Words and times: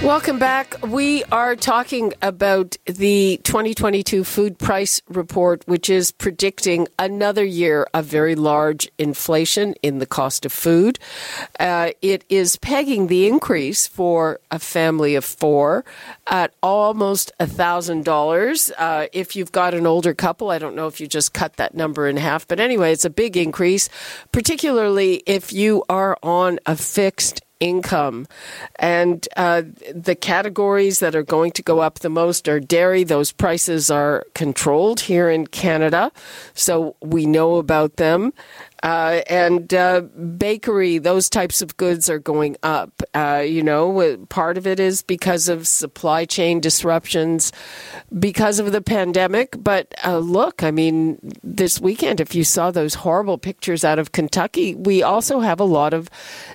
Welcome 0.00 0.40
back. 0.40 0.84
We 0.84 1.22
are 1.24 1.54
talking 1.54 2.12
about 2.22 2.76
the 2.86 3.40
2022 3.44 4.24
food 4.24 4.58
price 4.58 5.00
report, 5.08 5.62
which 5.66 5.88
is 5.88 6.10
predicting 6.10 6.88
another 6.98 7.44
year 7.44 7.86
of 7.94 8.06
very 8.06 8.34
large 8.34 8.90
inflation 8.98 9.74
in 9.82 10.00
the 10.00 10.06
cost 10.06 10.44
of 10.44 10.52
food. 10.52 10.98
Uh, 11.60 11.90
it 12.02 12.24
is 12.28 12.56
pegging 12.56 13.06
the 13.06 13.28
increase 13.28 13.86
for 13.86 14.40
a 14.50 14.58
family 14.58 15.14
of 15.14 15.24
four 15.24 15.84
at 16.26 16.52
almost 16.64 17.30
$1,000. 17.38 18.72
Uh, 18.76 19.06
if 19.12 19.36
you've 19.36 19.52
got 19.52 19.72
an 19.72 19.86
older 19.86 20.14
couple, 20.14 20.50
I 20.50 20.58
don't 20.58 20.74
know 20.74 20.88
if 20.88 21.00
you 21.00 21.06
just 21.06 21.32
cut 21.32 21.58
that 21.58 21.76
number 21.76 22.08
in 22.08 22.16
half, 22.16 22.48
but 22.48 22.58
anyway, 22.58 22.92
it's 22.92 23.04
a 23.04 23.10
big 23.10 23.36
increase, 23.36 23.88
particularly 24.32 25.22
if 25.26 25.52
you 25.52 25.84
are 25.88 26.18
on 26.24 26.58
a 26.66 26.74
fixed 26.76 27.40
income. 27.62 28.26
And 28.76 29.26
uh, 29.36 29.62
the 29.94 30.16
categories 30.16 30.98
that 30.98 31.14
are 31.14 31.22
going 31.22 31.52
to 31.52 31.62
go 31.62 31.78
up 31.78 32.00
the 32.00 32.10
most 32.10 32.48
are 32.48 32.58
dairy. 32.58 33.04
Those 33.04 33.30
prices 33.30 33.88
are 33.88 34.24
controlled 34.34 35.00
here 35.00 35.30
in 35.30 35.46
Canada, 35.46 36.10
so 36.54 36.96
we 37.00 37.24
know 37.24 37.56
about 37.56 37.96
them. 37.96 38.32
Uh, 38.82 39.22
and 39.28 39.72
uh, 39.74 40.00
bakery, 40.00 40.98
those 40.98 41.30
types 41.30 41.62
of 41.62 41.76
goods 41.76 42.10
are 42.10 42.18
going 42.18 42.56
up. 42.62 43.02
Uh, 43.14 43.44
you 43.46 43.62
know, 43.62 44.16
part 44.28 44.58
of 44.58 44.66
it 44.66 44.80
is 44.80 45.02
because 45.02 45.48
of 45.48 45.68
supply 45.68 46.24
chain 46.24 46.60
disruptions, 46.60 47.52
because 48.18 48.58
of 48.58 48.72
the 48.72 48.80
pandemic. 48.80 49.54
But 49.62 49.94
uh, 50.04 50.18
look, 50.18 50.62
I 50.62 50.70
mean, 50.70 51.18
this 51.44 51.80
weekend, 51.80 52.20
if 52.20 52.34
you 52.34 52.42
saw 52.44 52.70
those 52.70 52.94
horrible 52.94 53.38
pictures 53.38 53.84
out 53.84 53.98
of 53.98 54.12
Kentucky, 54.12 54.74
we 54.74 55.02
also 55.02 55.40
have 55.40 55.60
a 55.60 55.64
lot 55.64 55.94
of 55.94 56.10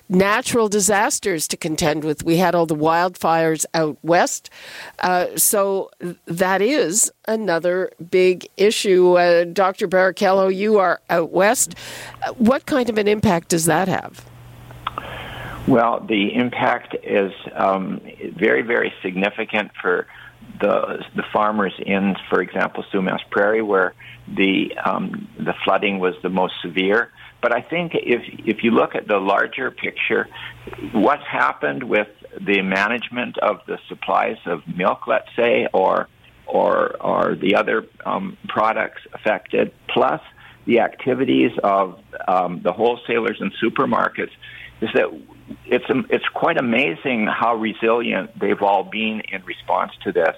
natural 0.10 0.68
disasters 0.68 1.48
to 1.48 1.58
contend 1.58 2.04
with. 2.04 2.24
We 2.24 2.38
had 2.38 2.56
all 2.56 2.66
the 2.66 2.76
wildfires 2.76 3.66
out 3.74 3.98
west. 4.04 4.50
Uh, 5.00 5.28
so 5.38 5.92
that 6.26 6.62
is 6.62 7.12
another 7.28 7.92
big 8.10 8.48
issue. 8.58 9.18
Uh, 9.18 9.44
Dr. 9.46 9.88
Barichello, 9.88 10.54
you 10.54 10.80
are 10.80 11.02
out 11.10 11.32
west. 11.32 11.78
What 12.38 12.66
kind 12.66 12.90
of 12.90 12.98
an 12.98 13.08
impact 13.08 13.50
does 13.50 13.66
that 13.66 13.88
have? 13.88 14.26
Well, 15.68 16.00
the 16.00 16.34
impact 16.34 16.96
is 17.04 17.34
um, 17.54 18.02
very, 18.38 18.62
very 18.62 18.94
significant 19.02 19.72
for 19.82 20.08
the 20.62 21.04
the 21.16 21.24
farmers 21.34 21.74
in, 21.86 22.16
for 22.30 22.42
example, 22.42 22.86
Sumas 22.92 23.20
Prairie, 23.30 23.62
where 23.62 23.94
the 24.28 24.76
um, 24.86 25.28
the 25.38 25.54
flooding 25.64 26.00
was 26.00 26.16
the 26.24 26.30
most 26.30 26.54
severe. 26.62 27.12
But 27.42 27.54
I 27.54 27.62
think 27.62 27.92
if 27.96 28.22
if 28.46 28.64
you 28.64 28.72
look 28.72 28.96
at 28.96 29.08
the 29.08 29.18
larger 29.18 29.70
picture, 29.70 30.28
what's 30.94 31.26
happened 31.28 31.84
with 31.84 32.08
the 32.40 32.62
management 32.62 33.38
of 33.40 33.60
the 33.68 33.78
supplies 33.90 34.38
of 34.46 34.62
milk, 34.68 35.06
let's 35.06 35.30
say, 35.36 35.68
or 35.74 36.08
or 36.48 36.96
or 37.02 37.36
the 37.36 37.56
other 37.56 37.86
um, 38.06 38.38
products 38.48 39.02
affected, 39.14 39.72
plus 39.90 40.22
the 40.66 40.80
activities 40.80 41.52
of 41.64 42.00
um, 42.28 42.62
the 42.62 42.72
wholesalers 42.72 43.38
and 43.40 43.52
supermarkets, 43.64 44.32
is 44.82 44.90
that 44.94 45.10
it's 45.66 45.86
it's 46.10 46.28
quite 46.34 46.58
amazing 46.58 47.28
how 47.28 47.56
resilient 47.56 48.38
they've 48.40 48.62
all 48.62 48.84
been 48.84 49.22
in 49.32 49.44
response 49.46 49.92
to 50.04 50.12
this. 50.12 50.36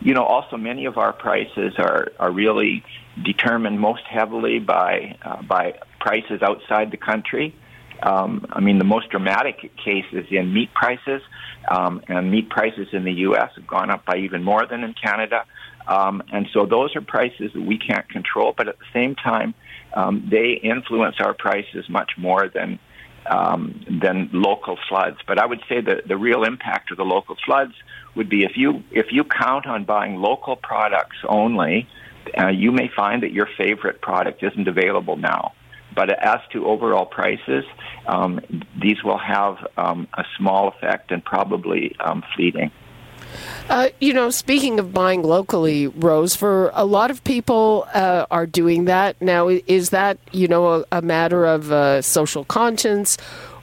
You 0.00 0.14
know, 0.14 0.24
also 0.24 0.56
many 0.56 0.84
of 0.86 0.98
our 0.98 1.12
prices 1.12 1.74
are 1.78 2.08
are 2.18 2.30
really 2.30 2.84
determined 3.24 3.80
most 3.80 4.02
heavily 4.04 4.58
by 4.58 5.16
uh, 5.22 5.42
by 5.42 5.78
prices 6.00 6.42
outside 6.42 6.90
the 6.90 6.96
country. 6.96 7.54
Um, 8.02 8.46
I 8.50 8.60
mean, 8.60 8.78
the 8.78 8.84
most 8.84 9.08
dramatic 9.08 9.74
case 9.82 10.04
is 10.12 10.26
in 10.30 10.52
meat 10.52 10.72
prices, 10.74 11.22
um, 11.68 12.02
and 12.08 12.30
meat 12.30 12.48
prices 12.50 12.88
in 12.92 13.04
the 13.04 13.12
U.S. 13.12 13.50
have 13.56 13.66
gone 13.66 13.90
up 13.90 14.04
by 14.04 14.16
even 14.16 14.42
more 14.42 14.66
than 14.66 14.84
in 14.84 14.94
Canada. 14.94 15.44
Um, 15.86 16.22
and 16.32 16.48
so 16.52 16.66
those 16.66 16.96
are 16.96 17.00
prices 17.00 17.52
that 17.54 17.62
we 17.62 17.78
can't 17.78 18.08
control, 18.08 18.54
but 18.56 18.68
at 18.68 18.78
the 18.78 18.84
same 18.92 19.14
time, 19.14 19.54
um, 19.94 20.28
they 20.30 20.52
influence 20.52 21.16
our 21.20 21.32
prices 21.32 21.88
much 21.88 22.12
more 22.18 22.48
than 22.48 22.78
um, 23.28 23.84
than 24.00 24.30
local 24.32 24.78
floods. 24.88 25.18
But 25.26 25.38
I 25.38 25.46
would 25.46 25.62
say 25.68 25.80
that 25.80 26.06
the 26.06 26.16
real 26.16 26.44
impact 26.44 26.90
of 26.90 26.96
the 26.96 27.04
local 27.04 27.36
floods 27.44 27.72
would 28.14 28.28
be 28.28 28.44
if 28.44 28.56
you 28.56 28.82
if 28.90 29.06
you 29.10 29.24
count 29.24 29.66
on 29.66 29.84
buying 29.84 30.16
local 30.16 30.56
products 30.56 31.16
only, 31.28 31.88
uh, 32.38 32.48
you 32.48 32.72
may 32.72 32.88
find 32.94 33.22
that 33.22 33.32
your 33.32 33.48
favorite 33.56 34.00
product 34.00 34.42
isn't 34.42 34.68
available 34.68 35.16
now. 35.16 35.52
But 35.96 36.10
as 36.10 36.40
to 36.52 36.66
overall 36.66 37.06
prices, 37.06 37.64
um, 38.06 38.40
these 38.80 39.02
will 39.02 39.18
have 39.18 39.56
um, 39.76 40.06
a 40.14 40.24
small 40.36 40.68
effect 40.68 41.10
and 41.10 41.24
probably 41.24 41.96
um, 41.98 42.22
fleeting. 42.36 42.70
Uh, 43.68 43.88
you 44.00 44.12
know, 44.12 44.30
speaking 44.30 44.78
of 44.78 44.92
buying 44.92 45.22
locally, 45.22 45.88
Rose, 45.88 46.36
for 46.36 46.70
a 46.74 46.84
lot 46.84 47.10
of 47.10 47.24
people 47.24 47.88
uh, 47.92 48.26
are 48.30 48.46
doing 48.46 48.84
that 48.84 49.20
now. 49.20 49.48
Is 49.48 49.90
that 49.90 50.18
you 50.32 50.46
know 50.46 50.66
a, 50.74 50.84
a 50.92 51.02
matter 51.02 51.44
of 51.44 51.72
uh, 51.72 52.02
social 52.02 52.44
conscience, 52.44 53.18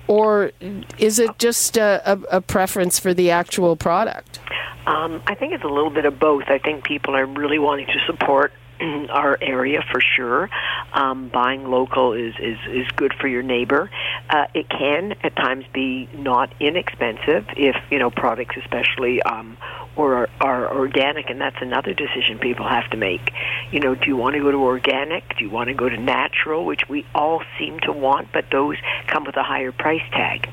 or 0.07 0.51
is 0.97 1.19
it 1.19 1.37
just 1.39 1.77
a, 1.77 2.01
a, 2.05 2.37
a 2.37 2.41
preference 2.41 2.99
for 2.99 3.13
the 3.13 3.31
actual 3.31 3.75
product? 3.75 4.39
Um, 4.85 5.21
I 5.27 5.35
think 5.35 5.53
it's 5.53 5.63
a 5.63 5.69
little 5.69 5.89
bit 5.89 6.05
of 6.05 6.19
both. 6.19 6.43
I 6.47 6.57
think 6.57 6.83
people 6.83 7.15
are 7.15 7.25
really 7.25 7.59
wanting 7.59 7.87
to 7.87 7.99
support 8.05 8.51
our 9.09 9.37
area 9.41 9.83
for 9.91 10.01
sure. 10.01 10.49
Um, 10.93 11.29
buying 11.29 11.69
local 11.69 12.13
is, 12.13 12.33
is, 12.39 12.57
is 12.69 12.87
good 12.95 13.13
for 13.19 13.27
your 13.27 13.43
neighbor. 13.43 13.89
Uh, 14.29 14.45
it 14.53 14.69
can 14.69 15.15
at 15.23 15.35
times 15.35 15.65
be 15.73 16.09
not 16.13 16.53
inexpensive 16.59 17.45
if 17.57 17.75
you 17.89 17.99
know 17.99 18.09
products, 18.09 18.55
especially 18.57 19.21
um, 19.23 19.57
or 19.95 20.15
are, 20.15 20.29
are 20.41 20.75
organic, 20.75 21.29
and 21.29 21.39
that's 21.39 21.57
another 21.61 21.93
decision 21.93 22.39
people 22.39 22.67
have 22.67 22.89
to 22.91 22.97
make. 22.97 23.31
You 23.71 23.79
know, 23.79 23.95
do 23.95 24.07
you 24.07 24.17
want 24.17 24.35
to 24.35 24.41
go 24.41 24.51
to 24.51 24.57
organic? 24.57 25.37
Do 25.37 25.45
you 25.45 25.49
want 25.49 25.67
to 25.67 25.73
go 25.73 25.89
to 25.89 25.97
natural, 25.97 26.65
which 26.65 26.87
we 26.89 27.05
all 27.13 27.41
seem 27.59 27.79
to 27.81 27.91
want, 27.91 28.29
but 28.31 28.45
those 28.51 28.77
come 29.07 29.23
with 29.23 29.37
a 29.37 29.43
higher 29.43 29.71
price 29.71 30.03
tag? 30.11 30.49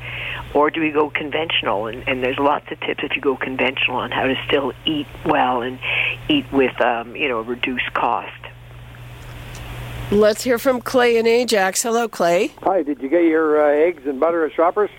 Or 0.54 0.70
do 0.70 0.80
we 0.80 0.90
go 0.90 1.10
conventional? 1.10 1.86
And, 1.86 2.06
and 2.08 2.22
there's 2.22 2.38
lots 2.38 2.70
of 2.70 2.80
tips 2.80 3.02
if 3.02 3.14
you 3.14 3.22
go 3.22 3.36
conventional 3.36 3.96
on 3.96 4.10
how 4.10 4.24
to 4.24 4.34
still 4.46 4.72
eat 4.84 5.06
well 5.24 5.62
and 5.62 5.78
eat 6.28 6.50
with, 6.52 6.78
um, 6.80 7.16
you 7.16 7.28
know, 7.28 7.38
a 7.38 7.42
reduced 7.42 7.92
cost. 7.94 8.32
Let's 10.10 10.42
hear 10.42 10.58
from 10.58 10.80
Clay 10.80 11.18
and 11.18 11.28
Ajax. 11.28 11.84
Hello, 11.84 12.08
Clay. 12.08 12.48
Hi, 12.62 12.82
did 12.82 13.00
you 13.00 13.08
get 13.08 13.22
your 13.22 13.64
uh, 13.64 13.86
eggs 13.86 14.02
and 14.06 14.18
butter 14.18 14.44
at 14.44 14.52
Shoppers? 14.52 14.90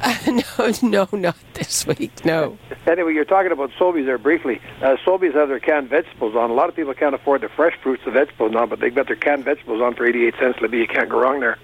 no, 0.26 0.72
no, 0.82 1.08
not 1.12 1.36
this 1.54 1.86
week. 1.86 2.24
No. 2.24 2.58
anyway, 2.86 3.14
you're 3.14 3.24
talking 3.24 3.52
about 3.52 3.70
Sobeys 3.72 4.06
there 4.06 4.18
briefly. 4.18 4.60
Uh, 4.82 4.96
Sobeys 5.04 5.34
have 5.34 5.48
their 5.48 5.60
canned 5.60 5.88
vegetables 5.88 6.34
on. 6.34 6.50
A 6.50 6.54
lot 6.54 6.68
of 6.68 6.76
people 6.76 6.94
can't 6.94 7.14
afford 7.14 7.42
the 7.42 7.48
fresh 7.48 7.76
fruits 7.82 8.02
and 8.04 8.14
vegetables 8.14 8.52
now, 8.52 8.66
but 8.66 8.80
they've 8.80 8.94
got 8.94 9.06
their 9.06 9.16
canned 9.16 9.44
vegetables 9.44 9.80
on 9.80 9.94
for 9.94 10.06
88 10.06 10.34
cents. 10.38 10.60
Libby, 10.60 10.78
you 10.78 10.86
can't 10.86 11.08
go 11.08 11.20
wrong 11.20 11.40
there. 11.40 11.58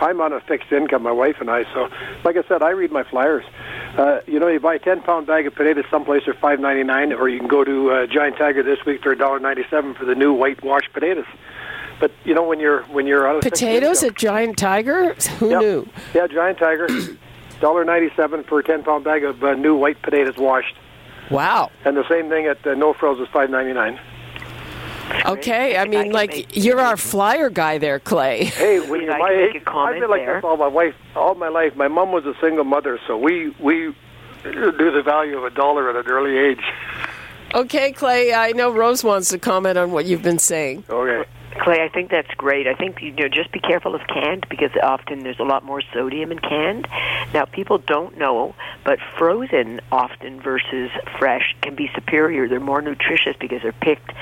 I'm 0.00 0.20
on 0.20 0.32
a 0.32 0.40
fixed 0.40 0.72
income, 0.72 1.02
my 1.02 1.12
wife 1.12 1.36
and 1.40 1.48
I. 1.48 1.64
So, 1.72 1.88
like 2.24 2.36
I 2.36 2.42
said, 2.48 2.62
I 2.62 2.70
read 2.70 2.90
my 2.90 3.04
flyers. 3.04 3.44
Uh, 3.96 4.20
you 4.26 4.40
know, 4.40 4.48
you 4.48 4.58
buy 4.58 4.74
a 4.74 4.78
10 4.78 5.02
pound 5.02 5.26
bag 5.26 5.46
of 5.46 5.54
potatoes 5.54 5.84
someplace 5.90 6.24
for 6.24 6.34
5.99, 6.34 7.16
or 7.18 7.28
you 7.28 7.38
can 7.38 7.48
go 7.48 7.62
to 7.62 7.90
uh, 7.90 8.06
Giant 8.06 8.36
Tiger 8.36 8.62
this 8.62 8.84
week 8.84 9.02
for 9.02 9.14
$1.97 9.14 9.96
for 9.96 10.04
the 10.04 10.14
new 10.14 10.32
whitewashed 10.32 10.92
potatoes. 10.92 11.26
But 12.00 12.10
you 12.24 12.34
know, 12.34 12.42
when 12.42 12.58
you're 12.58 12.82
when 12.84 13.06
you're 13.06 13.28
out 13.28 13.36
of 13.36 13.42
potatoes 13.42 14.02
at 14.02 14.16
Giant 14.16 14.58
Tiger, 14.58 15.14
who 15.38 15.56
knew? 15.60 15.88
Yeah, 16.14 16.26
Giant 16.26 16.58
Tiger. 16.58 16.88
Dollar 17.62 17.84
ninety 17.84 18.10
seven 18.14 18.44
for 18.44 18.58
a 18.58 18.62
ten 18.62 18.82
pound 18.82 19.04
bag 19.04 19.24
of 19.24 19.42
uh, 19.42 19.54
new 19.54 19.74
white 19.74 20.02
potatoes 20.02 20.36
washed. 20.36 20.74
Wow! 21.30 21.70
And 21.86 21.96
the 21.96 22.06
same 22.08 22.28
thing 22.28 22.46
at 22.46 22.66
uh, 22.66 22.74
No 22.74 22.92
Frills 22.92 23.18
is 23.20 23.28
five 23.32 23.48
ninety 23.48 23.72
nine. 23.72 23.98
Okay, 25.26 25.76
I 25.76 25.86
mean, 25.86 26.12
like 26.12 26.56
you're 26.56 26.80
our 26.80 26.96
flyer 26.96 27.50
guy 27.50 27.78
there, 27.78 28.00
Clay. 28.00 28.44
Hey, 28.62 28.80
when 28.80 29.02
you're 29.02 29.18
my 29.18 29.30
age, 29.30 29.62
I've 29.66 30.00
been 30.00 30.10
like 30.10 30.24
there. 30.24 30.36
this 30.36 30.44
all 30.44 30.56
my 30.56 30.68
life. 30.68 30.94
All 31.16 31.34
my 31.34 31.48
life, 31.48 31.74
my 31.76 31.88
mom 31.88 32.12
was 32.12 32.24
a 32.26 32.34
single 32.40 32.64
mother, 32.64 32.98
so 33.06 33.16
we 33.16 33.54
we 33.60 33.94
do 34.42 34.90
the 34.90 35.02
value 35.04 35.38
of 35.38 35.44
a 35.44 35.50
dollar 35.50 35.88
at 35.88 35.96
an 35.96 36.10
early 36.10 36.36
age. 36.36 36.62
Okay, 37.54 37.92
Clay. 37.92 38.32
I 38.32 38.52
know 38.52 38.72
Rose 38.72 39.04
wants 39.04 39.28
to 39.30 39.38
comment 39.38 39.78
on 39.78 39.92
what 39.92 40.06
you've 40.06 40.22
been 40.22 40.38
saying. 40.38 40.84
Okay. 40.88 41.28
Clay, 41.60 41.82
I 41.82 41.88
think 41.88 42.10
that's 42.10 42.32
great. 42.34 42.66
I 42.66 42.74
think 42.74 43.02
you 43.02 43.12
know 43.12 43.28
just 43.28 43.52
be 43.52 43.60
careful 43.60 43.94
of 43.94 44.00
canned 44.06 44.46
because 44.48 44.70
often 44.82 45.22
there's 45.22 45.38
a 45.38 45.44
lot 45.44 45.64
more 45.64 45.82
sodium 45.92 46.32
in 46.32 46.38
canned. 46.38 46.88
Now 47.34 47.44
people 47.44 47.78
don't 47.78 48.16
know, 48.16 48.54
but 48.84 48.98
frozen 49.18 49.80
often 49.90 50.40
versus 50.40 50.90
fresh 51.18 51.54
can 51.60 51.74
be 51.74 51.90
superior. 51.94 52.48
They're 52.48 52.60
more 52.60 52.82
nutritious 52.82 53.36
because 53.38 53.62
they're 53.62 53.72
picked, 53.72 54.12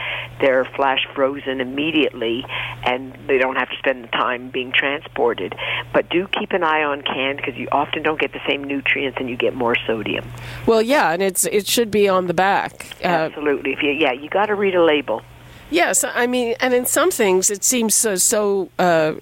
they're 0.40 0.64
flash 0.64 1.06
frozen 1.14 1.60
immediately, 1.60 2.44
and 2.84 3.16
they 3.26 3.38
don't 3.38 3.56
have 3.56 3.70
to 3.70 3.76
spend 3.78 4.04
the 4.04 4.08
time 4.08 4.50
being 4.50 4.72
transported. 4.72 5.54
But 5.92 6.08
do 6.10 6.26
keep 6.28 6.52
an 6.52 6.64
eye 6.64 6.82
on 6.82 7.02
canned 7.02 7.38
because 7.38 7.56
you 7.56 7.68
often 7.70 8.02
don't 8.02 8.20
get 8.20 8.32
the 8.32 8.40
same 8.46 8.64
nutrients 8.64 9.18
and 9.20 9.28
you 9.28 9.36
get 9.36 9.54
more 9.54 9.76
sodium. 9.86 10.28
Well, 10.66 10.82
yeah, 10.82 11.12
and 11.12 11.22
it's 11.22 11.44
it 11.46 11.66
should 11.66 11.90
be 11.90 12.08
on 12.08 12.26
the 12.26 12.34
back. 12.34 12.86
Uh, 13.02 13.08
Absolutely. 13.08 13.72
If 13.72 13.82
you, 13.82 13.90
yeah, 13.90 14.12
you 14.12 14.28
got 14.28 14.46
to 14.46 14.54
read 14.54 14.74
a 14.74 14.82
label. 14.82 15.22
Yes, 15.70 16.04
I 16.04 16.26
mean, 16.26 16.56
and 16.60 16.74
in 16.74 16.86
some 16.86 17.10
things 17.10 17.50
it 17.50 17.62
seems 17.62 17.94
so, 17.94 18.16
so 18.16 18.70
uh, 18.78 19.14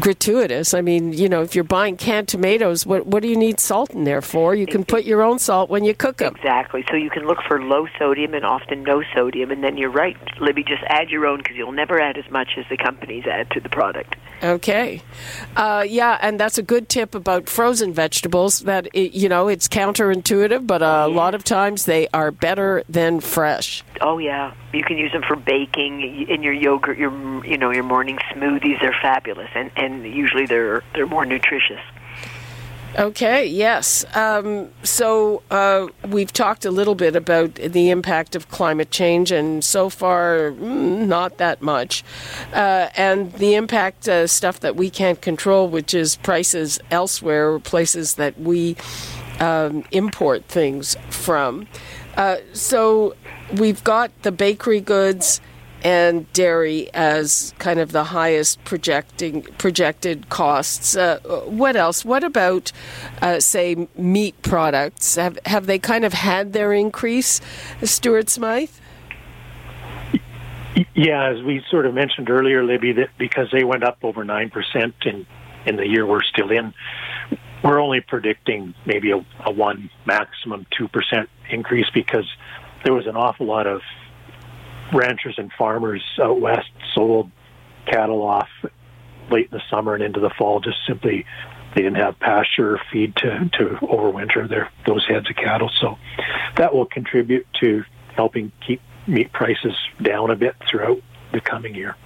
gratuitous. 0.00 0.74
I 0.74 0.80
mean, 0.80 1.12
you 1.12 1.28
know, 1.28 1.42
if 1.42 1.54
you're 1.54 1.64
buying 1.64 1.96
canned 1.96 2.28
tomatoes, 2.28 2.84
what 2.84 3.06
what 3.06 3.22
do 3.22 3.28
you 3.28 3.36
need 3.36 3.60
salt 3.60 3.90
in 3.90 4.04
there 4.04 4.22
for? 4.22 4.54
You 4.54 4.66
can 4.66 4.84
put 4.84 5.04
your 5.04 5.22
own 5.22 5.38
salt 5.38 5.70
when 5.70 5.84
you 5.84 5.94
cook 5.94 6.16
them. 6.18 6.34
Exactly. 6.34 6.84
So 6.90 6.96
you 6.96 7.10
can 7.10 7.26
look 7.26 7.38
for 7.46 7.62
low 7.62 7.86
sodium 7.98 8.34
and 8.34 8.44
often 8.44 8.82
no 8.82 9.02
sodium, 9.14 9.50
and 9.50 9.62
then 9.62 9.76
you're 9.76 9.90
right, 9.90 10.16
Libby. 10.40 10.64
Just 10.64 10.82
add 10.88 11.10
your 11.10 11.26
own 11.26 11.38
because 11.38 11.56
you'll 11.56 11.72
never 11.72 12.00
add 12.00 12.18
as 12.18 12.28
much 12.30 12.52
as 12.56 12.64
the 12.68 12.76
companies 12.76 13.24
add 13.26 13.50
to 13.52 13.60
the 13.60 13.68
product. 13.68 14.16
Okay, 14.44 15.00
uh, 15.56 15.86
yeah, 15.88 16.18
and 16.20 16.38
that's 16.38 16.58
a 16.58 16.62
good 16.62 16.90
tip 16.90 17.14
about 17.14 17.48
frozen 17.48 17.94
vegetables. 17.94 18.60
That 18.60 18.88
it, 18.92 19.14
you 19.14 19.30
know, 19.30 19.48
it's 19.48 19.68
counterintuitive, 19.68 20.66
but 20.66 20.82
a 20.82 20.84
yeah. 20.84 21.04
lot 21.06 21.34
of 21.34 21.44
times 21.44 21.86
they 21.86 22.08
are 22.12 22.30
better 22.30 22.82
than 22.86 23.20
fresh. 23.20 23.82
Oh 24.02 24.18
yeah, 24.18 24.52
you 24.74 24.84
can 24.84 24.98
use 24.98 25.12
them 25.12 25.22
for 25.26 25.34
baking 25.34 26.28
in 26.28 26.42
your 26.42 26.52
yogurt, 26.52 26.98
your 26.98 27.10
you 27.46 27.56
know 27.56 27.70
your 27.70 27.84
morning 27.84 28.18
smoothies. 28.32 28.78
They're 28.82 28.96
fabulous, 29.00 29.48
and 29.54 29.70
and 29.76 30.04
usually 30.04 30.44
they're 30.44 30.82
they're 30.94 31.06
more 31.06 31.24
nutritious. 31.24 31.80
Okay, 32.96 33.44
yes. 33.46 34.04
Um, 34.14 34.70
so 34.84 35.42
uh, 35.50 35.88
we've 36.06 36.32
talked 36.32 36.64
a 36.64 36.70
little 36.70 36.94
bit 36.94 37.16
about 37.16 37.56
the 37.56 37.90
impact 37.90 38.36
of 38.36 38.48
climate 38.50 38.92
change, 38.92 39.32
and 39.32 39.64
so 39.64 39.90
far, 39.90 40.52
mm, 40.52 41.06
not 41.06 41.38
that 41.38 41.60
much. 41.60 42.04
Uh, 42.52 42.90
and 42.96 43.32
the 43.32 43.56
impact 43.56 44.08
uh, 44.08 44.28
stuff 44.28 44.60
that 44.60 44.76
we 44.76 44.90
can't 44.90 45.20
control, 45.20 45.68
which 45.68 45.92
is 45.92 46.14
prices 46.16 46.78
elsewhere, 46.92 47.58
places 47.58 48.14
that 48.14 48.38
we 48.38 48.76
um, 49.40 49.84
import 49.90 50.44
things 50.44 50.96
from. 51.10 51.66
Uh, 52.16 52.36
so 52.52 53.16
we've 53.54 53.82
got 53.82 54.12
the 54.22 54.30
bakery 54.30 54.80
goods 54.80 55.40
and 55.84 56.32
dairy 56.32 56.88
as 56.94 57.52
kind 57.58 57.78
of 57.78 57.92
the 57.92 58.04
highest 58.04 58.64
projecting 58.64 59.42
projected 59.58 60.30
costs. 60.30 60.96
Uh, 60.96 61.20
what 61.44 61.76
else? 61.76 62.04
What 62.04 62.24
about, 62.24 62.72
uh, 63.20 63.38
say, 63.38 63.86
meat 63.96 64.40
products? 64.42 65.16
Have 65.16 65.38
have 65.44 65.66
they 65.66 65.78
kind 65.78 66.04
of 66.04 66.14
had 66.14 66.54
their 66.54 66.72
increase, 66.72 67.40
Stuart 67.82 68.30
Smyth? 68.30 68.80
Yeah, 70.94 71.30
as 71.30 71.42
we 71.42 71.62
sort 71.70 71.86
of 71.86 71.94
mentioned 71.94 72.30
earlier, 72.30 72.64
Libby, 72.64 72.92
that 72.94 73.10
because 73.18 73.48
they 73.52 73.62
went 73.62 73.84
up 73.84 73.98
over 74.02 74.24
nine 74.24 74.50
percent 74.50 74.94
in 75.04 75.26
in 75.66 75.76
the 75.76 75.86
year 75.86 76.06
we're 76.06 76.22
still 76.22 76.50
in, 76.50 76.74
we're 77.62 77.80
only 77.80 78.00
predicting 78.00 78.74
maybe 78.86 79.10
a, 79.10 79.24
a 79.44 79.52
one 79.52 79.90
maximum 80.06 80.66
two 80.76 80.88
percent 80.88 81.28
increase 81.50 81.86
because 81.92 82.26
there 82.84 82.94
was 82.94 83.06
an 83.06 83.16
awful 83.16 83.46
lot 83.46 83.66
of 83.66 83.82
ranchers 84.94 85.34
and 85.36 85.52
farmers 85.58 86.02
out 86.20 86.40
west 86.40 86.70
sold 86.94 87.30
cattle 87.86 88.22
off 88.22 88.48
late 89.30 89.48
in 89.50 89.58
the 89.58 89.62
summer 89.70 89.94
and 89.94 90.02
into 90.02 90.20
the 90.20 90.30
fall. 90.30 90.60
Just 90.60 90.78
simply, 90.86 91.26
they 91.74 91.82
didn't 91.82 91.96
have 91.96 92.18
pasture 92.20 92.76
or 92.76 92.80
feed 92.90 93.14
to 93.16 93.50
to 93.58 93.64
overwinter 93.82 94.48
their 94.48 94.70
those 94.86 95.04
heads 95.06 95.28
of 95.28 95.36
cattle. 95.36 95.70
So 95.80 95.98
that 96.56 96.74
will 96.74 96.86
contribute 96.86 97.46
to 97.60 97.84
helping 98.14 98.52
keep 98.66 98.80
meat 99.06 99.32
prices 99.32 99.74
down 100.00 100.30
a 100.30 100.36
bit 100.36 100.54
throughout 100.70 101.02
the 101.32 101.40
coming 101.40 101.74
year. 101.74 101.96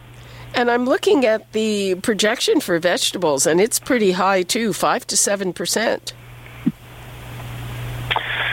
And 0.55 0.71
I'm 0.71 0.87
looking 0.87 1.27
at 1.27 1.53
the 1.53 1.97
projection 1.97 2.61
for 2.61 2.79
vegetables, 2.79 3.47
and 3.47 3.61
it's 3.61 3.79
pretty 3.79 4.13
high 4.13 4.43
too, 4.43 4.73
five 4.73 5.07
to 5.09 5.17
seven 5.17 5.53
percent. 5.53 6.15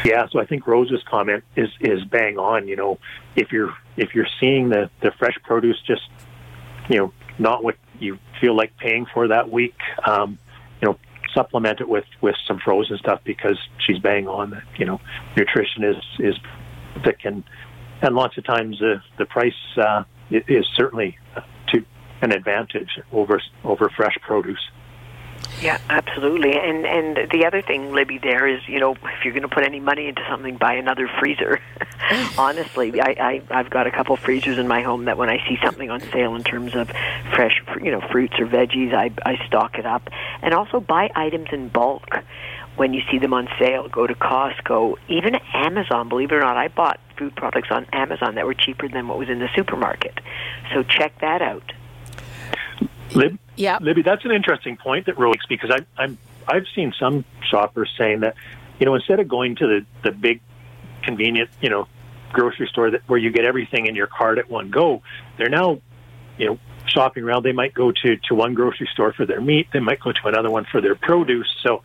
Yeah, 0.06 0.28
so 0.32 0.40
I 0.40 0.46
think 0.46 0.68
Rose's 0.68 1.02
comment 1.10 1.44
is 1.56 1.70
is 1.82 2.04
bang 2.06 2.38
on. 2.38 2.68
You 2.68 2.76
know, 2.76 3.00
if 3.36 3.52
you're 3.52 3.74
if 3.98 4.14
you're 4.14 4.28
seeing 4.40 4.70
the 4.70 4.90
the 5.02 5.12
fresh 5.18 5.36
produce 5.44 5.82
just 5.82 6.04
you 6.90 6.98
know 6.98 7.14
not 7.40 7.64
what 7.64 7.76
you 8.00 8.20
feel 8.40 8.56
like 8.56 8.78
paying 8.78 9.08
for 9.12 9.28
that 9.30 9.50
week, 9.50 9.76
um, 10.06 10.38
you 10.82 10.88
know, 10.88 11.00
supplement 11.34 11.82
it 11.82 11.90
with 11.90 12.06
with 12.22 12.36
some 12.48 12.60
frozen 12.60 12.98
stuff 13.00 13.22
because 13.24 13.58
she's 13.80 13.98
bang 13.98 14.28
on 14.28 14.52
that. 14.52 14.64
You 14.78 14.86
know, 14.86 15.02
nutrition 15.36 15.84
is 15.84 15.98
is 16.20 16.36
thick 17.04 17.22
and 17.24 17.44
and 18.04 18.16
lots 18.16 18.38
of 18.38 18.44
times 18.44 18.78
the 18.80 19.02
the 19.18 19.26
price 19.26 19.54
uh, 19.78 20.04
is 20.30 20.68
certainly 20.76 21.18
to 21.70 21.84
an 22.22 22.32
advantage 22.32 23.00
over 23.12 23.42
over 23.64 23.90
fresh 23.90 24.16
produce. 24.22 24.70
Yeah, 25.62 25.80
absolutely. 25.90 26.54
And 26.58 26.86
and 26.86 27.32
the 27.32 27.46
other 27.46 27.62
thing, 27.62 27.92
Libby, 27.92 28.18
there 28.18 28.48
is, 28.48 28.68
you 28.68 28.80
know, 28.80 28.92
if 28.94 29.24
you're 29.24 29.34
going 29.34 29.44
to 29.44 29.50
put 29.50 29.64
any 29.64 29.80
money 29.80 30.08
into 30.08 30.22
something, 30.30 30.58
buy 30.58 30.74
another 30.74 31.10
freezer. 31.20 31.60
Honestly, 32.38 33.02
I, 33.02 33.16
I 33.20 33.42
I've 33.50 33.70
got 33.70 33.88
a 33.88 33.92
couple 33.92 34.16
freezers 34.18 34.58
in 34.58 34.68
my 34.68 34.82
home 34.82 35.06
that 35.06 35.18
when 35.18 35.30
I 35.30 35.38
see 35.48 35.58
something 35.64 35.90
on 35.90 36.02
sale 36.12 36.36
in 36.36 36.44
terms 36.44 36.76
of 36.76 36.90
fresh, 37.34 37.64
you 37.82 37.92
know, 37.92 38.02
fruits 38.12 38.36
or 38.40 38.46
veggies, 38.46 38.94
I 38.94 39.12
I 39.26 39.44
stock 39.48 39.80
it 39.80 39.86
up, 39.86 40.10
and 40.42 40.54
also 40.54 40.80
buy 40.80 41.10
items 41.16 41.48
in 41.52 41.70
bulk 41.70 42.18
when 42.76 42.94
you 42.94 43.02
see 43.10 43.18
them 43.18 43.34
on 43.34 43.48
sale. 43.58 43.88
Go 43.88 44.06
to 44.06 44.14
Costco, 44.14 44.96
even 45.08 45.36
Amazon. 45.54 46.10
Believe 46.10 46.32
it 46.32 46.36
or 46.36 46.42
not, 46.42 46.58
I 46.58 46.68
bought 46.68 47.00
food 47.18 47.36
products 47.36 47.70
on 47.72 47.86
Amazon 47.94 48.36
that 48.36 48.46
were 48.46 48.54
cheaper 48.54 48.88
than 48.88 49.08
what 49.08 49.18
was 49.18 49.30
in 49.30 49.40
the 49.40 49.50
supermarket. 49.56 50.20
So 50.74 50.84
check 50.84 51.20
that 51.22 51.42
out. 51.42 51.72
Lib, 53.14 53.40
yeah, 53.56 53.78
Libby, 53.82 54.02
that's 54.02 54.26
an 54.26 54.32
interesting 54.32 54.78
point 54.78 55.06
that 55.08 55.18
Rose 55.18 55.36
makes 55.36 55.46
because 55.46 55.72
I, 55.72 56.02
I'm 56.02 56.18
I've 56.48 56.66
seen 56.76 56.94
some 57.00 57.26
shoppers 57.50 57.94
saying 57.98 58.22
that 58.22 58.36
you 58.80 58.86
know 58.86 58.96
instead 58.96 59.20
of 59.20 59.28
going 59.28 59.56
to 59.58 59.68
the 59.68 59.86
the 60.04 60.12
big 60.12 60.42
convenient 61.04 61.50
you 61.62 61.70
know 61.70 61.88
grocery 62.34 62.68
store 62.68 62.92
that 62.92 63.02
where 63.08 63.20
you 63.20 63.32
get 63.32 63.46
everything 63.46 63.88
in 63.88 63.96
your 63.96 64.08
cart 64.08 64.38
at 64.38 64.50
one 64.50 64.70
go, 64.70 65.02
they're 65.38 65.50
now 65.50 65.82
you 66.38 66.48
know 66.48 66.60
shopping 66.88 67.24
around. 67.24 67.44
They 67.44 67.54
might 67.54 67.74
go 67.74 67.92
to 67.92 68.18
to 68.18 68.36
one 68.36 68.54
grocery 68.54 68.90
store 68.94 69.14
for 69.14 69.26
their 69.26 69.42
meat. 69.42 69.68
They 69.74 69.80
might 69.80 70.00
go 70.00 70.12
to 70.12 70.28
another 70.28 70.50
one 70.50 70.66
for 70.72 70.82
their 70.82 70.96
produce. 70.96 71.52
So 71.64 71.82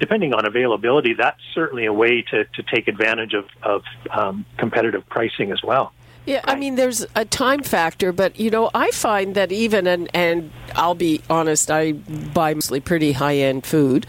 depending 0.00 0.34
on 0.34 0.46
availability, 0.46 1.14
that's 1.14 1.40
certainly 1.54 1.86
a 1.86 1.92
way 1.92 2.22
to 2.22 2.44
to 2.44 2.62
take 2.62 2.88
advantage 2.88 3.34
of 3.34 3.46
of 3.62 3.82
um, 4.10 4.44
competitive 4.58 5.06
pricing 5.08 5.52
as 5.52 5.62
well. 5.62 5.92
Yeah, 6.26 6.40
I 6.44 6.54
mean, 6.54 6.76
there's 6.76 7.04
a 7.14 7.24
time 7.26 7.62
factor, 7.62 8.10
but 8.10 8.40
you 8.40 8.50
know, 8.50 8.70
I 8.74 8.90
find 8.92 9.34
that 9.34 9.52
even 9.52 9.86
and 9.86 10.08
and 10.14 10.50
I'll 10.74 10.94
be 10.94 11.20
honest, 11.28 11.70
I 11.70 11.92
buy 11.92 12.54
mostly 12.54 12.80
pretty 12.80 13.12
high 13.12 13.36
end 13.36 13.66
food. 13.66 14.06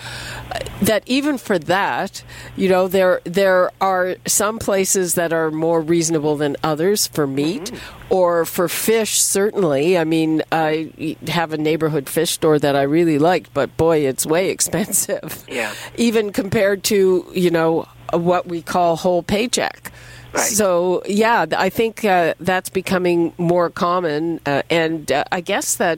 That 0.81 1.03
even 1.05 1.37
for 1.37 1.59
that, 1.59 2.23
you 2.55 2.69
know, 2.69 2.87
there 2.87 3.19
there 3.25 3.71
are 3.81 4.15
some 4.25 4.59
places 4.59 5.15
that 5.15 5.33
are 5.33 5.51
more 5.51 5.81
reasonable 5.81 6.37
than 6.37 6.55
others 6.63 7.07
for 7.07 7.27
meat. 7.27 7.65
Mm-hmm. 7.65 8.01
Or 8.11 8.45
for 8.45 8.69
fish, 8.69 9.19
certainly. 9.19 9.97
I 9.97 10.03
mean, 10.03 10.43
I 10.51 11.15
have 11.27 11.53
a 11.53 11.57
neighborhood 11.57 12.07
fish 12.07 12.29
store 12.29 12.59
that 12.59 12.75
I 12.75 12.83
really 12.83 13.17
like, 13.17 13.51
but 13.51 13.75
boy, 13.77 14.05
it's 14.05 14.27
way 14.27 14.49
expensive. 14.51 15.43
Yeah. 15.49 15.73
Even 15.97 16.31
compared 16.31 16.83
to, 16.85 17.25
you 17.33 17.49
know, 17.49 17.87
what 18.13 18.45
we 18.45 18.61
call 18.61 18.95
whole 18.95 19.23
paycheck. 19.23 19.91
Right. 20.35 20.51
So, 20.51 21.01
yeah, 21.05 21.45
I 21.55 21.69
think 21.69 22.03
uh, 22.03 22.33
that's 22.41 22.69
becoming 22.69 23.33
more 23.37 23.69
common. 23.69 24.41
Uh, 24.45 24.63
and 24.69 25.09
uh, 25.09 25.23
I 25.31 25.39
guess 25.39 25.75
that 25.75 25.97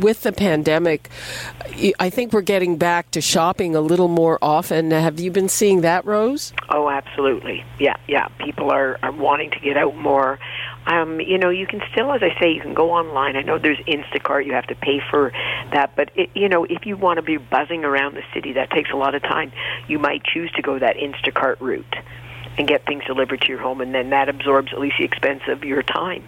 with 0.00 0.22
the 0.22 0.32
pandemic, 0.32 1.08
I 2.00 2.10
think 2.10 2.32
we're 2.32 2.40
getting 2.40 2.76
back 2.76 3.12
to 3.12 3.20
shopping 3.20 3.76
a 3.76 3.80
little 3.80 4.08
more 4.08 4.36
often. 4.42 4.90
Have 4.90 5.20
you 5.20 5.30
been 5.30 5.48
seeing 5.48 5.82
that, 5.82 6.04
Rose? 6.04 6.52
Oh, 6.70 6.90
absolutely. 6.90 7.64
Yeah, 7.78 7.94
yeah. 8.08 8.26
People 8.44 8.72
are, 8.72 8.98
are 9.00 9.12
wanting 9.12 9.52
to 9.52 9.60
get 9.60 9.76
out 9.76 9.96
more. 9.96 10.40
Um, 10.86 11.20
you 11.20 11.38
know, 11.38 11.50
you 11.50 11.66
can 11.66 11.80
still, 11.92 12.12
as 12.12 12.22
I 12.22 12.36
say, 12.40 12.50
you 12.50 12.60
can 12.60 12.74
go 12.74 12.90
online. 12.90 13.36
I 13.36 13.42
know 13.42 13.58
there's 13.58 13.78
Instacart; 13.80 14.46
you 14.46 14.54
have 14.54 14.66
to 14.68 14.74
pay 14.74 15.00
for 15.10 15.32
that. 15.72 15.94
But 15.94 16.10
it, 16.16 16.30
you 16.34 16.48
know, 16.48 16.64
if 16.64 16.84
you 16.84 16.96
want 16.96 17.18
to 17.18 17.22
be 17.22 17.36
buzzing 17.36 17.84
around 17.84 18.14
the 18.14 18.22
city, 18.34 18.54
that 18.54 18.70
takes 18.70 18.90
a 18.90 18.96
lot 18.96 19.14
of 19.14 19.22
time. 19.22 19.52
You 19.86 19.98
might 19.98 20.24
choose 20.24 20.50
to 20.52 20.62
go 20.62 20.78
that 20.78 20.96
Instacart 20.96 21.60
route 21.60 21.94
and 22.58 22.66
get 22.66 22.84
things 22.86 23.04
delivered 23.06 23.40
to 23.42 23.48
your 23.48 23.60
home, 23.60 23.80
and 23.80 23.94
then 23.94 24.10
that 24.10 24.28
absorbs 24.28 24.72
at 24.72 24.80
least 24.80 24.96
the 24.98 25.04
expense 25.04 25.42
of 25.48 25.64
your 25.64 25.82
time. 25.82 26.24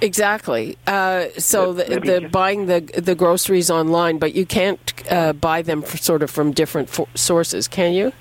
Exactly. 0.00 0.76
Uh, 0.86 1.26
so 1.38 1.72
the, 1.72 1.84
the 2.00 2.28
buying 2.28 2.66
the 2.66 2.80
the 2.80 3.14
groceries 3.14 3.70
online, 3.70 4.18
but 4.18 4.34
you 4.34 4.44
can't 4.44 4.92
uh, 5.10 5.32
buy 5.32 5.62
them 5.62 5.84
sort 5.86 6.22
of 6.22 6.30
from 6.30 6.52
different 6.52 6.90
sources, 7.14 7.68
can 7.68 7.92
you? 7.92 8.12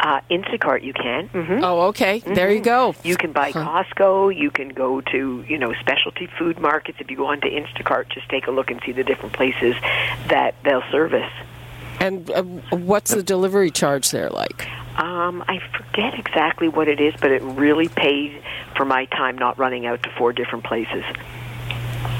Uh, 0.00 0.20
Instacart, 0.30 0.82
you 0.82 0.92
can. 0.92 1.30
Mm-hmm. 1.30 1.64
Oh, 1.64 1.80
okay. 1.88 2.18
There 2.18 2.52
you 2.52 2.60
go. 2.60 2.94
You 3.04 3.16
can 3.16 3.32
buy 3.32 3.52
Costco. 3.52 4.36
You 4.36 4.50
can 4.50 4.68
go 4.68 5.00
to 5.00 5.44
you 5.48 5.56
know 5.56 5.72
specialty 5.80 6.28
food 6.38 6.60
markets. 6.60 6.98
If 7.00 7.10
you 7.10 7.16
go 7.16 7.26
onto 7.26 7.48
Instacart, 7.48 8.10
just 8.10 8.28
take 8.28 8.46
a 8.46 8.50
look 8.50 8.70
and 8.70 8.82
see 8.84 8.92
the 8.92 9.02
different 9.02 9.32
places 9.32 9.74
that 10.28 10.54
they'll 10.62 10.84
service. 10.92 11.32
And 12.00 12.30
uh, 12.30 12.42
what's 12.76 13.14
the 13.14 13.22
delivery 13.22 13.70
charge 13.70 14.10
there 14.10 14.30
like? 14.30 14.68
Um, 14.98 15.42
I 15.48 15.60
forget 15.76 16.18
exactly 16.18 16.68
what 16.68 16.88
it 16.88 17.00
is, 17.00 17.14
but 17.20 17.30
it 17.32 17.42
really 17.42 17.88
paid 17.88 18.42
for 18.76 18.84
my 18.84 19.06
time 19.06 19.36
not 19.36 19.58
running 19.58 19.86
out 19.86 20.02
to 20.04 20.10
four 20.10 20.32
different 20.32 20.64
places. 20.64 21.04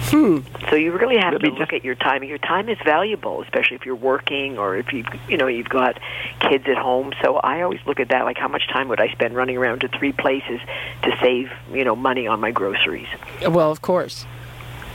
Hmm. 0.07 0.41
So 0.71 0.77
you 0.77 0.93
really 0.93 1.17
have 1.19 1.33
Let 1.33 1.41
to 1.43 1.51
me 1.51 1.59
look 1.59 1.71
just- 1.71 1.73
at 1.73 1.85
your 1.85 1.95
time. 1.95 2.23
Your 2.25 2.39
time 2.39 2.69
is 2.69 2.79
valuable, 2.85 3.43
especially 3.43 3.77
if 3.77 3.85
you're 3.87 3.95
working 3.95 4.59
or 4.59 4.77
if 4.77 4.93
you 4.93 5.05
you 5.29 5.37
know 5.37 5.47
you've 5.47 5.69
got 5.69 5.99
kids 6.41 6.65
at 6.69 6.77
home. 6.77 7.13
So 7.23 7.37
I 7.37 7.63
always 7.63 7.81
look 7.87 8.01
at 8.01 8.09
that 8.09 8.25
like 8.25 8.39
how 8.39 8.49
much 8.49 8.69
time 8.69 8.89
would 8.89 9.01
I 9.01 9.09
spend 9.13 9.35
running 9.35 9.57
around 9.57 9.81
to 9.81 9.89
three 9.89 10.13
places 10.13 10.61
to 11.03 11.17
save 11.21 11.51
you 11.73 11.85
know 11.85 11.97
money 11.97 12.27
on 12.27 12.41
my 12.41 12.51
groceries. 12.51 13.09
Well, 13.49 13.71
of 13.71 13.83
course. 13.83 14.25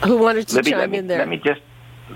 Who 0.04 0.16
wanted 0.16 0.48
to 0.48 0.56
Libby, 0.56 0.70
chime 0.70 0.80
let 0.80 0.90
me, 0.90 0.98
in 0.98 1.06
there? 1.08 1.18
Let 1.18 1.28
me 1.28 1.36
just 1.44 1.60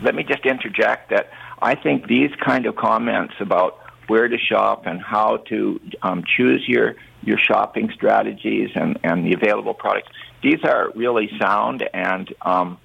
let 0.03 0.15
me 0.15 0.23
just 0.25 0.45
interject 0.47 1.11
that 1.11 1.31
I 1.65 1.75
think 1.75 2.07
these 2.07 2.31
kind 2.45 2.67
of 2.67 2.77
comments 2.77 3.33
about 3.41 3.79
where 4.07 4.29
to 4.29 4.37
shop 4.37 4.85
and 4.85 5.01
how 5.01 5.39
to 5.49 5.81
um, 6.03 6.23
choose 6.37 6.63
your 6.69 6.95
your 7.23 7.39
shopping 7.39 7.91
strategies 7.95 8.69
and, 8.75 8.99
and 9.03 9.25
the 9.25 9.33
available 9.33 9.73
products. 9.73 10.11
These 10.43 10.63
are 10.63 10.93
really 10.95 11.31
sound 11.41 11.89
and 11.95 12.33
um, 12.43 12.79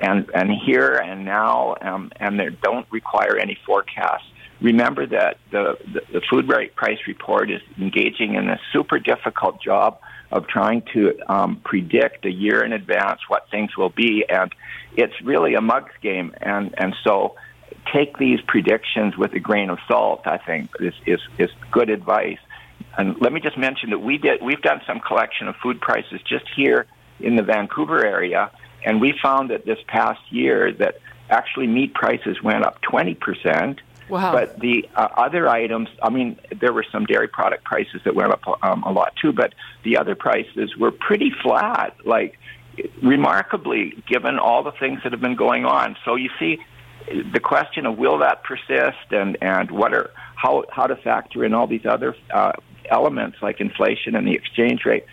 and 0.00 0.30
and 0.32 0.48
here 0.64 0.92
and 0.94 1.24
now, 1.24 1.74
um, 1.82 2.12
and 2.20 2.38
they 2.38 2.50
don't 2.62 2.86
require 2.92 3.36
any 3.36 3.58
forecasts. 3.66 4.26
Remember 4.60 5.06
that 5.06 5.38
the, 5.50 5.76
the, 5.92 6.00
the 6.12 6.22
food 6.30 6.48
price 6.76 6.98
report 7.08 7.50
is 7.50 7.62
engaging 7.80 8.36
in 8.36 8.48
a 8.48 8.60
super 8.72 9.00
difficult 9.00 9.60
job 9.60 9.98
of 10.30 10.46
trying 10.46 10.82
to 10.92 11.18
um, 11.28 11.60
predict 11.64 12.24
a 12.26 12.30
year 12.30 12.62
in 12.62 12.72
advance 12.72 13.20
what 13.26 13.50
things 13.50 13.76
will 13.76 13.88
be, 13.90 14.24
and 14.28 14.54
it's 14.96 15.14
really 15.24 15.54
a 15.54 15.60
mugs 15.60 15.94
game. 16.00 16.32
And 16.40 16.72
and 16.78 16.94
so 17.02 17.34
take 17.92 18.18
these 18.18 18.40
predictions 18.46 19.16
with 19.16 19.32
a 19.32 19.40
grain 19.40 19.70
of 19.70 19.78
salt. 19.88 20.22
I 20.26 20.38
think 20.38 20.70
is 20.80 20.94
is, 21.06 21.20
is 21.38 21.50
good 21.70 21.90
advice. 21.90 22.38
And 22.96 23.20
let 23.20 23.32
me 23.32 23.40
just 23.40 23.58
mention 23.58 23.90
that 23.90 24.00
we 24.00 24.18
did 24.18 24.42
we've 24.42 24.62
done 24.62 24.80
some 24.86 25.00
collection 25.00 25.48
of 25.48 25.56
food 25.56 25.80
prices 25.80 26.20
just 26.26 26.46
here 26.56 26.86
in 27.20 27.36
the 27.36 27.42
Vancouver 27.42 28.04
area, 28.04 28.50
and 28.84 29.00
we 29.00 29.14
found 29.22 29.50
that 29.50 29.66
this 29.66 29.78
past 29.86 30.20
year 30.30 30.72
that 30.72 30.96
actually 31.28 31.66
meat 31.66 31.94
prices 31.94 32.42
went 32.42 32.64
up 32.64 32.80
twenty 32.82 33.14
percent. 33.14 33.80
Wow. 34.08 34.32
But 34.32 34.58
the 34.58 34.88
uh, 34.96 35.06
other 35.16 35.48
items, 35.48 35.88
I 36.02 36.10
mean, 36.10 36.36
there 36.60 36.72
were 36.72 36.84
some 36.90 37.04
dairy 37.06 37.28
product 37.28 37.62
prices 37.62 38.00
that 38.04 38.16
went 38.16 38.32
up 38.32 38.42
um, 38.64 38.82
a 38.82 38.90
lot 38.90 39.14
too, 39.22 39.32
but 39.32 39.54
the 39.84 39.98
other 39.98 40.16
prices 40.16 40.76
were 40.76 40.90
pretty 40.90 41.30
flat, 41.42 41.94
like 42.04 42.36
remarkably, 43.04 44.02
given 44.08 44.36
all 44.36 44.64
the 44.64 44.72
things 44.72 45.00
that 45.04 45.12
have 45.12 45.20
been 45.20 45.36
going 45.36 45.64
on. 45.64 45.96
So 46.04 46.16
you 46.16 46.30
see, 46.40 46.58
the 47.06 47.40
question 47.40 47.86
of 47.86 47.98
will 47.98 48.18
that 48.18 48.44
persist, 48.44 49.10
and 49.10 49.36
and 49.40 49.70
what 49.70 49.94
are 49.94 50.10
how 50.36 50.64
how 50.70 50.86
to 50.86 50.96
factor 50.96 51.44
in 51.44 51.54
all 51.54 51.66
these 51.66 51.86
other 51.86 52.14
uh, 52.32 52.52
elements 52.90 53.38
like 53.42 53.60
inflation 53.60 54.14
and 54.14 54.26
the 54.26 54.34
exchange 54.34 54.84
rate. 54.84 55.04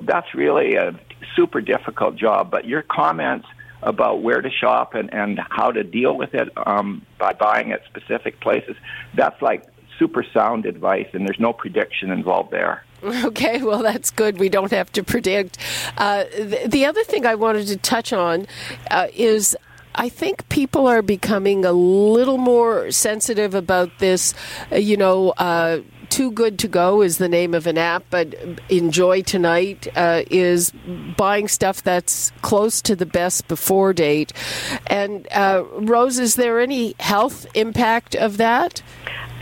That's 0.00 0.34
really 0.34 0.74
a 0.74 0.98
super 1.34 1.60
difficult 1.60 2.16
job. 2.16 2.50
But 2.50 2.66
your 2.66 2.82
comments 2.82 3.46
about 3.82 4.22
where 4.22 4.40
to 4.40 4.50
shop 4.50 4.94
and, 4.94 5.12
and 5.12 5.38
how 5.50 5.70
to 5.70 5.84
deal 5.84 6.16
with 6.16 6.34
it 6.34 6.48
um, 6.66 7.04
by 7.18 7.32
buying 7.32 7.72
at 7.72 7.84
specific 7.84 8.40
places, 8.40 8.76
that's 9.14 9.40
like 9.42 9.64
super 9.98 10.24
sound 10.34 10.66
advice, 10.66 11.08
and 11.12 11.26
there's 11.26 11.40
no 11.40 11.52
prediction 11.52 12.10
involved 12.10 12.50
there. 12.50 12.84
Okay, 13.06 13.62
well, 13.62 13.82
that's 13.82 14.10
good. 14.10 14.38
We 14.38 14.48
don't 14.48 14.72
have 14.72 14.90
to 14.92 15.02
predict. 15.04 15.58
Uh, 15.96 16.24
the, 16.34 16.62
the 16.66 16.86
other 16.86 17.04
thing 17.04 17.26
I 17.26 17.34
wanted 17.34 17.66
to 17.68 17.76
touch 17.76 18.12
on 18.12 18.46
uh, 18.90 19.08
is 19.14 19.56
I 19.96 20.10
think 20.10 20.48
people 20.50 20.86
are 20.86 21.02
becoming 21.02 21.64
a 21.64 21.72
little 21.72 22.36
more 22.36 22.90
sensitive 22.90 23.54
about 23.54 23.98
this. 23.98 24.34
Uh, 24.70 24.76
you 24.76 24.96
know, 24.96 25.30
uh, 25.38 25.80
Too 26.10 26.30
Good 26.30 26.58
to 26.60 26.68
Go 26.68 27.00
is 27.00 27.16
the 27.16 27.28
name 27.28 27.54
of 27.54 27.66
an 27.66 27.78
app, 27.78 28.04
but 28.10 28.34
Enjoy 28.68 29.22
Tonight 29.22 29.88
uh, 29.96 30.22
is 30.30 30.70
buying 31.16 31.48
stuff 31.48 31.82
that's 31.82 32.30
close 32.42 32.82
to 32.82 32.94
the 32.94 33.06
best 33.06 33.48
before 33.48 33.94
date. 33.94 34.32
And, 34.86 35.26
uh, 35.32 35.64
Rose, 35.78 36.18
is 36.18 36.36
there 36.36 36.60
any 36.60 36.94
health 37.00 37.46
impact 37.54 38.14
of 38.14 38.36
that? 38.36 38.82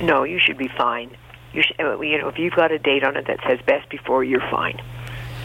No, 0.01 0.23
you 0.23 0.39
should 0.39 0.57
be 0.57 0.69
fine. 0.69 1.17
You 1.53 1.63
should, 1.63 1.77
you 1.79 2.19
know, 2.19 2.29
if 2.29 2.39
you've 2.39 2.55
got 2.55 2.73
a 2.73 2.79
date 2.79 3.05
on 3.05 3.17
it 3.17 3.27
that 3.27 3.39
says 3.47 3.59
best 3.67 3.89
before, 3.89 4.25
you're 4.25 4.49
fine. 4.51 4.81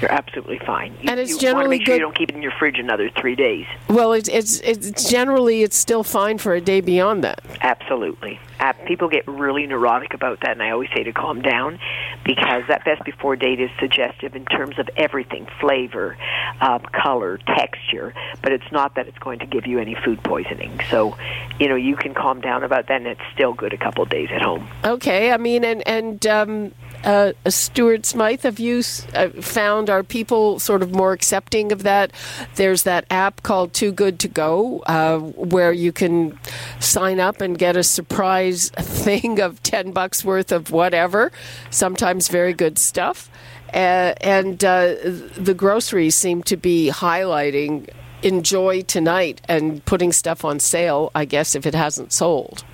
You're 0.01 0.11
absolutely 0.11 0.59
fine. 0.59 0.93
You, 1.01 1.09
And 1.09 1.19
it's 1.19 1.29
you 1.29 1.35
want 1.35 1.41
to 1.41 1.45
generally 1.47 1.77
make 1.77 1.85
sure 1.85 1.95
you 1.95 2.01
don't 2.01 2.15
keep 2.15 2.29
it 2.29 2.35
in 2.35 2.41
your 2.41 2.53
fridge 2.57 2.79
another 2.79 3.09
three 3.19 3.35
days. 3.35 3.65
Well, 3.89 4.13
it's, 4.13 4.29
it's, 4.29 4.59
it's 4.61 5.09
generally 5.09 5.63
it's 5.63 5.77
still 5.77 6.03
fine 6.03 6.37
for 6.37 6.53
a 6.53 6.61
day 6.61 6.81
beyond 6.81 7.23
that. 7.23 7.41
Absolutely. 7.61 8.39
Uh, 8.59 8.73
people 8.85 9.07
get 9.07 9.25
really 9.27 9.65
neurotic 9.65 10.13
about 10.13 10.41
that, 10.41 10.51
and 10.51 10.61
I 10.61 10.71
always 10.71 10.89
say 10.93 11.03
to 11.03 11.13
calm 11.13 11.41
down 11.41 11.79
because 12.25 12.63
that 12.67 12.83
best 12.83 13.03
before 13.05 13.37
date 13.37 13.59
is 13.61 13.69
suggestive 13.79 14.35
in 14.35 14.45
terms 14.45 14.77
of 14.77 14.89
everything 14.97 15.47
flavor, 15.61 16.17
um, 16.59 16.81
color, 16.91 17.37
texture, 17.37 18.13
but 18.41 18.51
it's 18.51 18.69
not 18.71 18.95
that 18.95 19.07
it's 19.07 19.17
going 19.19 19.39
to 19.39 19.45
give 19.45 19.65
you 19.65 19.79
any 19.79 19.95
food 20.03 20.21
poisoning. 20.23 20.77
So, 20.89 21.17
you 21.57 21.69
know, 21.69 21.75
you 21.75 21.95
can 21.95 22.13
calm 22.13 22.41
down 22.41 22.63
about 22.63 22.87
that, 22.87 22.97
and 22.97 23.07
it's 23.07 23.21
still 23.33 23.53
good 23.53 23.71
a 23.71 23.77
couple 23.77 24.03
of 24.03 24.09
days 24.09 24.27
at 24.31 24.41
home. 24.41 24.67
Okay, 24.83 25.31
I 25.31 25.37
mean, 25.37 25.63
and 25.63 25.87
and 25.87 26.27
um, 26.27 26.73
uh, 27.03 27.33
Stuart 27.47 28.05
Smyth, 28.05 28.43
have 28.43 28.59
you 28.59 28.79
uh, 29.13 29.29
found 29.41 29.89
are 29.89 30.03
people 30.03 30.59
sort 30.59 30.81
of 30.81 30.91
more 30.91 31.13
accepting 31.13 31.71
of 31.71 31.83
that? 31.83 32.11
There's 32.55 32.83
that 32.83 33.05
app 33.09 33.43
called 33.43 33.73
Too 33.73 33.91
Good 33.91 34.19
to 34.19 34.27
Go, 34.27 34.79
uh, 34.79 35.19
where 35.19 35.71
you 35.71 35.91
can 35.91 36.37
sign 36.79 37.19
up 37.19 37.41
and 37.41 37.57
get 37.57 37.77
a 37.77 37.83
surprise 37.83 38.69
thing 38.77 39.39
of 39.39 39.61
ten 39.63 39.91
bucks 39.91 40.25
worth 40.25 40.51
of 40.51 40.71
whatever, 40.71 41.31
sometimes 41.69 42.27
very 42.27 42.53
good 42.53 42.77
stuff, 42.77 43.29
uh, 43.73 44.13
and 44.21 44.63
uh, 44.65 44.95
the 45.37 45.55
groceries 45.55 46.15
seem 46.15 46.43
to 46.43 46.57
be 46.57 46.89
highlighting. 46.93 47.89
Enjoy 48.21 48.81
tonight 48.81 49.39
and 49.47 49.85
putting 49.85 50.11
stuff 50.11 50.43
on 50.43 50.59
sale, 50.59 51.09
I 51.15 51.23
guess, 51.23 51.55
if 51.55 51.65
it 51.65 51.73
hasn't 51.73 52.11
sold. 52.11 52.65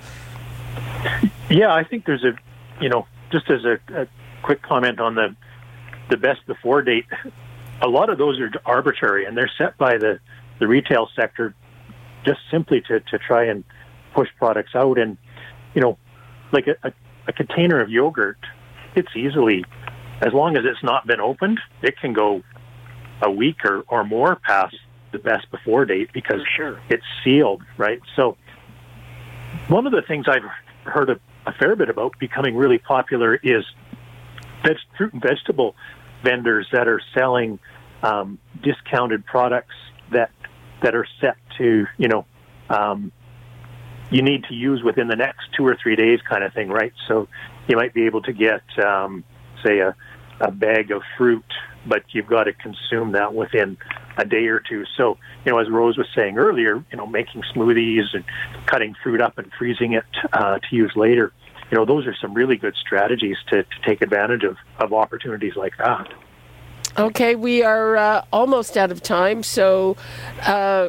Yeah, 1.48 1.72
I 1.72 1.84
think 1.84 2.04
there's 2.04 2.24
a, 2.24 2.32
you 2.80 2.88
know, 2.88 3.06
just 3.30 3.50
as 3.50 3.64
a, 3.64 3.78
a 3.94 4.06
quick 4.42 4.62
comment 4.62 5.00
on 5.00 5.14
the 5.14 5.34
the 6.08 6.16
best 6.16 6.46
before 6.46 6.82
date, 6.82 7.06
a 7.82 7.88
lot 7.88 8.10
of 8.10 8.18
those 8.18 8.38
are 8.40 8.50
arbitrary 8.64 9.24
and 9.24 9.36
they're 9.36 9.50
set 9.58 9.76
by 9.76 9.98
the 9.98 10.20
the 10.58 10.66
retail 10.66 11.08
sector 11.16 11.54
just 12.24 12.40
simply 12.50 12.80
to 12.82 13.00
to 13.00 13.18
try 13.18 13.44
and 13.44 13.64
push 14.14 14.28
products 14.38 14.74
out 14.74 14.98
and 14.98 15.18
you 15.74 15.82
know, 15.82 15.98
like 16.52 16.66
a, 16.66 16.76
a, 16.88 16.92
a 17.28 17.32
container 17.32 17.80
of 17.80 17.90
yogurt, 17.90 18.38
it's 18.94 19.14
easily 19.14 19.64
as 20.22 20.32
long 20.32 20.56
as 20.56 20.64
it's 20.64 20.82
not 20.82 21.06
been 21.06 21.20
opened, 21.20 21.60
it 21.82 21.98
can 22.00 22.14
go 22.14 22.42
a 23.22 23.30
week 23.30 23.64
or, 23.64 23.84
or 23.88 24.04
more 24.04 24.36
past 24.36 24.76
the 25.12 25.18
best 25.18 25.50
before 25.50 25.84
date 25.84 26.10
because 26.12 26.40
sure. 26.56 26.80
it's 26.88 27.04
sealed, 27.22 27.62
right? 27.76 28.00
So 28.16 28.36
one 29.68 29.86
of 29.86 29.92
the 29.92 30.02
things 30.02 30.26
I've 30.28 30.44
heard 30.84 31.10
a, 31.10 31.20
a 31.46 31.52
fair 31.52 31.76
bit 31.76 31.88
about 31.88 32.18
becoming 32.18 32.56
really 32.56 32.78
popular 32.78 33.34
is 33.34 33.64
veg, 34.64 34.76
fruit 34.96 35.12
and 35.12 35.22
vegetable 35.22 35.74
vendors 36.24 36.66
that 36.72 36.88
are 36.88 37.00
selling 37.14 37.58
um, 38.02 38.38
discounted 38.62 39.24
products 39.24 39.74
that 40.12 40.30
that 40.82 40.94
are 40.94 41.06
set 41.20 41.36
to 41.58 41.86
you 41.96 42.08
know 42.08 42.26
um, 42.68 43.12
you 44.10 44.22
need 44.22 44.44
to 44.44 44.54
use 44.54 44.82
within 44.82 45.08
the 45.08 45.16
next 45.16 45.48
two 45.56 45.66
or 45.66 45.76
three 45.80 45.96
days, 45.96 46.20
kind 46.28 46.44
of 46.44 46.52
thing, 46.52 46.68
right? 46.68 46.92
So 47.08 47.28
you 47.68 47.76
might 47.76 47.92
be 47.92 48.06
able 48.06 48.22
to 48.22 48.32
get 48.32 48.62
um, 48.78 49.24
say 49.64 49.78
a, 49.80 49.96
a 50.40 50.50
bag 50.50 50.90
of 50.90 51.02
fruit, 51.18 51.44
but 51.86 52.02
you've 52.10 52.26
got 52.26 52.44
to 52.44 52.52
consume 52.52 53.12
that 53.12 53.34
within 53.34 53.76
a 54.16 54.24
day 54.24 54.46
or 54.46 54.60
two. 54.60 54.84
So, 54.96 55.18
you 55.44 55.52
know, 55.52 55.58
as 55.58 55.68
Rose 55.68 55.98
was 55.98 56.06
saying 56.14 56.38
earlier, 56.38 56.84
you 56.90 56.96
know, 56.96 57.06
making 57.06 57.42
smoothies 57.54 58.14
and 58.14 58.24
cutting 58.66 58.94
fruit 59.02 59.20
up 59.20 59.38
and 59.38 59.50
freezing 59.58 59.94
it 59.94 60.04
uh, 60.32 60.58
to 60.58 60.76
use 60.76 60.92
later, 60.94 61.32
you 61.70 61.76
know, 61.76 61.84
those 61.84 62.06
are 62.06 62.14
some 62.20 62.34
really 62.34 62.56
good 62.56 62.74
strategies 62.76 63.36
to, 63.48 63.62
to 63.62 63.80
take 63.84 64.02
advantage 64.02 64.44
of, 64.44 64.56
of 64.78 64.92
opportunities 64.92 65.56
like 65.56 65.76
that. 65.78 66.12
Okay, 66.98 67.34
we 67.34 67.62
are 67.62 67.96
uh, 67.96 68.24
almost 68.32 68.76
out 68.76 68.90
of 68.90 69.02
time, 69.02 69.42
so 69.42 69.96
uh, 70.42 70.88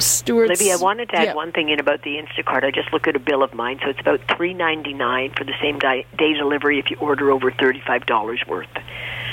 Stuart. 0.00 0.48
Libby, 0.48 0.72
I 0.72 0.76
wanted 0.76 1.10
to 1.10 1.16
add 1.16 1.24
yeah. 1.28 1.34
one 1.34 1.52
thing 1.52 1.68
in 1.68 1.78
about 1.78 2.02
the 2.02 2.16
Instacart. 2.16 2.64
I 2.64 2.70
just 2.70 2.92
looked 2.92 3.06
at 3.06 3.14
a 3.14 3.20
bill 3.20 3.42
of 3.42 3.54
mine, 3.54 3.78
so 3.82 3.90
it's 3.90 4.00
about 4.00 4.20
three 4.36 4.54
ninety 4.54 4.92
nine 4.92 5.32
for 5.36 5.44
the 5.44 5.54
same 5.60 5.78
di- 5.78 6.06
day 6.18 6.32
delivery 6.32 6.78
if 6.80 6.90
you 6.90 6.96
order 6.98 7.30
over 7.30 7.52
thirty 7.52 7.80
five 7.86 8.06
dollars 8.06 8.42
worth. 8.48 8.68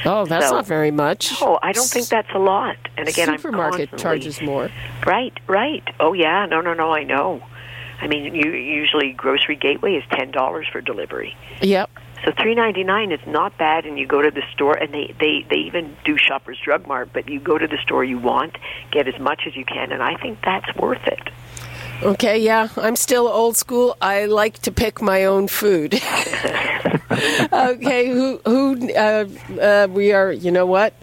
Oh, 0.06 0.26
that's 0.26 0.50
So- 0.50 0.56
not 0.56 0.68
very 0.68 0.92
much. 0.92 1.42
Oh, 1.42 1.58
I 1.64 1.72
don't 1.72 1.88
think 1.88 2.08
that's 2.08 2.32
a 2.34 2.40
lot. 2.40 2.78
And 2.98 3.08
again, 3.08 3.28
supermarket 3.28 3.90
I'm 3.92 3.98
charges 3.98 4.42
more. 4.42 4.70
Right, 5.06 5.34
right. 5.48 5.84
Oh 6.00 6.14
yeah, 6.14 6.46
no, 6.46 6.62
no, 6.62 6.74
no. 6.74 6.92
I 6.92 7.04
know. 7.04 7.42
I 8.02 8.08
mean, 8.08 8.34
you, 8.34 8.52
usually 8.52 9.12
Grocery 9.12 9.56
Gateway 9.56 9.96
is 9.96 10.04
ten 10.12 10.32
dollars 10.32 10.68
for 10.72 10.82
delivery. 10.82 11.36
Yep. 11.62 11.90
So 12.26 12.32
three 12.40 12.56
ninety 12.56 12.84
nine 12.84 13.12
is 13.12 13.20
not 13.26 13.58
bad, 13.58 13.86
and 13.86 13.98
you 13.98 14.06
go 14.06 14.22
to 14.22 14.32
the 14.32 14.44
store, 14.54 14.74
and 14.74 14.94
they 14.94 15.14
they 15.20 15.46
they 15.50 15.58
even 15.58 15.96
do 16.06 16.18
Shoppers 16.18 16.60
Drug 16.64 16.88
Mart, 16.88 17.10
but 17.14 17.30
you 17.30 17.40
go 17.40 17.58
to 17.58 17.68
the 17.68 17.78
store 17.78 18.04
you 18.04 18.20
want, 18.20 18.58
get 18.92 19.08
as 19.08 19.20
much 19.20 19.44
as 19.48 19.56
you 19.56 19.66
can, 19.66 19.92
and 19.92 20.04
I 20.04 20.16
think 20.16 20.40
that's 20.44 20.74
worth 20.76 21.06
it. 21.08 21.30
Okay, 22.02 22.40
yeah, 22.40 22.70
I'm 22.78 22.96
still 22.96 23.28
old 23.28 23.58
school. 23.58 23.98
I 24.02 24.26
like 24.26 24.60
to 24.60 24.72
pick 24.72 25.02
my 25.02 25.26
own 25.26 25.50
food. 25.50 25.96
okay, 27.54 28.08
who 28.08 28.40
who 28.46 28.94
uh, 28.94 29.28
uh, 29.62 29.88
we 29.90 30.14
are? 30.14 30.32
You 30.32 30.52
know 30.52 30.66
what? 30.66 30.94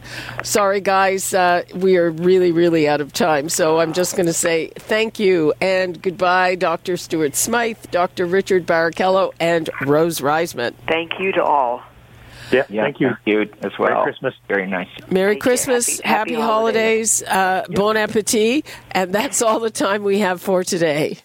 Sorry, 0.43 0.81
guys, 0.81 1.35
uh, 1.35 1.65
we 1.75 1.99
are 1.99 2.11
really 2.11 2.51
really 2.51 2.89
out 2.89 3.03
of 3.03 3.13
time. 3.13 3.51
So 3.51 3.79
I'm 3.81 3.93
just 3.93 4.17
going 4.17 4.27
to 4.27 4.33
say 4.33 4.69
thank 4.77 5.19
you 5.19 5.53
and 5.61 6.01
goodbye, 6.01 6.55
Dr. 6.55 6.97
Stuart 6.97 7.37
Smyth, 7.37 7.91
Dr. 7.91 8.25
Richard 8.25 8.67
Barichello, 8.67 9.35
and 9.39 9.69
Rose 9.83 10.21
Reisman. 10.21 10.75
Thank 10.89 11.21
you 11.21 11.31
to 11.33 11.45
all. 11.45 11.83
Yeah, 12.53 12.63
Yeah, 12.69 12.83
thank 12.85 13.01
you. 13.01 13.11
as 13.63 13.73
well. 13.79 13.91
Merry 13.91 14.03
Christmas. 14.05 14.35
Very 14.49 14.67
nice. 14.67 14.89
Merry 15.11 15.33
Thank. 15.33 15.43
Christmas, 15.43 15.87
Happy- 16.01 16.09
happy, 16.09 16.31
happy 16.35 16.43
holidays, 16.43 17.23
uh, 17.25 17.65
bon 17.71 17.97
appetit, 17.97 18.65
and 18.93 19.13
that's 19.13 19.43
all 19.43 19.61
the 19.61 19.71
time 19.71 20.03
we 20.05 20.21
have 20.21 20.41
for 20.41 20.63
today. 20.65 21.19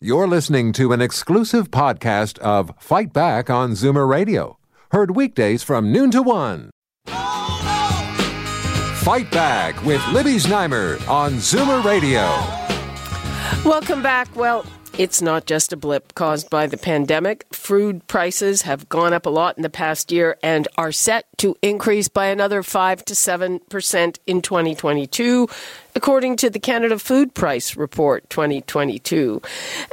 You're 0.00 0.26
listening 0.28 0.72
to 0.74 0.92
an 0.92 1.00
exclusive 1.00 1.70
podcast 1.70 2.38
of 2.40 2.70
Fight 2.78 3.12
Back 3.12 3.48
on 3.50 3.72
Zoomer 3.72 4.08
Radio. 4.08 4.58
Heard 4.92 5.16
weekdays 5.16 5.62
from 5.62 5.90
noon 5.92 6.10
to 6.12 6.22
one. 6.22 6.70
Fight 9.02 9.30
Back 9.30 9.82
with 9.84 10.04
Libby 10.08 10.34
Znaimer 10.36 10.96
on 11.08 11.34
Zoomer 11.34 11.82
Radio. 11.84 12.22
Welcome 13.68 14.02
back. 14.02 14.34
Well, 14.34 14.66
it's 14.98 15.20
not 15.20 15.44
just 15.44 15.74
a 15.74 15.76
blip 15.76 16.14
caused 16.14 16.48
by 16.48 16.66
the 16.66 16.78
pandemic. 16.78 17.44
Food 17.52 18.06
prices 18.06 18.62
have 18.62 18.88
gone 18.88 19.12
up 19.12 19.26
a 19.26 19.30
lot 19.30 19.56
in 19.58 19.62
the 19.62 19.68
past 19.68 20.10
year 20.10 20.38
and 20.42 20.66
are 20.78 20.92
set 20.92 21.26
to 21.36 21.54
increase 21.60 22.08
by 22.08 22.26
another 22.26 22.62
5 22.62 23.04
to 23.04 23.12
7% 23.12 24.18
in 24.26 24.40
2022, 24.40 25.48
according 25.96 26.36
to 26.36 26.50
the 26.50 26.58
Canada 26.60 26.98
Food 26.98 27.34
Price 27.34 27.74
Report 27.74 28.28
2022. 28.28 29.40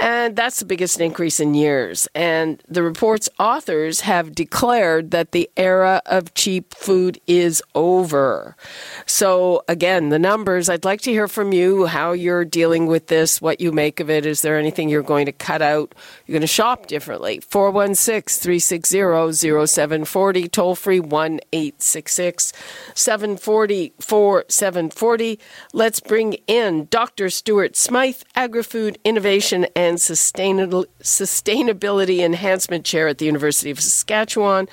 And 0.02 0.36
that's 0.36 0.60
the 0.60 0.66
biggest 0.66 1.00
increase 1.00 1.40
in 1.40 1.54
years. 1.54 2.10
And 2.14 2.62
the 2.68 2.84
report's 2.84 3.30
authors 3.40 4.02
have 4.02 4.36
declared 4.36 5.12
that 5.12 5.32
the 5.32 5.50
era 5.56 6.02
of 6.06 6.34
cheap 6.34 6.76
food 6.76 7.22
is 7.26 7.64
over. 7.74 8.58
So, 9.06 9.64
again, 9.70 10.10
the 10.10 10.20
numbers, 10.20 10.68
I'd 10.68 10.84
like 10.84 11.00
to 11.02 11.12
hear 11.12 11.30
from 11.30 11.54
you 11.54 11.86
how 11.86 12.12
you're 12.12 12.44
dealing 12.44 12.86
with 12.88 13.08
this, 13.08 13.42
what 13.42 13.62
you 13.62 13.72
make 13.72 14.02
of 14.02 14.10
it. 14.10 14.26
Is 14.26 14.42
there 14.42 14.60
anything 14.60 14.90
you're 14.90 15.04
going 15.04 15.26
to 15.26 15.32
cut 15.32 15.62
out? 15.62 15.96
You're 16.26 16.34
going 16.34 16.42
to 16.42 16.48
shop 16.48 16.88
differently. 16.88 17.40
416 17.40 18.42
360 18.42 19.66
0740, 19.66 20.50
toll 20.50 20.76
free 20.76 21.00
1 21.00 21.40
866 21.54 22.52
740 22.94 23.94
4740. 24.00 25.40
Let's 25.72 25.93
bring 26.00 26.34
in 26.48 26.88
Dr. 26.90 27.30
Stuart 27.30 27.76
Smyth, 27.76 28.24
Agri 28.36 28.64
Food 28.64 28.98
Innovation 29.04 29.68
and 29.76 29.98
Sustainability 29.98 32.20
Enhancement 32.20 32.86
Chair 32.86 33.08
at 33.08 33.18
the 33.18 33.26
University 33.26 33.72
of 33.72 33.80
Saskatchewan, 33.80 34.70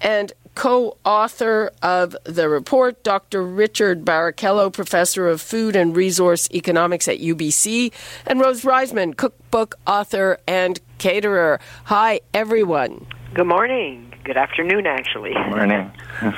and 0.00 0.32
co 0.54 0.96
author 1.04 1.72
of 1.82 2.16
the 2.24 2.48
report, 2.48 3.02
Dr. 3.02 3.42
Richard 3.42 4.04
Barichello, 4.04 4.72
Professor 4.72 5.28
of 5.28 5.40
Food 5.40 5.76
and 5.76 5.96
Resource 5.96 6.48
Economics 6.52 7.08
at 7.08 7.18
UBC, 7.18 7.92
and 8.26 8.40
Rose 8.40 8.62
Reisman, 8.62 9.16
cookbook 9.16 9.76
author 9.86 10.38
and 10.46 10.80
caterer. 10.98 11.60
Hi, 11.84 12.20
everyone. 12.34 13.06
Good 13.34 13.46
morning. 13.46 14.12
Good 14.24 14.36
afternoon, 14.36 14.86
actually. 14.86 15.32
Good 15.32 15.56
Morning. 15.56 15.90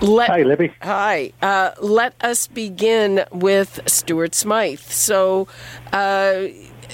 Let, 0.00 0.30
Hi, 0.30 0.42
Libby. 0.42 0.72
Hi. 0.80 1.32
Uh, 1.42 1.72
let 1.80 2.14
us 2.22 2.46
begin 2.46 3.24
with 3.32 3.80
Stuart 3.86 4.34
Smyth. 4.34 4.90
So, 4.90 5.46
uh, 5.92 6.44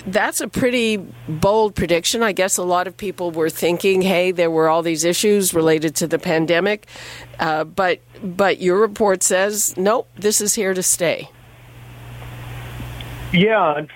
that's 0.07 0.41
a 0.41 0.49
pretty 0.49 0.97
bold 1.29 1.77
prediction. 1.77 2.23
I 2.23 2.33
guess 2.33 2.57
a 2.57 2.65
lot 2.65 2.87
of 2.87 2.97
people 2.97 3.31
were 3.31 3.49
thinking, 3.49 4.03
"Hey, 4.03 4.33
there 4.33 4.51
were 4.51 4.69
all 4.69 4.83
these 4.83 5.05
issues 5.05 5.55
related 5.55 5.95
to 5.97 6.07
the 6.07 6.19
pandemic," 6.19 6.87
uh, 7.39 7.65
but 7.65 8.01
but 8.23 8.61
your 8.61 8.81
report 8.81 9.23
says, 9.23 9.77
"Nope, 9.77 10.09
this 10.17 10.41
is 10.41 10.55
here 10.55 10.75
to 10.75 10.83
stay." 10.83 11.31
Yeah, 13.33 13.87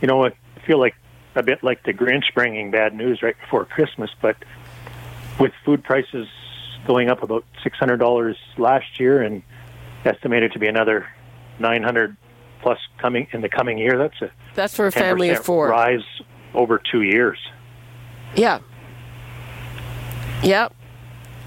you 0.00 0.08
know, 0.08 0.24
I 0.24 0.32
feel 0.66 0.78
like 0.78 0.94
a 1.34 1.42
bit 1.42 1.62
like 1.62 1.82
the 1.84 1.92
Grinch 1.92 2.34
bringing 2.34 2.70
bad 2.70 2.94
news 2.94 3.22
right 3.22 3.36
before 3.38 3.66
Christmas, 3.66 4.10
but 4.20 4.36
with 5.38 5.52
food 5.64 5.84
prices 5.84 6.26
going 6.86 7.08
up 7.10 7.22
about 7.22 7.44
six 7.62 7.76
hundred 7.78 7.98
dollars 7.98 8.36
last 8.56 8.98
year 9.00 9.22
and 9.22 9.42
estimated 10.04 10.52
to 10.52 10.58
be 10.58 10.66
another 10.66 11.06
nine 11.58 11.82
hundred 11.82 12.16
plus 12.62 12.78
coming 12.98 13.26
in 13.32 13.40
the 13.42 13.48
coming 13.48 13.78
year, 13.78 13.98
that's 13.98 14.20
a 14.22 14.30
That's 14.54 14.74
for 14.74 14.86
a 14.86 14.92
family 14.92 15.30
of 15.30 15.44
four. 15.44 15.68
rise 15.68 16.04
over 16.54 16.80
two 16.90 17.02
years. 17.02 17.38
Yeah. 18.34 18.60
Yeah. 20.42 20.68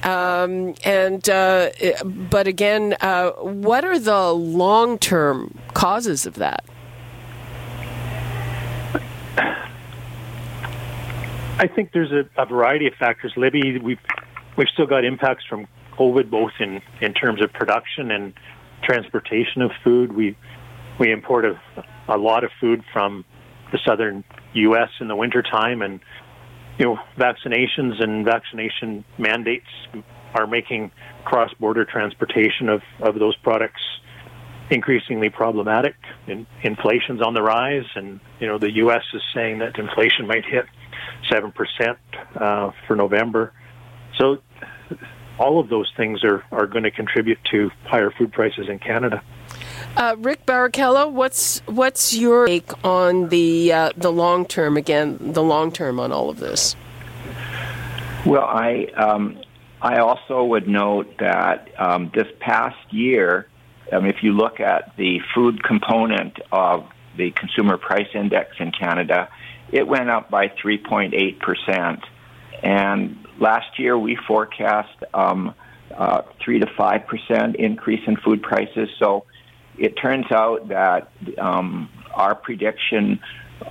Um, 0.03 0.75
and 0.85 1.27
uh, 1.29 1.71
but 2.03 2.47
again, 2.47 2.95
uh, 3.01 3.31
what 3.31 3.83
are 3.83 3.99
the 3.99 4.31
long-term 4.31 5.57
causes 5.73 6.25
of 6.25 6.35
that? 6.35 6.63
I 11.61 11.67
think 11.67 11.91
there's 11.91 12.13
a, 12.13 12.23
a 12.41 12.45
variety 12.45 12.87
of 12.87 12.93
factors. 12.93 13.33
Libby, 13.35 13.77
we've 13.79 13.99
we've 14.59 14.67
still 14.73 14.85
got 14.85 15.05
impacts 15.05 15.45
from 15.49 15.67
COVID, 15.97 16.29
both 16.29 16.51
in, 16.59 16.81
in 17.01 17.13
terms 17.13 17.41
of 17.41 17.51
production 17.53 18.11
and 18.11 18.33
transportation 18.83 19.61
of 19.63 19.71
food. 19.83 20.11
We 20.11 20.37
we 20.99 21.13
import 21.13 21.45
a, 21.45 21.57
a 22.09 22.17
lot 22.17 22.43
of 22.43 22.51
food 22.59 22.83
from 22.91 23.23
the 23.71 23.79
southern 23.87 24.25
U.S. 24.53 24.89
in 24.99 25.07
the 25.07 25.15
wintertime, 25.15 25.81
and 25.81 26.01
you 26.77 26.85
know 26.85 26.99
vaccinations 27.17 28.03
and 28.03 28.25
vaccination 28.25 29.05
mandates 29.17 29.67
are 30.35 30.45
making 30.45 30.91
cross-border 31.23 31.85
transportation 31.85 32.69
of, 32.69 32.81
of 33.01 33.17
those 33.17 33.35
products 33.37 33.81
increasingly 34.69 35.29
problematic. 35.29 35.95
In, 36.27 36.45
inflation's 36.63 37.21
on 37.21 37.33
the 37.33 37.41
rise, 37.41 37.85
and 37.95 38.19
you 38.41 38.47
know 38.47 38.57
the 38.57 38.73
U.S. 38.75 39.03
is 39.13 39.21
saying 39.33 39.59
that 39.59 39.79
inflation 39.79 40.27
might 40.27 40.43
hit 40.45 40.65
seven 41.31 41.53
percent 41.53 41.97
uh, 42.35 42.71
for 42.87 42.97
November. 42.97 43.53
So 44.17 44.39
all 45.39 45.59
of 45.59 45.69
those 45.69 45.91
things 45.95 46.23
are, 46.23 46.43
are 46.51 46.67
going 46.67 46.83
to 46.83 46.91
contribute 46.91 47.39
to 47.51 47.71
higher 47.85 48.11
food 48.11 48.31
prices 48.33 48.67
in 48.69 48.77
Canada. 48.79 49.23
Uh, 49.95 50.15
Rick 50.19 50.45
Barichello, 50.45 51.11
what's 51.11 51.59
what's 51.65 52.13
your 52.13 52.45
take 52.45 52.85
on 52.85 53.29
the 53.29 53.73
uh, 53.73 53.91
the 53.97 54.11
long 54.11 54.45
term 54.45 54.77
again? 54.77 55.17
The 55.33 55.41
long 55.41 55.71
term 55.71 55.99
on 55.99 56.11
all 56.11 56.29
of 56.29 56.39
this. 56.39 56.75
Well, 58.25 58.43
I 58.43 58.87
um, 58.95 59.39
I 59.81 59.99
also 59.99 60.43
would 60.43 60.67
note 60.67 61.17
that 61.19 61.69
um, 61.79 62.11
this 62.13 62.27
past 62.39 62.77
year, 62.91 63.47
um, 63.91 64.05
if 64.05 64.17
you 64.21 64.33
look 64.33 64.59
at 64.59 64.95
the 64.97 65.21
food 65.33 65.63
component 65.63 66.37
of 66.51 66.87
the 67.17 67.31
consumer 67.31 67.77
price 67.77 68.07
index 68.13 68.57
in 68.59 68.71
Canada, 68.71 69.29
it 69.71 69.87
went 69.87 70.09
up 70.09 70.29
by 70.29 70.49
3.8 70.49 71.39
percent, 71.39 72.03
and 72.63 73.17
last 73.39 73.79
year 73.79 73.97
we 73.97 74.17
forecast 74.27 74.97
um, 75.13 75.53
uh, 75.95 76.21
three 76.43 76.59
to 76.59 76.67
five 76.77 77.07
percent 77.07 77.55
increase 77.55 78.01
in 78.07 78.17
food 78.17 78.41
prices. 78.41 78.89
So 78.99 79.25
it 79.77 79.93
turns 79.93 80.31
out 80.31 80.69
that 80.69 81.11
um, 81.37 81.89
our 82.13 82.35
prediction, 82.35 83.19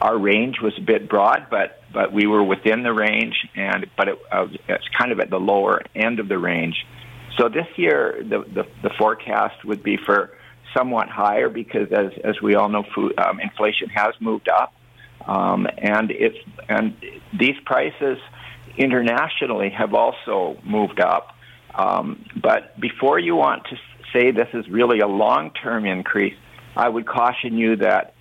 our 0.00 0.18
range 0.18 0.56
was 0.60 0.72
a 0.78 0.80
bit 0.80 1.08
broad, 1.08 1.46
but 1.50 1.82
but 1.92 2.12
we 2.12 2.26
were 2.26 2.42
within 2.42 2.82
the 2.82 2.92
range, 2.92 3.36
and 3.54 3.86
but 3.96 4.08
it, 4.08 4.18
uh, 4.30 4.46
it's 4.68 4.88
kind 4.98 5.12
of 5.12 5.20
at 5.20 5.30
the 5.30 5.40
lower 5.40 5.82
end 5.94 6.20
of 6.20 6.28
the 6.28 6.38
range. 6.38 6.86
So 7.38 7.48
this 7.48 7.66
year, 7.76 8.20
the 8.22 8.40
the, 8.40 8.64
the 8.82 8.90
forecast 8.98 9.64
would 9.64 9.82
be 9.82 9.96
for 9.96 10.30
somewhat 10.76 11.08
higher 11.08 11.48
because, 11.48 11.88
as 11.92 12.12
as 12.24 12.40
we 12.42 12.54
all 12.54 12.68
know, 12.68 12.84
food 12.94 13.18
um, 13.18 13.40
inflation 13.40 13.88
has 13.90 14.14
moved 14.20 14.48
up, 14.48 14.74
um, 15.26 15.66
and 15.76 16.10
it's 16.10 16.38
and 16.68 16.94
these 17.38 17.56
prices 17.64 18.18
internationally 18.78 19.70
have 19.70 19.94
also 19.94 20.56
moved 20.64 21.00
up. 21.00 21.34
Um, 21.74 22.24
but 22.40 22.78
before 22.80 23.18
you 23.18 23.36
want 23.36 23.64
to 23.66 23.76
say 24.12 24.30
this 24.30 24.48
is 24.54 24.68
really 24.68 25.00
a 25.00 25.06
long-term 25.06 25.84
increase, 25.84 26.36
I 26.76 26.88
would 26.88 27.06
caution 27.06 27.58
you 27.58 27.76
that 27.76 28.14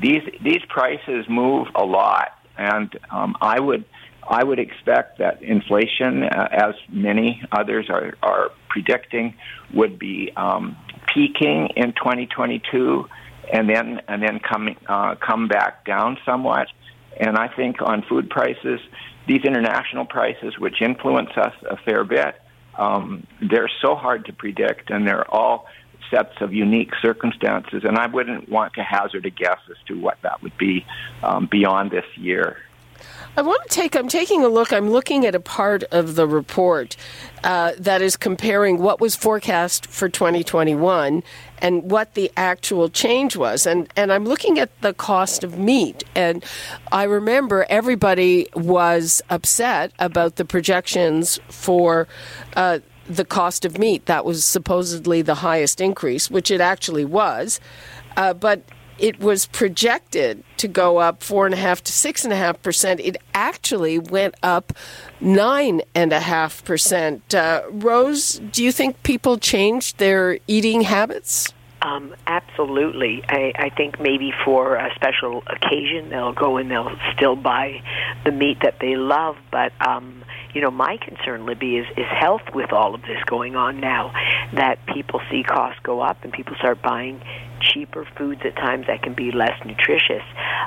these 0.00 0.22
these 0.42 0.62
prices 0.68 1.26
move 1.28 1.68
a 1.74 1.84
lot, 1.84 2.32
and 2.56 2.98
um, 3.10 3.36
I 3.40 3.60
would 3.60 3.84
I 4.28 4.44
would 4.44 4.58
expect 4.58 5.18
that 5.18 5.42
inflation, 5.42 6.24
uh, 6.24 6.48
as 6.52 6.74
many 6.90 7.42
others 7.50 7.86
are, 7.88 8.14
are 8.22 8.50
predicting, 8.68 9.34
would 9.72 9.98
be 9.98 10.32
um, 10.36 10.76
peaking 11.14 11.70
in 11.76 11.92
2022, 11.92 13.08
and 13.52 13.68
then 13.68 14.02
and 14.06 14.22
then 14.22 14.38
coming 14.40 14.76
uh, 14.86 15.14
come 15.14 15.48
back 15.48 15.84
down 15.86 16.18
somewhat. 16.26 16.68
And 17.18 17.36
I 17.36 17.48
think 17.48 17.80
on 17.80 18.02
food 18.02 18.28
prices, 18.28 18.80
these 19.28 19.44
international 19.44 20.06
prices, 20.06 20.58
which 20.58 20.82
influence 20.82 21.30
us 21.36 21.54
a 21.70 21.76
fair 21.76 22.02
bit, 22.02 22.40
um, 22.76 23.26
they're 23.40 23.70
so 23.82 23.94
hard 23.94 24.24
to 24.26 24.32
predict, 24.32 24.90
and 24.90 25.06
they're 25.06 25.28
all 25.30 25.66
sets 26.10 26.40
of 26.40 26.54
unique 26.54 26.92
circumstances. 27.02 27.82
And 27.84 27.98
I 27.98 28.06
wouldn't 28.06 28.48
want 28.48 28.74
to 28.74 28.82
hazard 28.82 29.26
a 29.26 29.30
guess 29.30 29.58
as 29.70 29.76
to 29.88 29.94
what 30.00 30.16
that 30.22 30.42
would 30.42 30.56
be 30.56 30.86
um, 31.22 31.46
beyond 31.50 31.90
this 31.90 32.06
year. 32.16 32.56
I 33.36 33.42
want 33.42 33.62
to 33.62 33.68
take, 33.68 33.94
I'm 33.94 34.08
taking 34.08 34.44
a 34.44 34.48
look, 34.48 34.72
I'm 34.72 34.90
looking 34.90 35.24
at 35.24 35.34
a 35.34 35.40
part 35.40 35.84
of 35.84 36.16
the 36.16 36.26
report 36.26 36.96
uh, 37.44 37.72
that 37.78 38.02
is 38.02 38.16
comparing 38.16 38.78
what 38.78 39.00
was 39.00 39.14
forecast 39.14 39.86
for 39.86 40.08
2021 40.08 41.22
and 41.58 41.90
what 41.90 42.14
the 42.14 42.32
actual 42.36 42.88
change 42.88 43.36
was. 43.36 43.66
And, 43.66 43.92
and 43.96 44.12
I'm 44.12 44.24
looking 44.24 44.58
at 44.58 44.70
the 44.80 44.92
cost 44.92 45.44
of 45.44 45.58
meat. 45.58 46.02
And 46.16 46.44
I 46.90 47.04
remember 47.04 47.64
everybody 47.68 48.48
was 48.54 49.22
upset 49.30 49.92
about 49.98 50.36
the 50.36 50.44
projections 50.44 51.38
for. 51.48 52.08
Uh, 52.56 52.80
the 53.08 53.24
cost 53.24 53.64
of 53.64 53.78
meat. 53.78 54.04
That 54.04 54.26
was 54.26 54.44
supposedly 54.44 55.22
the 55.22 55.36
highest 55.36 55.80
increase, 55.80 56.30
which 56.30 56.50
it 56.50 56.60
actually 56.60 57.06
was. 57.06 57.58
Uh, 58.18 58.34
but 58.34 58.62
it 58.98 59.20
was 59.20 59.46
projected 59.46 60.42
to 60.58 60.68
go 60.68 60.98
up 60.98 61.22
four 61.22 61.46
and 61.46 61.54
a 61.54 61.58
half 61.58 61.82
to 61.84 61.92
six 61.92 62.24
and 62.24 62.32
a 62.32 62.36
half 62.36 62.60
percent. 62.62 63.00
It 63.00 63.16
actually 63.34 63.98
went 63.98 64.34
up 64.42 64.72
nine 65.20 65.82
and 65.94 66.12
a 66.12 66.20
half 66.20 66.64
percent. 66.64 67.34
Uh, 67.34 67.62
Rose, 67.70 68.40
do 68.52 68.62
you 68.62 68.72
think 68.72 69.02
people 69.02 69.38
changed 69.38 69.98
their 69.98 70.38
eating 70.46 70.82
habits? 70.82 71.52
Um, 71.80 72.14
absolutely. 72.26 73.22
I, 73.28 73.52
I 73.56 73.70
think 73.70 74.00
maybe 74.00 74.32
for 74.44 74.76
a 74.76 74.92
special 74.96 75.44
occasion 75.46 76.10
they'll 76.10 76.32
go 76.32 76.56
and 76.56 76.70
they'll 76.70 76.96
still 77.14 77.36
buy 77.36 77.82
the 78.24 78.32
meat 78.32 78.58
that 78.62 78.80
they 78.80 78.96
love, 78.96 79.36
but 79.52 79.72
um, 79.80 80.24
you 80.54 80.60
know, 80.60 80.70
my 80.70 80.96
concern, 80.96 81.46
Libby, 81.46 81.76
is, 81.76 81.86
is 81.96 82.06
health 82.06 82.42
with 82.54 82.72
all 82.72 82.94
of 82.94 83.02
this 83.02 83.22
going 83.26 83.56
on 83.56 83.80
now. 83.80 84.12
That 84.54 84.78
people 84.86 85.20
see 85.30 85.42
costs 85.42 85.80
go 85.82 86.00
up 86.00 86.24
and 86.24 86.32
people 86.32 86.54
start 86.56 86.82
buying 86.82 87.20
cheaper 87.60 88.06
foods 88.16 88.40
at 88.44 88.56
times 88.56 88.86
that 88.86 89.02
can 89.02 89.14
be 89.14 89.30
less 89.32 89.58
nutritious. 89.64 90.22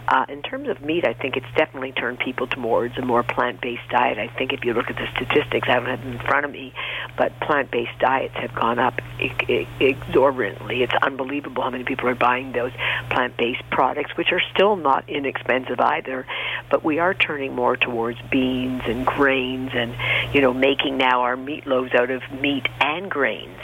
Uh, 0.08 0.26
in 0.30 0.42
terms 0.42 0.68
of 0.70 0.82
meat, 0.82 1.06
I 1.06 1.14
think 1.14 1.38
it's 1.38 1.48
definitely 1.56 1.92
turned 1.92 2.20
people 2.20 2.48
towards 2.48 2.98
a 2.98 3.02
more 3.02 3.24
plant-based 3.24 3.90
diet. 3.90 4.18
I 4.18 4.28
think 4.28 4.54
if 4.54 4.64
you 4.66 4.74
look 4.74 4.90
at 4.90 4.96
the 4.96 5.08
statistics, 5.16 5.68
I 5.70 5.76
don't 5.76 5.86
have 5.86 6.02
them 6.02 6.14
in 6.14 6.20
front 6.20 6.46
of 6.46 6.52
me, 6.52 6.74
but 7.18 7.40
plant-based 7.40 8.00
diets 8.00 8.34
have 8.36 8.54
gone 8.54 8.80
up 8.80 9.00
exorbitantly. 9.20 10.84
It's 10.84 10.94
unbelievable 11.02 11.64
how 11.64 11.70
many 11.70 11.84
people 11.84 12.08
are 12.10 12.16
buying 12.16 12.52
those 12.52 12.72
plant-based 13.10 13.70
products, 13.70 14.18
which 14.18 14.32
are 14.32 14.42
still 14.54 14.76
not 14.76 15.08
inexpensive 15.10 15.80
either. 15.80 16.26
But 16.70 16.84
we 16.84 17.00
are 17.00 17.14
turning 17.14 17.56
more 17.56 17.78
towards 17.78 18.20
beans 18.32 18.82
and 18.86 19.06
grains, 19.06 19.71
and 19.74 19.96
you 20.34 20.42
know, 20.42 20.54
making 20.54 20.98
now 20.98 21.22
our 21.22 21.36
meatloaves 21.36 21.96
out 21.96 22.10
of 22.10 22.22
meat 22.42 22.68
and 22.80 23.10
grains. 23.10 23.60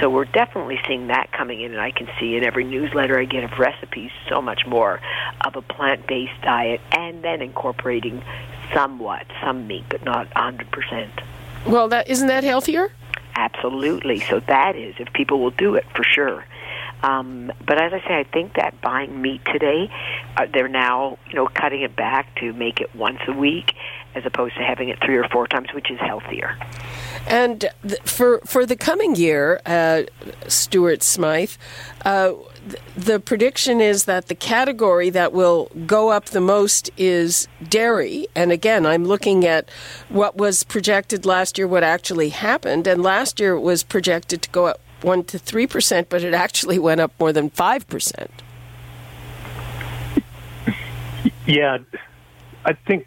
So 0.00 0.10
we're 0.10 0.24
definitely 0.24 0.80
seeing 0.86 1.08
that 1.08 1.32
coming 1.32 1.60
in, 1.60 1.72
and 1.72 1.80
I 1.80 1.90
can 1.90 2.08
see 2.18 2.36
in 2.36 2.44
every 2.44 2.64
newsletter 2.64 3.18
I 3.18 3.24
get 3.24 3.44
of 3.44 3.58
recipes 3.58 4.10
so 4.28 4.42
much 4.42 4.66
more 4.66 5.00
of 5.44 5.56
a 5.56 5.62
plant-based 5.62 6.42
diet, 6.42 6.80
and 6.92 7.22
then 7.22 7.42
incorporating 7.42 8.22
somewhat 8.72 9.26
some 9.42 9.66
meat, 9.66 9.84
but 9.88 10.04
not 10.04 10.28
100%. 10.30 11.10
Well, 11.66 11.88
that 11.88 12.08
isn't 12.08 12.28
that 12.28 12.44
healthier? 12.44 12.92
Absolutely. 13.36 14.20
So 14.20 14.40
that 14.40 14.76
is, 14.76 14.94
if 14.98 15.12
people 15.12 15.40
will 15.40 15.50
do 15.50 15.74
it, 15.74 15.84
for 15.94 16.04
sure. 16.04 16.44
Um, 17.02 17.52
but 17.66 17.80
as 17.80 17.92
I 17.92 18.00
say, 18.06 18.18
I 18.18 18.24
think 18.24 18.54
that 18.54 18.80
buying 18.80 19.20
meat 19.20 19.42
today, 19.44 19.90
uh, 20.36 20.46
they're 20.52 20.68
now 20.68 21.18
you 21.28 21.34
know 21.34 21.46
cutting 21.46 21.82
it 21.82 21.94
back 21.94 22.34
to 22.36 22.52
make 22.54 22.80
it 22.80 22.94
once 22.94 23.18
a 23.28 23.32
week, 23.32 23.74
as 24.14 24.24
opposed 24.24 24.54
to 24.56 24.62
having 24.62 24.88
it 24.88 24.98
three 25.04 25.16
or 25.16 25.28
four 25.28 25.46
times, 25.46 25.72
which 25.74 25.90
is 25.90 25.98
healthier. 25.98 26.56
And 27.26 27.68
th- 27.86 28.00
for 28.02 28.40
for 28.44 28.66
the 28.66 28.76
coming 28.76 29.16
year, 29.16 29.60
uh, 29.66 30.02
Stuart 30.46 31.02
Smyth, 31.02 31.58
uh, 32.04 32.34
th- 32.68 32.82
the 32.96 33.18
prediction 33.18 33.80
is 33.80 34.04
that 34.04 34.28
the 34.28 34.34
category 34.34 35.10
that 35.10 35.32
will 35.32 35.70
go 35.86 36.10
up 36.10 36.26
the 36.26 36.40
most 36.40 36.90
is 36.96 37.48
dairy. 37.68 38.26
And 38.34 38.52
again, 38.52 38.86
I'm 38.86 39.04
looking 39.04 39.44
at 39.44 39.70
what 40.08 40.36
was 40.36 40.64
projected 40.64 41.24
last 41.24 41.58
year, 41.58 41.66
what 41.66 41.82
actually 41.82 42.28
happened, 42.28 42.86
and 42.86 43.02
last 43.02 43.40
year 43.40 43.54
it 43.54 43.60
was 43.60 43.82
projected 43.82 44.42
to 44.42 44.50
go 44.50 44.66
up 44.66 44.80
one 45.02 45.24
to 45.24 45.38
three 45.38 45.66
percent, 45.66 46.08
but 46.08 46.22
it 46.22 46.34
actually 46.34 46.78
went 46.78 47.00
up 47.00 47.12
more 47.18 47.32
than 47.32 47.50
five 47.50 47.86
percent. 47.88 48.30
Yeah, 51.46 51.76
I 52.64 52.72
think 52.72 53.06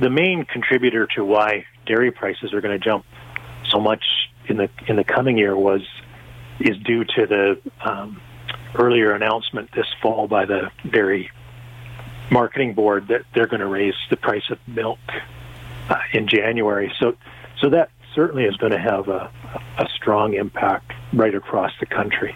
the 0.00 0.10
main 0.10 0.44
contributor 0.44 1.06
to 1.14 1.24
why 1.24 1.66
dairy 1.86 2.10
prices 2.10 2.52
are 2.52 2.60
going 2.60 2.78
to 2.78 2.84
jump 2.84 3.04
so 3.68 3.78
much 3.78 4.02
in 4.48 4.56
the 4.56 4.68
in 4.88 4.96
the 4.96 5.04
coming 5.04 5.36
year 5.38 5.56
was 5.56 5.82
is 6.58 6.76
due 6.78 7.04
to 7.04 7.26
the 7.26 7.60
um, 7.84 8.20
earlier 8.74 9.12
announcement 9.12 9.70
this 9.74 9.86
fall 10.02 10.26
by 10.26 10.44
the 10.44 10.70
dairy 10.90 11.30
marketing 12.30 12.74
board 12.74 13.08
that 13.08 13.22
they're 13.34 13.46
going 13.46 13.60
to 13.60 13.66
raise 13.66 13.94
the 14.08 14.16
price 14.16 14.50
of 14.50 14.58
milk 14.66 14.98
uh, 15.88 15.96
in 16.12 16.26
January. 16.26 16.92
So 16.98 17.16
so 17.60 17.68
that 17.70 17.90
certainly 18.14 18.44
is 18.44 18.56
going 18.56 18.72
to 18.72 18.78
have 18.78 19.08
a, 19.08 19.30
a 19.78 19.86
strong 19.94 20.34
impact 20.34 20.92
right 21.12 21.34
across 21.34 21.72
the 21.78 21.86
country. 21.86 22.34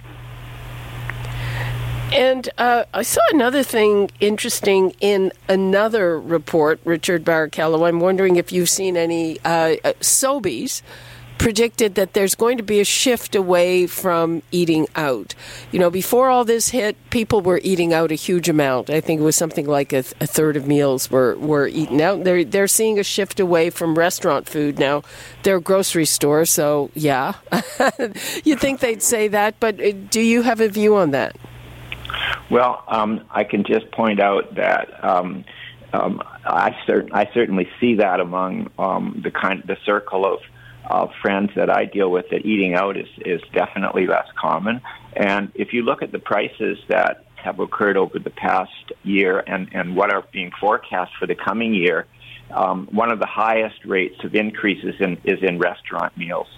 And 2.14 2.48
uh, 2.59 2.85
I 2.94 3.03
saw 3.03 3.20
another 3.33 3.64
thing 3.64 4.09
interesting 4.20 4.94
in 5.00 5.33
another 5.48 6.18
report, 6.20 6.79
Richard 6.85 7.24
Barichello. 7.24 7.88
I'm 7.88 7.98
wondering 7.98 8.37
if 8.37 8.53
you've 8.53 8.68
seen 8.68 8.96
any 8.96 9.40
uh, 9.40 9.74
uh, 9.83 9.94
Sobeys 10.00 10.81
predicted 11.38 11.96
that 11.96 12.12
there's 12.12 12.37
going 12.37 12.57
to 12.57 12.62
be 12.62 12.79
a 12.79 12.85
shift 12.85 13.35
away 13.35 13.88
from 13.88 14.44
eating 14.53 14.87
out. 14.94 15.35
You 15.72 15.81
know, 15.81 15.90
before 15.90 16.31
all 16.31 16.44
this 16.44 16.68
hit, 16.68 16.96
people 17.11 17.40
were 17.40 17.61
eating 17.64 17.92
out 17.92 18.12
a 18.12 18.14
huge 18.14 18.48
amount. 18.48 18.90
I 18.90 19.00
think 19.00 19.20
it 19.20 19.24
was 19.24 19.35
something 19.35 19.66
like 19.66 19.92
a, 19.92 20.05
a 20.20 20.27
third 20.29 20.57
of 20.57 20.68
meals 20.68 21.11
were, 21.11 21.35
were 21.38 21.66
eaten 21.66 22.00
out. 22.00 22.22
They're, 22.22 22.44
they're 22.44 22.68
seeing 22.68 23.00
a 23.00 23.05
shift 23.05 23.40
away 23.40 23.70
from 23.70 23.98
restaurant 23.98 24.48
food 24.48 24.79
now. 24.79 25.03
They're 25.42 25.57
a 25.57 25.61
grocery 25.61 26.07
store, 26.07 26.44
so 26.44 26.92
yeah. 26.94 27.35
You'd 28.44 28.61
think 28.61 28.79
they'd 28.79 29.03
say 29.03 29.27
that, 29.27 29.59
but 29.59 29.81
uh, 29.81 29.90
do 30.11 30.20
you 30.20 30.42
have 30.42 30.61
a 30.61 30.68
view 30.68 30.94
on 30.94 31.11
that? 31.11 31.35
Well, 32.51 32.85
um, 32.89 33.25
I 33.31 33.45
can 33.45 33.65
just 33.65 33.91
point 33.91 34.21
out 34.21 34.55
that 34.57 35.05
um, 35.05 35.45
um, 35.93 36.23
I, 36.45 36.75
I 37.13 37.31
certainly 37.33 37.69
see 37.81 37.97
that 37.97 38.21
among 38.21 38.71
um, 38.79 39.21
the 39.23 39.31
kind 39.31 39.63
the 39.67 39.77
circle 39.85 40.27
of 40.27 40.41
of 40.91 41.11
friends 41.23 41.51
that 41.57 41.71
I 41.71 41.87
deal 41.87 42.11
with 42.11 42.29
that 42.31 42.45
eating 42.45 42.75
out 42.75 42.97
is 42.97 43.09
is 43.25 43.41
definitely 43.53 44.07
less 44.07 44.27
common. 44.37 44.81
And 45.15 45.53
if 45.55 45.73
you 45.73 45.83
look 45.83 46.03
at 46.03 46.13
the 46.13 46.19
prices 46.19 46.79
that 46.89 47.25
have 47.37 47.61
occurred 47.61 47.97
over 47.97 48.19
the 48.19 48.31
past 48.31 48.93
year 49.03 49.43
and 49.47 49.69
and 49.73 49.97
what 49.97 50.13
are 50.13 50.25
being 50.33 50.51
forecast 50.61 51.13
for 51.19 51.27
the 51.27 51.35
coming 51.35 51.75
year, 51.75 52.07
um, 52.51 52.89
one 52.91 53.11
of 53.11 53.19
the 53.19 53.27
highest 53.27 53.85
rates 53.85 54.23
of 54.25 54.35
increases 54.35 54.95
in, 55.01 55.19
is 55.25 55.43
in 55.43 55.59
restaurant 55.59 56.17
meals. 56.17 56.49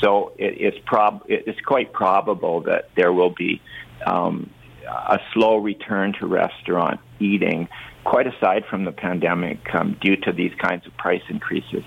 So 0.00 0.32
it, 0.38 0.54
it's 0.58 0.78
prob 0.84 1.22
it's 1.28 1.60
quite 1.60 1.92
probable 1.92 2.62
that 2.62 2.90
there 2.96 3.12
will 3.12 3.30
be 3.30 3.60
um, 4.04 4.50
a 4.86 5.18
slow 5.32 5.56
return 5.56 6.12
to 6.20 6.26
restaurant 6.26 7.00
eating, 7.20 7.68
quite 8.04 8.26
aside 8.26 8.64
from 8.68 8.84
the 8.84 8.92
pandemic, 8.92 9.74
um, 9.74 9.96
due 10.00 10.16
to 10.16 10.32
these 10.32 10.52
kinds 10.56 10.86
of 10.86 10.96
price 10.96 11.22
increases. 11.28 11.84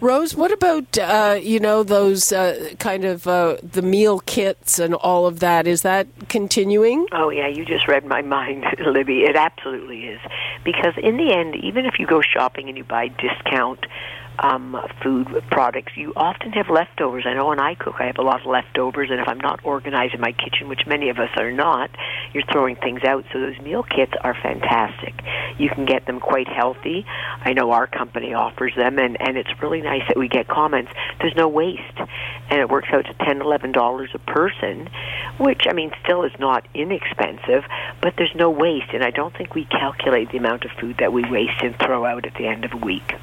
Rose, 0.00 0.34
what 0.34 0.50
about 0.50 0.96
uh, 0.96 1.38
you 1.42 1.60
know 1.60 1.82
those 1.82 2.32
uh, 2.32 2.70
kind 2.78 3.04
of 3.04 3.26
uh, 3.26 3.56
the 3.62 3.82
meal 3.82 4.20
kits 4.20 4.78
and 4.78 4.94
all 4.94 5.26
of 5.26 5.40
that? 5.40 5.66
Is 5.66 5.82
that 5.82 6.06
continuing? 6.28 7.06
Oh 7.12 7.28
yeah, 7.28 7.46
you 7.46 7.66
just 7.66 7.86
read 7.86 8.06
my 8.06 8.22
mind, 8.38 8.64
Libby. 8.78 9.24
It 9.24 9.36
absolutely 9.36 10.06
is 10.06 10.20
because 10.64 10.94
in 10.96 11.18
the 11.18 11.34
end, 11.34 11.54
even 11.56 11.84
if 11.84 11.98
you 11.98 12.06
go 12.06 12.22
shopping 12.22 12.68
and 12.68 12.78
you 12.78 12.84
buy 12.84 13.08
discount 13.08 13.84
um, 14.40 14.76
food 15.02 15.28
products, 15.50 15.92
you 15.96 16.12
often 16.16 16.52
have 16.52 16.68
leftovers. 16.70 17.24
I 17.26 17.34
know 17.34 17.48
when 17.48 17.60
I 17.60 17.74
cook, 17.74 17.96
I 17.98 18.06
have 18.06 18.18
a 18.18 18.22
lot 18.22 18.40
of 18.40 18.46
leftovers, 18.46 19.10
and 19.10 19.20
if 19.20 19.28
I'm 19.28 19.40
not 19.40 19.60
organized 19.64 20.14
in 20.14 20.20
my 20.20 20.32
kitchen, 20.32 20.68
which 20.68 20.86
many 20.86 21.10
of 21.10 21.18
us 21.18 21.30
are 21.36 21.52
not, 21.52 21.90
you're 22.32 22.44
throwing 22.50 22.76
things 22.76 23.04
out. 23.04 23.24
So 23.32 23.40
those 23.40 23.58
meal 23.60 23.82
kits 23.82 24.12
are 24.22 24.34
fantastic. 24.34 25.14
You 25.58 25.68
can 25.68 25.84
get 25.84 26.06
them 26.06 26.20
quite 26.20 26.48
healthy. 26.48 27.04
I 27.42 27.52
know 27.52 27.70
our 27.72 27.86
company 27.86 28.32
offers 28.32 28.72
them, 28.76 28.98
and 28.98 29.20
and 29.20 29.36
it's 29.36 29.50
really 29.60 29.82
nice 29.82 30.02
that 30.08 30.16
we 30.16 30.28
get 30.28 30.48
comments. 30.48 30.90
There's 31.20 31.36
no 31.36 31.48
waste, 31.48 31.98
and 32.48 32.60
it 32.60 32.70
works 32.70 32.88
out 32.92 33.04
to 33.06 33.14
ten, 33.24 33.42
eleven 33.42 33.72
dollars 33.72 34.10
a 34.14 34.18
person, 34.18 34.88
which 35.38 35.66
I 35.68 35.74
mean 35.74 35.92
still 36.02 36.22
is 36.24 36.32
not 36.38 36.66
inexpensive, 36.74 37.64
but 38.00 38.14
there's 38.16 38.34
no 38.34 38.50
waste, 38.50 38.92
and 38.94 39.04
I 39.04 39.10
don't 39.10 39.36
think 39.36 39.54
we 39.54 39.66
calculate 39.66 40.30
the 40.30 40.38
amount 40.38 40.64
of 40.64 40.70
food 40.72 40.96
that 40.98 41.12
we 41.12 41.28
waste 41.30 41.62
and 41.62 41.78
throw 41.78 42.06
out 42.06 42.24
at 42.24 42.34
the 42.34 42.46
end 42.46 42.64
of 42.64 42.72
a 42.72 42.78
week. 42.78 43.14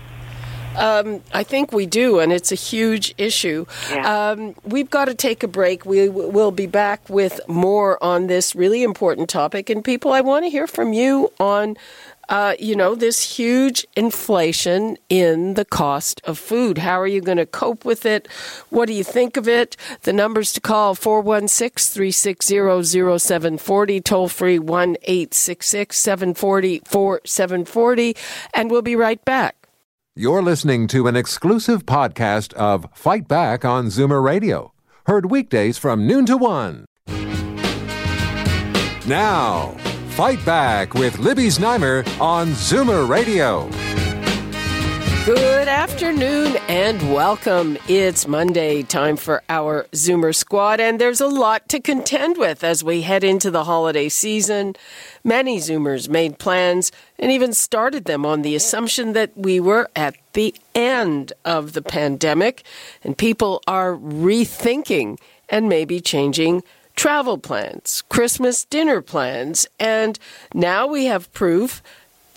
Um, 0.78 1.22
I 1.34 1.44
think 1.44 1.72
we 1.72 1.86
do, 1.86 2.20
and 2.20 2.32
it's 2.32 2.52
a 2.52 2.56
huge 2.56 3.14
issue. 3.18 3.66
Yeah. 3.92 4.30
Um, 4.30 4.56
we've 4.64 4.90
got 4.90 5.06
to 5.06 5.16
take 5.16 5.44
a 5.44 5.48
break. 5.48 5.86
We 5.86 6.10
will 6.10 6.52
be 6.52 6.68
back 6.68 7.10
with 7.10 7.40
more 7.48 8.02
on 8.04 8.28
this 8.28 8.56
really 8.56 8.84
important 8.84 9.30
topic. 9.30 9.70
And 9.70 9.84
people, 9.84 10.14
I 10.14 10.22
want 10.22 10.46
to 10.46 10.50
hear 10.50 10.68
from 10.68 10.94
you 10.94 11.32
on 11.40 11.78
uh, 12.30 12.56
you 12.60 12.76
know, 12.76 12.96
this 12.96 13.38
huge 13.38 13.86
inflation 13.96 14.98
in 15.10 15.54
the 15.54 15.66
cost 15.66 16.22
of 16.26 16.38
food. 16.38 16.80
How 16.80 17.00
are 17.00 17.08
you 17.08 17.22
going 17.22 17.38
to 17.38 17.46
cope 17.46 17.86
with 17.86 18.06
it? 18.06 18.28
What 18.70 18.88
do 18.88 18.94
you 18.94 19.04
think 19.04 19.38
of 19.38 19.48
it? 19.48 19.78
The 20.02 20.14
numbers 20.14 20.52
to 20.54 20.62
call 20.62 20.94
416 20.96 21.94
360 21.94 23.18
0740, 23.20 24.02
toll 24.02 24.28
free 24.28 24.60
1 24.60 24.98
866 25.04 25.98
740 25.98 26.82
4740, 26.86 28.16
and 28.54 28.70
we'll 28.70 28.82
be 28.82 28.96
right 28.96 29.24
back. 29.24 29.57
You're 30.20 30.42
listening 30.42 30.88
to 30.88 31.06
an 31.06 31.16
exclusive 31.16 31.86
podcast 31.86 32.52
of 32.54 32.88
Fight 32.96 33.28
Back 33.28 33.64
on 33.64 33.86
Zoomer 33.86 34.24
Radio, 34.24 34.74
heard 35.06 35.30
weekdays 35.30 35.78
from 35.78 36.08
noon 36.08 36.26
to 36.26 36.36
one. 36.38 36.86
Now, 39.06 39.76
Fight 40.16 40.44
Back 40.44 40.96
with 40.96 41.20
Libby 41.20 41.50
Znaimer 41.50 42.04
on 42.20 42.48
Zoomer 42.54 43.08
Radio. 43.08 43.70
Good 45.28 45.68
afternoon 45.68 46.56
and 46.70 47.14
welcome. 47.14 47.78
It's 47.90 48.30
Monday, 48.30 48.82
time 48.82 49.18
for 49.18 49.44
our 49.50 49.84
Zoomer 49.92 50.34
Squad, 50.34 50.80
and 50.80 51.02
there's 51.02 51.20
a 51.20 51.28
lot 51.28 51.68
to 51.68 51.82
contend 51.82 52.38
with 52.38 52.64
as 52.64 52.82
we 52.82 53.02
head 53.02 53.26
into 53.26 53.52
the 53.52 53.66
holiday 53.66 54.08
season. 54.08 54.78
Many 55.26 55.58
Zoomers 55.58 56.08
made 56.08 56.40
plans 56.40 56.94
and 57.20 57.30
even 57.30 57.52
started 57.52 58.06
them 58.06 58.26
on 58.26 58.42
the 58.42 58.56
assumption 58.56 59.12
that 59.12 59.36
we 59.36 59.60
were 59.60 59.90
at 59.98 60.16
the 60.32 60.56
end 60.74 61.34
of 61.44 61.74
the 61.74 61.82
pandemic, 61.82 62.64
and 63.04 63.18
people 63.18 63.62
are 63.68 63.98
rethinking 63.98 65.20
and 65.50 65.68
maybe 65.68 66.00
changing 66.00 66.64
travel 66.96 67.38
plans, 67.38 68.02
Christmas 68.08 68.64
dinner 68.64 69.02
plans, 69.02 69.68
and 69.78 70.18
now 70.54 70.88
we 70.88 71.08
have 71.08 71.34
proof 71.34 71.84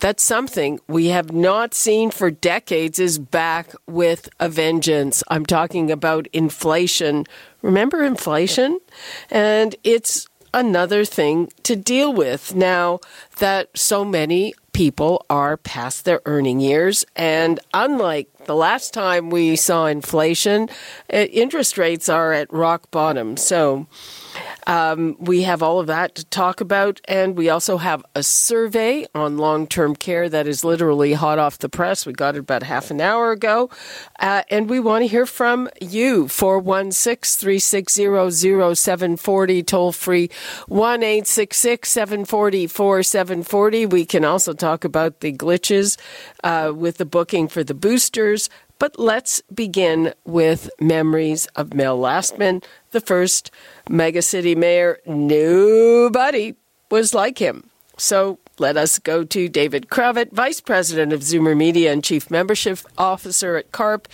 that 0.01 0.19
something 0.19 0.79
we 0.87 1.07
have 1.07 1.31
not 1.31 1.73
seen 1.73 2.11
for 2.11 2.29
decades 2.29 2.99
is 2.99 3.17
back 3.17 3.71
with 3.87 4.29
a 4.39 4.49
vengeance. 4.49 5.23
I'm 5.29 5.45
talking 5.45 5.89
about 5.89 6.27
inflation. 6.33 7.25
Remember 7.61 8.03
inflation? 8.03 8.79
And 9.29 9.75
it's 9.83 10.27
another 10.53 11.05
thing 11.05 11.49
to 11.63 11.75
deal 11.75 12.11
with 12.13 12.53
now 12.55 12.99
that 13.37 13.69
so 13.77 14.03
many 14.03 14.53
people 14.73 15.25
are 15.29 15.57
past 15.57 16.05
their 16.05 16.21
earning 16.25 16.59
years. 16.59 17.05
And 17.15 17.59
unlike 17.73 18.27
the 18.45 18.55
last 18.55 18.93
time 18.93 19.29
we 19.29 19.55
saw 19.55 19.85
inflation, 19.85 20.69
uh, 21.13 21.17
interest 21.17 21.77
rates 21.77 22.09
are 22.09 22.33
at 22.33 22.51
rock 22.51 22.89
bottom. 22.91 23.37
So, 23.37 23.87
um, 24.67 25.15
we 25.19 25.43
have 25.43 25.63
all 25.63 25.79
of 25.79 25.87
that 25.87 26.15
to 26.15 26.25
talk 26.25 26.61
about, 26.61 27.01
and 27.05 27.37
we 27.37 27.49
also 27.49 27.77
have 27.77 28.03
a 28.15 28.23
survey 28.23 29.07
on 29.15 29.37
long 29.37 29.67
term 29.67 29.95
care 29.95 30.29
that 30.29 30.47
is 30.47 30.63
literally 30.63 31.13
hot 31.13 31.39
off 31.39 31.59
the 31.59 31.69
press. 31.69 32.05
We 32.05 32.13
got 32.13 32.35
it 32.35 32.39
about 32.39 32.63
half 32.63 32.91
an 32.91 33.01
hour 33.01 33.31
ago, 33.31 33.69
uh, 34.19 34.43
and 34.49 34.69
we 34.69 34.79
want 34.79 35.03
to 35.03 35.07
hear 35.07 35.25
from 35.25 35.69
you. 35.79 36.27
416 36.27 37.39
360 37.39 38.75
0740, 38.75 39.63
toll 39.63 39.91
free 39.91 40.29
1 40.67 41.03
866 41.03 41.89
740 41.89 42.67
4740. 42.67 43.85
We 43.85 44.05
can 44.05 44.25
also 44.25 44.53
talk 44.53 44.83
about 44.83 45.19
the 45.21 45.33
glitches 45.33 45.97
uh, 46.43 46.71
with 46.75 46.97
the 46.97 47.05
booking 47.05 47.47
for 47.47 47.63
the 47.63 47.73
boosters. 47.73 48.49
But 48.81 48.97
let's 48.97 49.43
begin 49.53 50.11
with 50.25 50.71
memories 50.79 51.45
of 51.55 51.75
Mel 51.75 51.99
Lastman, 51.99 52.63
the 52.89 52.99
first 52.99 53.51
megacity 53.87 54.57
mayor. 54.57 54.97
Nobody 55.05 56.55
was 56.89 57.13
like 57.13 57.37
him. 57.37 57.69
So 57.97 58.39
let 58.57 58.77
us 58.77 58.97
go 58.97 59.23
to 59.23 59.47
David 59.47 59.89
Cravit, 59.89 60.31
Vice 60.31 60.61
President 60.61 61.13
of 61.13 61.19
Zoomer 61.19 61.55
Media 61.55 61.93
and 61.93 62.03
Chief 62.03 62.31
Membership 62.31 62.79
Officer 62.97 63.55
at 63.55 63.71
CARP, 63.71 64.07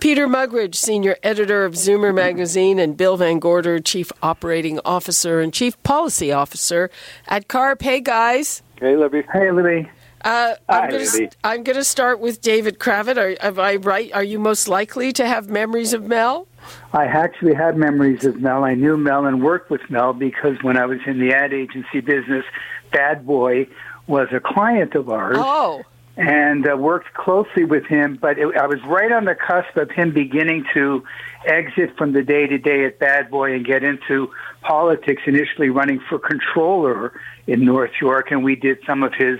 Peter 0.00 0.26
Muggeridge, 0.26 0.74
Senior 0.74 1.18
Editor 1.22 1.66
of 1.66 1.74
Zoomer 1.74 2.14
Magazine, 2.14 2.78
and 2.78 2.96
Bill 2.96 3.18
VanGorder, 3.18 3.84
Chief 3.84 4.10
Operating 4.22 4.80
Officer 4.86 5.42
and 5.42 5.52
Chief 5.52 5.80
Policy 5.82 6.32
Officer 6.32 6.90
at 7.28 7.48
CARP. 7.48 7.82
Hey, 7.82 8.00
guys. 8.00 8.62
Hey, 8.80 8.96
Libby. 8.96 9.22
Hey, 9.30 9.50
Libby. 9.50 9.90
Uh, 10.24 10.54
I'm 10.70 10.88
going 10.90 11.04
Libby. 11.04 11.28
to 11.28 11.36
I'm 11.44 11.62
going 11.62 11.76
to 11.76 11.84
start 11.84 12.18
with 12.18 12.40
David 12.40 12.78
Cravit. 12.78 13.18
Are, 13.18 13.36
am 13.46 13.60
I 13.60 13.76
right? 13.76 14.10
Are 14.14 14.24
you 14.24 14.38
most 14.38 14.68
likely 14.68 15.12
to 15.12 15.26
have 15.26 15.50
memories 15.50 15.92
of 15.92 16.04
Mel? 16.04 16.48
I 16.94 17.04
actually 17.04 17.52
had 17.52 17.76
memories 17.76 18.24
of 18.24 18.40
Mel. 18.40 18.64
I 18.64 18.74
knew 18.74 18.96
Mel 18.96 19.26
and 19.26 19.42
worked 19.42 19.70
with 19.70 19.82
Mel 19.90 20.14
because 20.14 20.56
when 20.62 20.78
I 20.78 20.86
was 20.86 20.98
in 21.06 21.20
the 21.20 21.34
ad 21.34 21.52
agency 21.52 22.00
business, 22.00 22.44
Bad 22.90 23.26
Boy 23.26 23.68
was 24.06 24.28
a 24.32 24.40
client 24.40 24.94
of 24.94 25.10
ours 25.10 25.36
Oh, 25.38 25.82
and 26.16 26.66
uh, 26.66 26.74
worked 26.74 27.12
closely 27.12 27.64
with 27.64 27.84
him. 27.84 28.16
But 28.18 28.38
it, 28.38 28.56
I 28.56 28.66
was 28.66 28.82
right 28.86 29.12
on 29.12 29.26
the 29.26 29.34
cusp 29.34 29.76
of 29.76 29.90
him 29.90 30.12
beginning 30.14 30.64
to 30.72 31.04
exit 31.44 31.98
from 31.98 32.14
the 32.14 32.22
day 32.22 32.46
to 32.46 32.56
day 32.56 32.86
at 32.86 32.98
Bad 32.98 33.30
Boy 33.30 33.52
and 33.52 33.66
get 33.66 33.82
into 33.82 34.32
politics, 34.62 35.20
initially 35.26 35.68
running 35.68 36.00
for 36.08 36.18
controller 36.18 37.12
in 37.46 37.62
North 37.66 37.92
York. 38.00 38.30
And 38.30 38.42
we 38.42 38.56
did 38.56 38.78
some 38.86 39.02
of 39.02 39.12
his 39.12 39.38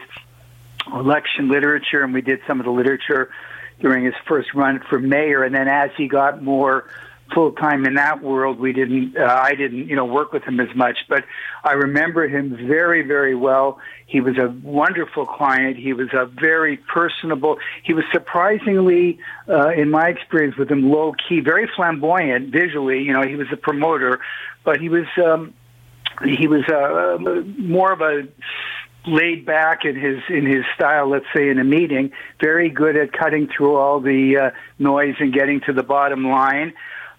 election 0.92 1.48
literature 1.48 2.02
and 2.02 2.12
we 2.12 2.20
did 2.20 2.40
some 2.46 2.60
of 2.60 2.66
the 2.66 2.72
literature 2.72 3.30
during 3.80 4.04
his 4.04 4.14
first 4.26 4.54
run 4.54 4.80
for 4.88 4.98
mayor. 4.98 5.42
And 5.42 5.54
then 5.54 5.68
as 5.68 5.90
he 5.96 6.08
got 6.08 6.42
more 6.42 6.88
full 7.32 7.52
time 7.52 7.86
in 7.86 7.94
that 7.94 8.22
world, 8.22 8.58
we 8.58 8.72
didn't, 8.72 9.16
uh, 9.16 9.24
I 9.24 9.54
didn't, 9.54 9.88
you 9.88 9.96
know, 9.96 10.04
work 10.04 10.32
with 10.32 10.44
him 10.44 10.60
as 10.60 10.74
much, 10.76 10.98
but 11.08 11.24
I 11.64 11.72
remember 11.72 12.28
him 12.28 12.56
very, 12.68 13.02
very 13.02 13.34
well. 13.34 13.80
He 14.06 14.20
was 14.20 14.36
a 14.36 14.48
wonderful 14.62 15.26
client. 15.26 15.76
He 15.76 15.92
was 15.92 16.08
a 16.12 16.26
very 16.26 16.76
personable. 16.76 17.58
He 17.82 17.94
was 17.94 18.04
surprisingly, 18.12 19.18
uh, 19.48 19.70
in 19.70 19.90
my 19.90 20.08
experience 20.08 20.56
with 20.56 20.70
him, 20.70 20.90
low 20.90 21.14
key, 21.28 21.40
very 21.40 21.68
flamboyant 21.74 22.52
visually. 22.52 23.02
You 23.02 23.12
know, 23.12 23.22
he 23.22 23.36
was 23.36 23.48
a 23.52 23.56
promoter, 23.56 24.20
but 24.62 24.78
he 24.80 24.88
was, 24.88 25.06
um, 25.16 25.54
he 26.24 26.46
was 26.46 26.64
uh, 26.68 27.18
more 27.58 27.92
of 27.92 28.00
a 28.00 28.28
laid 29.06 29.44
back 29.44 29.84
in 29.84 29.94
his 29.96 30.18
in 30.28 30.46
his 30.46 30.64
style 30.74 31.08
let's 31.08 31.26
say 31.34 31.48
in 31.48 31.58
a 31.58 31.64
meeting 31.64 32.10
very 32.40 32.70
good 32.70 32.96
at 32.96 33.12
cutting 33.12 33.48
through 33.48 33.76
all 33.76 34.00
the 34.00 34.36
uh, 34.36 34.50
noise 34.78 35.14
and 35.18 35.32
getting 35.32 35.60
to 35.60 35.72
the 35.72 35.82
bottom 35.82 36.26
line 36.26 36.72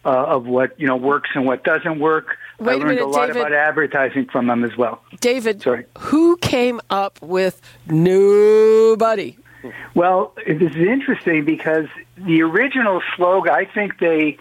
uh, 0.04 0.10
of 0.10 0.45
what 0.45 0.80
you 0.80 0.88
know 0.88 0.95
works 0.95 1.30
and 1.36 1.45
what 1.45 1.63
doesn't 1.63 2.00
work 2.00 2.38
Wait 2.60 2.67
a 2.67 2.71
i 2.71 2.74
learned 2.76 2.89
minute, 2.89 3.04
a 3.04 3.08
lot 3.08 3.28
David. 3.28 3.41
about 3.41 3.54
advertising 3.54 4.26
from 4.26 4.50
him 4.50 4.63
as 4.63 4.76
well 4.76 5.02
David. 5.21 5.62
Sorry. 5.62 5.86
Who 6.00 6.38
came 6.38 6.82
up 6.89 7.21
with 7.21 7.62
nobody? 7.88 9.38
Well, 9.95 10.34
this 10.45 10.71
is 10.71 10.76
interesting 10.76 11.45
because 11.45 11.88
the 12.17 12.43
original 12.43 13.02
slogan, 13.15 13.52
I 13.52 13.65
think 13.65 14.00
they 14.00 14.38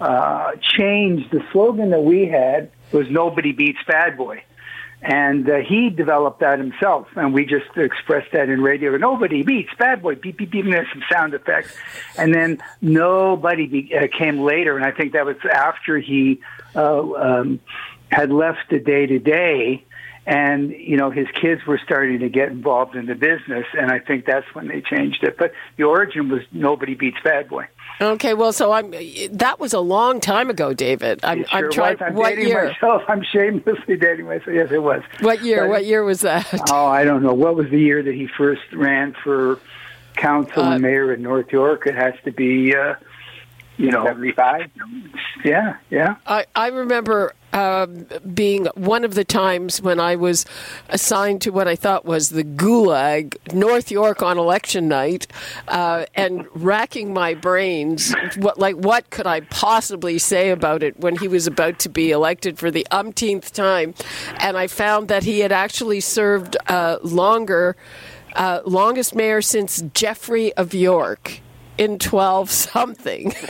uh, 0.00 0.52
changed 0.60 1.30
the 1.30 1.42
slogan 1.52 1.90
that 1.90 2.02
we 2.02 2.26
had 2.26 2.70
was 2.92 3.08
"Nobody 3.10 3.52
beats 3.52 3.78
Bad 3.86 4.16
Boy," 4.16 4.42
and 5.02 5.48
uh, 5.48 5.56
he 5.58 5.90
developed 5.90 6.40
that 6.40 6.58
himself, 6.58 7.08
and 7.16 7.34
we 7.34 7.44
just 7.44 7.76
expressed 7.76 8.32
that 8.32 8.48
in 8.48 8.62
radio. 8.62 8.96
Nobody 8.96 9.42
beats 9.42 9.70
Bad 9.78 10.02
Boy. 10.02 10.14
Beep 10.14 10.38
beep 10.38 10.50
beep. 10.50 10.64
And 10.64 10.72
there's 10.72 10.88
some 10.92 11.02
sound 11.10 11.34
effects, 11.34 11.74
and 12.16 12.34
then 12.34 12.58
nobody 12.80 13.66
be, 13.66 13.94
uh, 13.94 14.08
came 14.08 14.38
later, 14.38 14.76
and 14.76 14.84
I 14.84 14.92
think 14.92 15.12
that 15.12 15.26
was 15.26 15.36
after 15.44 15.98
he 15.98 16.40
uh, 16.74 17.12
um, 17.12 17.60
had 18.10 18.30
left 18.30 18.70
the 18.70 18.78
day 18.78 19.06
to 19.06 19.18
day 19.18 19.84
and 20.26 20.72
you 20.72 20.96
know 20.96 21.10
his 21.10 21.28
kids 21.40 21.64
were 21.66 21.80
starting 21.82 22.18
to 22.18 22.28
get 22.28 22.48
involved 22.48 22.96
in 22.96 23.06
the 23.06 23.14
business 23.14 23.64
and 23.78 23.90
i 23.90 23.98
think 23.98 24.26
that's 24.26 24.46
when 24.54 24.66
they 24.66 24.80
changed 24.80 25.22
it 25.22 25.36
but 25.38 25.52
the 25.76 25.84
origin 25.84 26.28
was 26.28 26.42
nobody 26.52 26.94
beats 26.94 27.16
bad 27.22 27.48
boy 27.48 27.64
Okay, 28.00 28.34
well, 28.34 28.52
so 28.52 28.72
I'm. 28.72 28.92
That 29.32 29.58
was 29.58 29.72
a 29.72 29.80
long 29.80 30.20
time 30.20 30.50
ago, 30.50 30.74
David. 30.74 31.20
I'm, 31.22 31.40
It 31.40 31.48
sure 31.48 31.58
I'm 31.66 31.70
trying. 31.72 31.92
was. 31.94 32.02
I'm 32.06 32.14
what 32.14 32.28
dating 32.30 32.48
year? 32.48 32.66
myself 32.68 33.02
i'm 33.08 33.22
shamelessly 33.32 33.96
dating 33.96 34.26
myself 34.26 34.48
yes 34.52 34.68
it 34.70 34.82
was 34.82 35.02
What 35.20 35.42
year? 35.42 35.62
But- 35.62 35.70
What 35.70 35.84
year 35.86 36.04
was 36.04 36.20
that? 36.20 36.46
oh 36.70 36.86
i 36.86 37.04
don't 37.04 37.22
know 37.22 37.32
what 37.34 37.54
was 37.56 37.70
the 37.70 37.78
year 37.80 38.02
that 38.02 38.14
he 38.14 38.26
first 38.36 38.62
ran 38.72 39.14
for 39.24 39.58
council 40.16 40.62
Uh, 40.62 40.72
and 40.72 40.82
mayor 40.82 41.12
in 41.12 41.22
north 41.22 41.50
york 41.52 41.86
it 41.86 41.94
has 41.94 42.14
to 42.24 42.32
be 42.32 42.74
uh 42.74 42.94
you 43.78 43.90
know 43.90 44.04
75 44.04 44.70
yeah 45.44 45.76
yeah 45.90 46.16
I, 46.26 46.46
I 46.54 46.68
remember 46.68 47.34
um, 47.56 48.06
being 48.34 48.66
one 48.74 49.02
of 49.02 49.14
the 49.14 49.24
times 49.24 49.80
when 49.80 49.98
I 49.98 50.14
was 50.14 50.44
assigned 50.90 51.40
to 51.42 51.50
what 51.50 51.66
I 51.66 51.74
thought 51.74 52.04
was 52.04 52.28
the 52.28 52.44
Gulag, 52.44 53.34
North 53.54 53.90
York 53.90 54.22
on 54.22 54.36
election 54.36 54.88
night, 54.88 55.26
uh, 55.68 56.04
and 56.14 56.46
racking 56.54 57.14
my 57.14 57.32
brains. 57.32 58.14
What 58.36 58.58
like 58.58 58.76
what 58.76 59.08
could 59.08 59.26
I 59.26 59.40
possibly 59.40 60.18
say 60.18 60.50
about 60.50 60.82
it 60.82 61.00
when 61.00 61.16
he 61.16 61.28
was 61.28 61.46
about 61.46 61.78
to 61.80 61.88
be 61.88 62.10
elected 62.10 62.58
for 62.58 62.70
the 62.70 62.86
umpteenth 62.90 63.54
time? 63.54 63.94
And 64.38 64.58
I 64.58 64.66
found 64.66 65.08
that 65.08 65.24
he 65.24 65.40
had 65.40 65.52
actually 65.52 66.00
served 66.00 66.58
uh, 66.68 66.98
longer, 67.02 67.74
uh, 68.34 68.60
longest 68.66 69.14
mayor 69.14 69.40
since 69.40 69.82
Jeffrey 69.94 70.52
of 70.54 70.74
York. 70.74 71.40
in 71.78 71.98
12 71.98 72.50
something. 72.50 73.34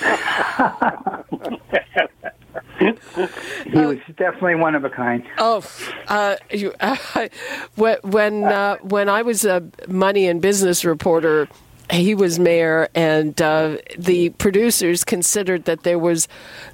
he 2.79 3.79
was 3.79 3.99
definitely 4.16 4.57
one 4.57 4.75
of 4.75 4.85
a 4.85 4.90
kind. 4.90 5.25
Oh, 5.38 5.64
uh, 6.09 6.37
you, 6.51 6.73
uh, 6.81 7.29
when 7.75 8.45
uh, 8.45 8.77
when 8.79 9.09
I 9.09 9.23
was 9.23 9.45
a 9.45 9.62
money 9.88 10.27
and 10.29 10.40
business 10.40 10.85
reporter, 10.85 11.49
he 11.90 12.14
was 12.14 12.38
mayor, 12.38 12.88
and 12.95 13.40
uh, 13.40 13.77
the 13.97 14.31
producers 14.31 15.05
considered 15.05 15.64
that 15.64 15.83
there 15.83 15.99
was 15.99 16.29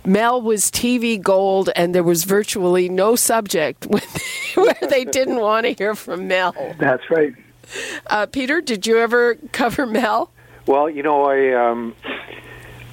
Mel 0.05 0.41
was 0.41 0.71
TV 0.71 1.21
gold, 1.21 1.71
and 1.77 1.95
there 1.95 2.03
was 2.03 2.25
virtually 2.25 2.89
no 2.89 3.17
subject 3.17 3.85
where 4.55 4.77
they 4.89 5.05
didn't 5.05 5.41
want 5.41 5.67
to 5.67 5.73
hear 5.73 5.95
from 5.95 6.29
Mel. 6.29 6.55
That's 6.79 7.09
right. 7.11 7.35
Uh, 8.07 8.27
Peter, 8.27 8.61
did 8.61 8.87
you 8.87 8.99
ever 8.99 9.37
cover 9.53 9.87
Mel? 9.87 10.31
Well, 10.67 10.89
you 10.89 11.03
know, 11.03 11.25
I 11.25 11.53
um, 11.71 11.95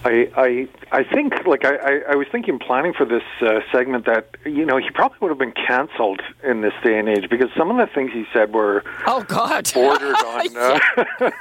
I, 0.05 0.31
I 0.37 0.67
I 0.91 1.03
think 1.03 1.45
like 1.45 1.65
I, 1.65 1.75
I, 1.75 2.01
I 2.11 2.15
was 2.15 2.27
thinking 2.31 2.57
planning 2.57 2.93
for 2.93 3.05
this 3.05 3.23
uh, 3.41 3.59
segment 3.69 4.05
that 4.05 4.29
you 4.45 4.65
know 4.65 4.77
he 4.77 4.89
probably 4.91 5.17
would 5.19 5.29
have 5.29 5.37
been 5.37 5.51
canceled 5.51 6.21
in 6.41 6.61
this 6.61 6.73
day 6.81 6.97
and 6.97 7.09
age 7.09 7.29
because 7.29 7.49
some 7.57 7.69
of 7.69 7.75
the 7.77 7.93
things 7.93 8.11
he 8.13 8.25
said 8.31 8.53
were 8.53 8.83
oh 9.07 9.23
god. 9.23 9.69
bordered 9.73 10.15
on 10.25 10.57
uh, 10.57 11.31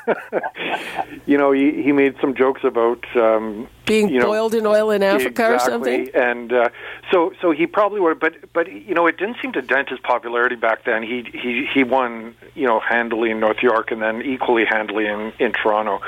you 1.27 1.39
know 1.39 1.53
he 1.53 1.83
he 1.83 1.93
made 1.93 2.17
some 2.21 2.35
jokes 2.35 2.63
about 2.65 3.05
um, 3.17 3.69
being 3.87 4.09
you 4.09 4.19
know, 4.19 4.27
boiled 4.27 4.55
in 4.55 4.67
oil 4.67 4.91
in 4.91 5.05
Africa 5.05 5.55
exactly. 5.55 5.55
or 5.55 5.59
something? 5.61 6.09
And 6.15 6.53
uh, 6.53 6.69
so 7.13 7.33
so 7.41 7.53
he 7.53 7.67
probably 7.69 8.01
would 8.01 8.19
but 8.19 8.53
but 8.53 8.73
you 8.73 8.95
know 8.95 9.07
it 9.07 9.19
didn't 9.19 9.37
seem 9.41 9.53
to 9.53 9.63
dent 9.63 9.89
his 9.91 10.01
popularity 10.01 10.57
back 10.57 10.85
then. 10.85 11.05
He 11.05 11.23
he 11.33 11.69
he 11.73 11.85
won 11.85 12.35
you 12.57 12.67
know 12.67 12.81
handily 12.81 13.31
in 13.31 13.39
North 13.39 13.63
York 13.63 13.93
and 13.93 14.03
then 14.03 14.21
equally 14.23 14.65
handily 14.65 15.07
in 15.07 15.33
in 15.39 15.53
Toronto. 15.53 16.01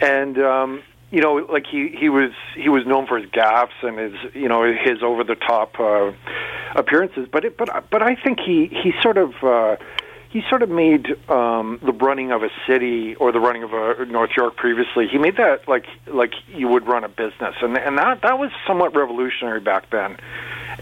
And 0.00 0.38
um 0.38 0.82
you 1.10 1.20
know, 1.20 1.46
like 1.50 1.66
he 1.66 1.88
he 1.88 2.08
was 2.08 2.32
he 2.54 2.68
was 2.68 2.86
known 2.86 3.06
for 3.06 3.18
his 3.18 3.30
gaffes 3.30 3.82
and 3.82 3.98
his 3.98 4.34
you 4.34 4.48
know 4.48 4.62
his 4.64 5.02
over 5.02 5.24
the 5.24 5.36
top 5.36 5.78
uh, 5.80 6.12
appearances, 6.74 7.28
but 7.30 7.44
it, 7.44 7.56
but 7.56 7.90
but 7.90 8.02
I 8.02 8.14
think 8.14 8.40
he 8.40 8.66
he 8.66 8.92
sort 9.02 9.18
of. 9.18 9.32
Uh, 9.42 9.76
he 10.30 10.42
sort 10.50 10.62
of 10.62 10.68
made 10.68 11.06
um, 11.30 11.80
the 11.82 11.92
running 11.92 12.32
of 12.32 12.42
a 12.42 12.50
city 12.66 13.14
or 13.14 13.32
the 13.32 13.40
running 13.40 13.62
of 13.62 13.72
a 13.72 14.04
North 14.04 14.32
York 14.36 14.56
previously. 14.56 15.08
He 15.10 15.16
made 15.16 15.38
that 15.38 15.66
like 15.66 15.86
like 16.06 16.34
you 16.48 16.68
would 16.68 16.86
run 16.86 17.02
a 17.02 17.08
business, 17.08 17.54
and 17.62 17.78
and 17.78 17.96
that 17.96 18.20
that 18.20 18.38
was 18.38 18.50
somewhat 18.66 18.94
revolutionary 18.94 19.60
back 19.60 19.88
then. 19.88 20.18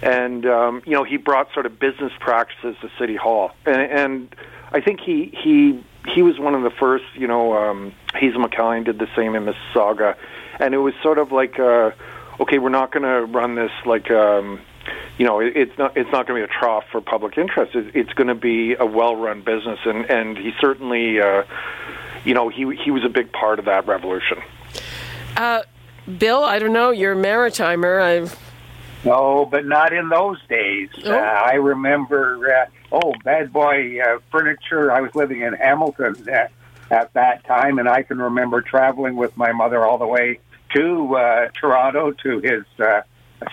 And 0.03 0.47
um, 0.47 0.83
you 0.85 0.93
know, 0.93 1.05
he 1.05 1.17
brought 1.17 1.53
sort 1.55 1.65
of 1.65 1.79
business 1.79 2.13
practices 2.19 2.77
to 2.81 2.91
City 2.99 3.15
Hall, 3.15 3.53
and, 3.65 3.77
and 3.77 4.37
I 4.73 4.81
think 4.81 4.99
he 5.01 5.33
he 5.45 5.85
he 6.09 6.23
was 6.23 6.39
one 6.39 6.55
of 6.55 6.63
the 6.63 6.71
first. 6.71 7.05
You 7.15 7.27
know, 7.27 7.57
um, 7.57 7.93
Hazel 8.15 8.43
McCallion 8.43 8.85
did 8.85 8.99
the 8.99 9.09
same 9.17 9.35
in 9.35 9.45
Mississauga, 9.45 10.17
and 10.59 10.75
it 10.75 10.79
was 10.79 10.95
sort 11.03 11.19
of 11.19 11.33
like, 11.33 11.59
uh, 11.59 11.91
okay, 12.41 12.59
we're 12.59 12.69
not 12.69 12.93
going 12.93 13.03
to 13.03 13.33
run 13.33 13.55
this 13.55 13.73
like. 13.85 14.11
Um, 14.11 14.61
you 15.19 15.25
know, 15.27 15.41
it, 15.41 15.57
it's 15.57 15.79
not 15.79 15.97
it's 15.97 16.11
not 16.13 16.27
going 16.27 16.41
to 16.41 16.47
be 16.47 16.53
a 16.53 16.59
trough 16.59 16.85
for 16.93 17.01
public 17.01 17.39
interest. 17.39 17.75
It, 17.75 17.97
it's 17.97 18.13
going 18.13 18.29
to 18.29 18.35
be 18.35 18.75
a 18.75 18.87
well-run 18.87 19.43
business, 19.43 19.79
and 19.85 20.05
and 20.11 20.37
he 20.37 20.53
certainly, 20.61 21.21
uh, 21.21 21.45
you 22.25 22.35
know, 22.35 22.49
he 22.49 22.77
he 22.77 22.91
was 22.91 23.05
a 23.05 23.09
big 23.09 23.33
part 23.33 23.59
of 23.59 23.65
that 23.65 23.87
revolution. 23.87 24.39
Uh, 25.37 25.63
Bill, 26.19 26.45
I 26.45 26.59
don't 26.59 26.73
know. 26.73 26.91
You're 26.91 27.13
a 27.13 27.17
maritimer. 27.17 28.01
I've 28.01 28.46
no, 29.07 29.47
but 29.47 29.65
not 29.65 29.93
in 29.93 30.09
those 30.09 30.39
days. 30.49 30.91
Oh. 31.05 31.13
Uh, 31.13 31.17
I 31.17 31.55
remember, 31.55 32.53
uh, 32.53 32.67
oh, 32.93 33.15
bad 33.25 33.53
boy 33.53 34.01
uh, 34.01 34.19
furniture. 34.31 34.93
I 34.93 35.01
was 35.01 35.15
living 35.15 35.41
in 35.41 35.55
Hamilton 35.55 36.15
uh, 36.29 36.49
at 36.91 37.13
that 37.15 37.45
time, 37.45 37.79
and 37.79 37.89
I 37.89 38.03
can 38.03 38.19
remember 38.19 38.61
traveling 38.61 39.17
with 39.17 39.37
my 39.37 39.53
mother 39.53 39.85
all 39.85 39.99
the 39.99 40.07
way 40.07 40.41
to 40.75 41.17
uh, 41.17 41.49
Toronto 41.59 42.11
to 42.11 42.41
his 42.41 42.65
uh, 42.79 43.03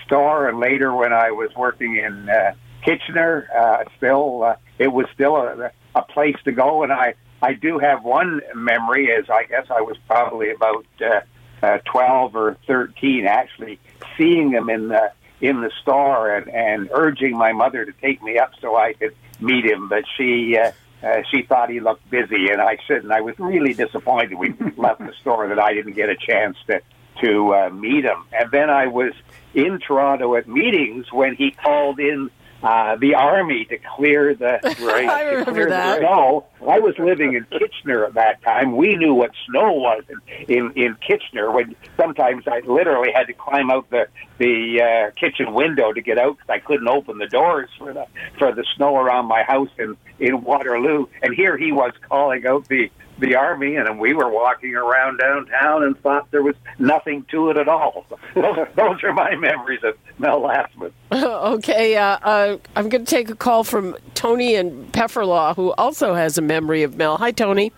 store, 0.04 0.48
and 0.48 0.58
later 0.58 0.94
when 0.94 1.12
I 1.12 1.30
was 1.30 1.50
working 1.56 1.96
in 1.96 2.28
uh, 2.28 2.54
Kitchener, 2.84 3.48
uh, 3.56 3.84
still 3.96 4.42
uh, 4.44 4.56
it 4.78 4.88
was 4.88 5.06
still 5.14 5.36
a, 5.36 5.70
a 5.94 6.02
place 6.02 6.36
to 6.44 6.52
go. 6.52 6.82
And 6.82 6.92
I 6.92 7.14
I 7.40 7.54
do 7.54 7.78
have 7.78 8.04
one 8.04 8.40
memory, 8.54 9.12
as 9.12 9.30
I 9.30 9.44
guess 9.44 9.66
I 9.70 9.80
was 9.80 9.96
probably 10.06 10.50
about 10.50 10.86
uh, 11.00 11.20
uh, 11.62 11.78
twelve 11.84 12.36
or 12.36 12.56
thirteen, 12.66 13.26
actually 13.26 13.78
seeing 14.16 14.50
him 14.50 14.68
in 14.68 14.88
the 14.88 15.12
in 15.40 15.60
the 15.60 15.70
store 15.82 16.34
and, 16.34 16.48
and 16.48 16.88
urging 16.92 17.36
my 17.36 17.52
mother 17.52 17.84
to 17.84 17.92
take 17.92 18.22
me 18.22 18.38
up 18.38 18.52
so 18.60 18.76
I 18.76 18.94
could 18.94 19.14
meet 19.40 19.64
him, 19.64 19.88
but 19.88 20.04
she. 20.16 20.58
Uh, 20.58 20.72
uh, 21.02 21.22
she 21.30 21.42
thought 21.42 21.68
he 21.68 21.80
looked 21.80 22.08
busy, 22.08 22.48
and 22.48 22.62
I 22.62 22.78
said, 22.88 23.02
and 23.02 23.12
I 23.12 23.20
was 23.20 23.38
really 23.38 23.74
disappointed. 23.74 24.38
We 24.38 24.54
left 24.78 25.00
the 25.00 25.12
store 25.20 25.46
that 25.48 25.58
I 25.58 25.74
didn't 25.74 25.92
get 25.92 26.08
a 26.08 26.16
chance 26.16 26.56
to 26.68 26.80
to 27.20 27.54
uh, 27.54 27.70
meet 27.70 28.04
him. 28.04 28.24
And 28.32 28.50
then 28.50 28.70
I 28.70 28.86
was 28.86 29.12
in 29.52 29.78
Toronto 29.78 30.34
at 30.34 30.48
meetings 30.48 31.12
when 31.12 31.36
he 31.36 31.50
called 31.50 32.00
in 32.00 32.30
uh, 32.64 32.96
the 32.96 33.14
army 33.14 33.66
to 33.66 33.78
clear 33.96 34.34
the 34.34 34.58
Right. 34.80 35.08
I 35.08 35.22
remember 35.24 35.68
that. 35.68 35.98
Snow. 36.00 36.46
I 36.66 36.78
was 36.78 36.94
living 36.98 37.34
in 37.34 37.44
Kitchener 37.44 38.06
at 38.06 38.14
that 38.14 38.42
time. 38.42 38.76
We 38.76 38.96
knew 38.96 39.12
what 39.12 39.32
snow 39.48 39.72
was 39.72 40.02
in 40.08 40.56
in, 40.56 40.72
in 40.72 40.96
Kitchener. 41.06 41.50
When 41.50 41.76
sometimes 41.96 42.44
I 42.48 42.60
literally 42.60 43.12
had 43.14 43.26
to 43.26 43.34
climb 43.34 43.70
out 43.70 43.90
the 43.90 44.08
the 44.38 44.80
uh, 44.82 45.10
kitchen 45.20 45.54
window 45.54 45.92
to 45.92 46.00
get 46.00 46.18
out 46.18 46.38
because 46.38 46.50
I 46.50 46.58
couldn't 46.58 46.88
open 46.88 47.18
the 47.18 47.28
doors 47.28 47.68
for 47.78 47.92
the 47.92 48.06
for 48.38 48.52
the 48.52 48.64
snow 48.76 48.96
around 48.96 49.26
my 49.26 49.42
house 49.42 49.70
in 49.78 49.96
in 50.18 50.42
Waterloo. 50.42 51.06
And 51.22 51.34
here 51.34 51.56
he 51.56 51.70
was 51.70 51.92
calling 52.08 52.46
out 52.46 52.66
the 52.68 52.90
the 53.18 53.36
army, 53.36 53.76
and 53.76 53.98
we 53.98 54.12
were 54.12 54.28
walking 54.28 54.74
around 54.74 55.18
downtown 55.18 55.84
and 55.84 55.98
thought 56.00 56.30
there 56.30 56.42
was 56.42 56.56
nothing 56.78 57.24
to 57.30 57.50
it 57.50 57.56
at 57.56 57.68
all. 57.68 58.06
those, 58.34 58.66
those 58.74 59.02
are 59.04 59.12
my 59.12 59.36
memories 59.36 59.80
of 59.84 59.96
Mel 60.18 60.40
Lastman. 60.40 60.92
okay, 61.12 61.96
uh, 61.96 62.18
uh, 62.22 62.58
I'm 62.76 62.88
going 62.88 63.04
to 63.04 63.10
take 63.10 63.30
a 63.30 63.36
call 63.36 63.64
from 63.64 63.96
Tony 64.14 64.54
in 64.54 64.86
Pefferlaw, 64.86 65.54
who 65.54 65.72
also 65.72 66.14
has 66.14 66.38
a 66.38 66.42
memory 66.42 66.82
of 66.82 66.96
Mel. 66.96 67.16
Hi, 67.18 67.30
Tony. 67.30 67.72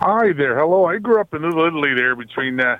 Hi 0.00 0.32
there. 0.32 0.58
Hello. 0.58 0.84
I 0.86 0.98
grew 0.98 1.20
up 1.20 1.32
in 1.32 1.42
Little 1.42 1.64
Italy 1.64 1.94
there 1.94 2.16
between 2.16 2.60
uh, 2.60 2.78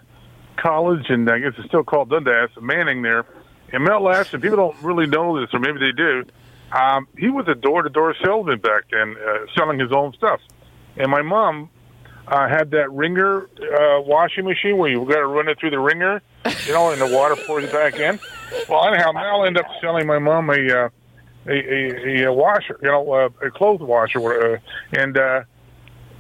college 0.57 1.07
and 1.09 1.31
I 1.31 1.39
guess 1.39 1.53
it's 1.57 1.69
still 1.69 1.85
called 1.85 2.11
Dundas, 2.11 2.51
Manning 2.61 3.03
there. 3.03 3.25
And 3.73 3.85
Mel 3.85 4.03
Lastman, 4.03 4.43
people 4.43 4.57
don't 4.57 4.77
really 4.83 5.07
know 5.07 5.41
this, 5.41 5.49
or 5.55 5.61
maybe 5.61 5.79
they 5.79 5.93
do. 5.93 6.25
Um, 6.73 7.07
he 7.17 7.29
was 7.29 7.47
a 7.49 7.55
door-to-door 7.55 8.17
salesman 8.25 8.59
back 8.59 8.85
then, 8.91 9.17
uh, 9.17 9.47
selling 9.55 9.79
his 9.79 9.93
own 9.93 10.13
stuff. 10.15 10.41
And 10.97 11.11
my 11.11 11.23
mom 11.23 11.71
uh, 12.29 12.49
had 12.49 12.71
that 12.71 12.91
ringer 12.93 13.43
uh, 13.43 14.01
washing 14.03 14.45
machine 14.45 14.79
where 14.79 14.91
you 14.91 15.05
got 15.05 15.17
to 15.17 15.27
run 15.27 15.49
it 15.49 15.59
through 15.59 15.71
the 15.71 15.79
ringer, 15.79 16.23
you 16.67 16.73
know, 16.73 16.91
and 16.91 17.01
the 17.01 17.07
water 17.07 17.37
pours 17.47 17.71
back 17.71 17.97
in. 17.97 18.19
Well, 18.69 18.87
anyhow, 18.87 19.13
Mel 19.13 19.45
ended 19.45 19.65
up 19.65 19.71
selling 19.81 20.07
my 20.07 20.19
mom 20.19 20.51
a 20.51 20.53
uh, 20.53 20.89
a, 21.47 21.53
a, 21.53 22.25
a 22.25 22.33
washer, 22.33 22.79
you 22.83 22.89
know, 22.89 23.13
uh, 23.13 23.29
a 23.43 23.51
clothes 23.51 23.81
washer, 23.81 24.55
uh, 24.55 24.59
and 24.93 25.17
uh, 25.17 25.43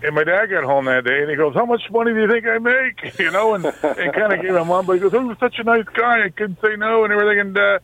and 0.02 0.14
my 0.14 0.24
dad 0.24 0.46
got 0.46 0.64
home 0.64 0.86
that 0.86 1.04
day 1.04 1.20
and 1.20 1.30
he 1.30 1.36
goes, 1.36 1.54
"How 1.54 1.64
much 1.64 1.82
money 1.90 2.12
do 2.12 2.20
you 2.20 2.28
think 2.28 2.46
I 2.46 2.58
make?" 2.58 3.18
You 3.18 3.30
know, 3.30 3.54
and 3.54 3.64
and 3.64 4.12
kind 4.12 4.32
of 4.32 4.42
gave 4.42 4.54
him 4.54 4.66
mom, 4.66 4.86
but 4.86 4.94
he 4.94 4.98
goes, 5.00 5.14
"Oh, 5.14 5.24
you're 5.24 5.36
such 5.38 5.58
a 5.58 5.64
nice 5.64 5.84
guy, 5.94 6.24
I 6.24 6.28
couldn't 6.30 6.60
say 6.60 6.76
no 6.76 7.04
and 7.04 7.12
everything." 7.12 7.40
And 7.40 7.58
uh, 7.58 7.78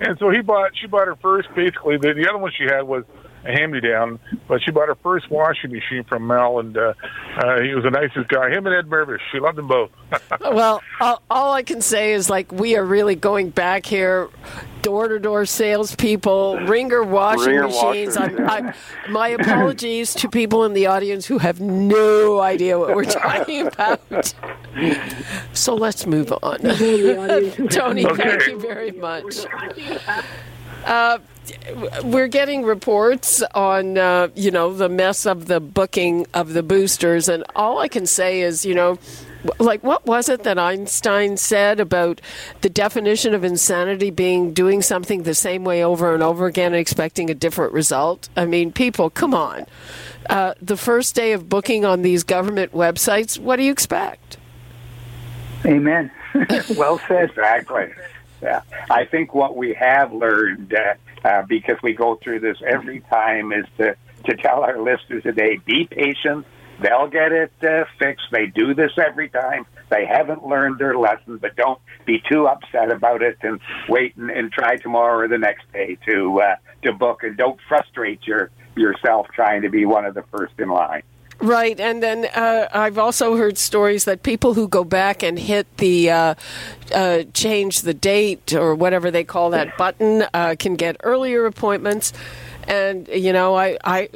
and 0.00 0.18
so 0.18 0.30
he 0.30 0.40
bought, 0.40 0.76
she 0.76 0.86
bought 0.86 1.06
her 1.06 1.16
first. 1.16 1.48
Basically, 1.54 1.96
the, 1.96 2.12
the 2.12 2.28
other 2.28 2.38
one 2.38 2.52
she 2.56 2.64
had 2.64 2.82
was 2.82 3.04
a 3.44 3.52
hand-me-down, 3.52 4.18
but 4.48 4.60
she 4.62 4.70
bought 4.70 4.88
her 4.88 4.94
first 4.96 5.30
washing 5.30 5.72
machine 5.72 6.04
from 6.04 6.26
Mel, 6.26 6.58
and 6.60 6.76
uh, 6.76 6.94
uh, 7.36 7.60
he 7.60 7.74
was 7.74 7.84
the 7.84 7.90
nicest 7.90 8.28
guy. 8.28 8.50
Him 8.50 8.66
and 8.66 8.74
Ed 8.74 8.88
Mirvish, 8.88 9.18
she 9.32 9.40
loved 9.40 9.58
them 9.58 9.68
both. 9.68 9.90
well, 10.40 10.82
all, 11.00 11.22
all 11.30 11.52
I 11.52 11.62
can 11.62 11.80
say 11.80 12.12
is 12.12 12.28
like 12.30 12.52
we 12.52 12.76
are 12.76 12.84
really 12.84 13.14
going 13.16 13.50
back 13.50 13.86
here. 13.86 14.28
Door 14.82 15.08
to 15.08 15.20
door 15.20 15.46
salespeople, 15.46 16.58
ringer 16.66 17.04
washing 17.04 17.46
Ringer 17.50 17.68
machines. 17.68 18.16
washers, 18.18 18.38
I'm, 18.48 18.48
I'm, 18.48 18.74
my 19.10 19.28
apologies 19.28 20.12
to 20.14 20.28
people 20.28 20.64
in 20.64 20.72
the 20.72 20.86
audience 20.86 21.24
who 21.24 21.38
have 21.38 21.60
no 21.60 22.40
idea 22.40 22.76
what 22.80 22.96
we're 22.96 23.04
talking 23.04 23.66
about. 23.68 24.34
So 25.52 25.76
let's 25.76 26.04
move 26.04 26.32
on. 26.42 26.58
Tony, 27.70 28.04
Okay. 28.04 28.22
thank 28.24 28.46
you 28.48 28.58
very 28.58 28.90
much. 28.90 29.46
Uh, 30.84 31.18
we're 32.04 32.28
getting 32.28 32.62
reports 32.64 33.42
on 33.54 33.98
uh, 33.98 34.28
you 34.34 34.50
know 34.50 34.72
the 34.72 34.88
mess 34.88 35.26
of 35.26 35.46
the 35.46 35.60
booking 35.60 36.26
of 36.34 36.52
the 36.52 36.62
boosters, 36.62 37.28
and 37.28 37.44
all 37.56 37.78
I 37.78 37.88
can 37.88 38.06
say 38.06 38.40
is 38.40 38.64
you 38.64 38.74
know. 38.74 38.98
Like, 39.58 39.82
what 39.82 40.06
was 40.06 40.28
it 40.28 40.44
that 40.44 40.56
Einstein 40.56 41.36
said 41.36 41.80
about 41.80 42.20
the 42.60 42.70
definition 42.70 43.34
of 43.34 43.42
insanity 43.42 44.10
being 44.10 44.52
doing 44.52 44.82
something 44.82 45.24
the 45.24 45.34
same 45.34 45.64
way 45.64 45.82
over 45.82 46.14
and 46.14 46.22
over 46.22 46.46
again 46.46 46.74
and 46.74 46.80
expecting 46.80 47.28
a 47.28 47.34
different 47.34 47.72
result? 47.72 48.28
I 48.36 48.44
mean, 48.44 48.70
people, 48.70 49.10
come 49.10 49.34
on. 49.34 49.66
Uh, 50.30 50.54
the 50.62 50.76
first 50.76 51.16
day 51.16 51.32
of 51.32 51.48
booking 51.48 51.84
on 51.84 52.02
these 52.02 52.22
government 52.22 52.70
websites, 52.70 53.36
what 53.36 53.56
do 53.56 53.64
you 53.64 53.72
expect? 53.72 54.36
Amen. 55.66 56.12
well 56.76 57.00
said. 57.08 57.30
Exactly. 57.30 57.88
Yeah, 58.42 58.62
I 58.90 59.04
think 59.04 59.34
what 59.34 59.56
we 59.56 59.74
have 59.74 60.12
learned 60.12 60.72
uh, 60.74 60.94
uh, 61.24 61.42
because 61.42 61.76
we 61.82 61.92
go 61.92 62.18
through 62.22 62.40
this 62.40 62.58
every 62.66 63.00
time 63.00 63.52
is 63.52 63.66
to 63.78 63.96
to 64.26 64.36
tell 64.36 64.62
our 64.62 64.80
listeners 64.80 65.22
today: 65.22 65.58
be 65.64 65.86
patient. 65.90 66.46
They'll 66.80 67.08
get 67.08 67.32
it 67.32 67.52
uh, 67.62 67.84
fixed. 67.98 68.26
They 68.32 68.46
do 68.46 68.74
this 68.74 68.92
every 68.98 69.28
time. 69.28 69.66
they 69.88 70.04
haven't 70.04 70.46
learned 70.46 70.78
their 70.78 70.96
lesson, 70.96 71.36
but 71.36 71.54
don't 71.54 71.80
be 72.06 72.20
too 72.28 72.48
upset 72.48 72.90
about 72.90 73.22
it 73.22 73.38
and 73.42 73.60
wait 73.88 74.16
and, 74.16 74.30
and 74.30 74.50
try 74.50 74.76
tomorrow 74.76 75.18
or 75.18 75.28
the 75.28 75.38
next 75.38 75.70
day 75.72 75.96
to 76.06 76.40
uh, 76.40 76.56
to 76.82 76.92
book 76.92 77.22
and 77.22 77.36
don't 77.36 77.58
frustrate 77.68 78.26
your 78.26 78.50
yourself 78.76 79.26
trying 79.34 79.62
to 79.62 79.68
be 79.68 79.84
one 79.84 80.04
of 80.04 80.14
the 80.14 80.24
first 80.32 80.54
in 80.58 80.68
line. 80.68 81.02
Right, 81.42 81.78
and 81.80 82.00
then 82.00 82.26
uh, 82.26 82.68
I've 82.72 82.98
also 82.98 83.34
heard 83.34 83.58
stories 83.58 84.04
that 84.04 84.22
people 84.22 84.54
who 84.54 84.68
go 84.68 84.84
back 84.84 85.24
and 85.24 85.36
hit 85.36 85.66
the 85.78 86.08
uh, 86.08 86.34
uh, 86.94 87.24
change 87.34 87.80
the 87.80 87.92
date 87.92 88.54
or 88.54 88.76
whatever 88.76 89.10
they 89.10 89.24
call 89.24 89.50
that 89.50 89.76
button 89.76 90.24
uh, 90.32 90.54
can 90.56 90.76
get 90.76 90.98
earlier 91.02 91.44
appointments. 91.46 92.12
And 92.68 93.08
you 93.08 93.32
know, 93.32 93.56
I, 93.56 93.76
I 93.82 94.08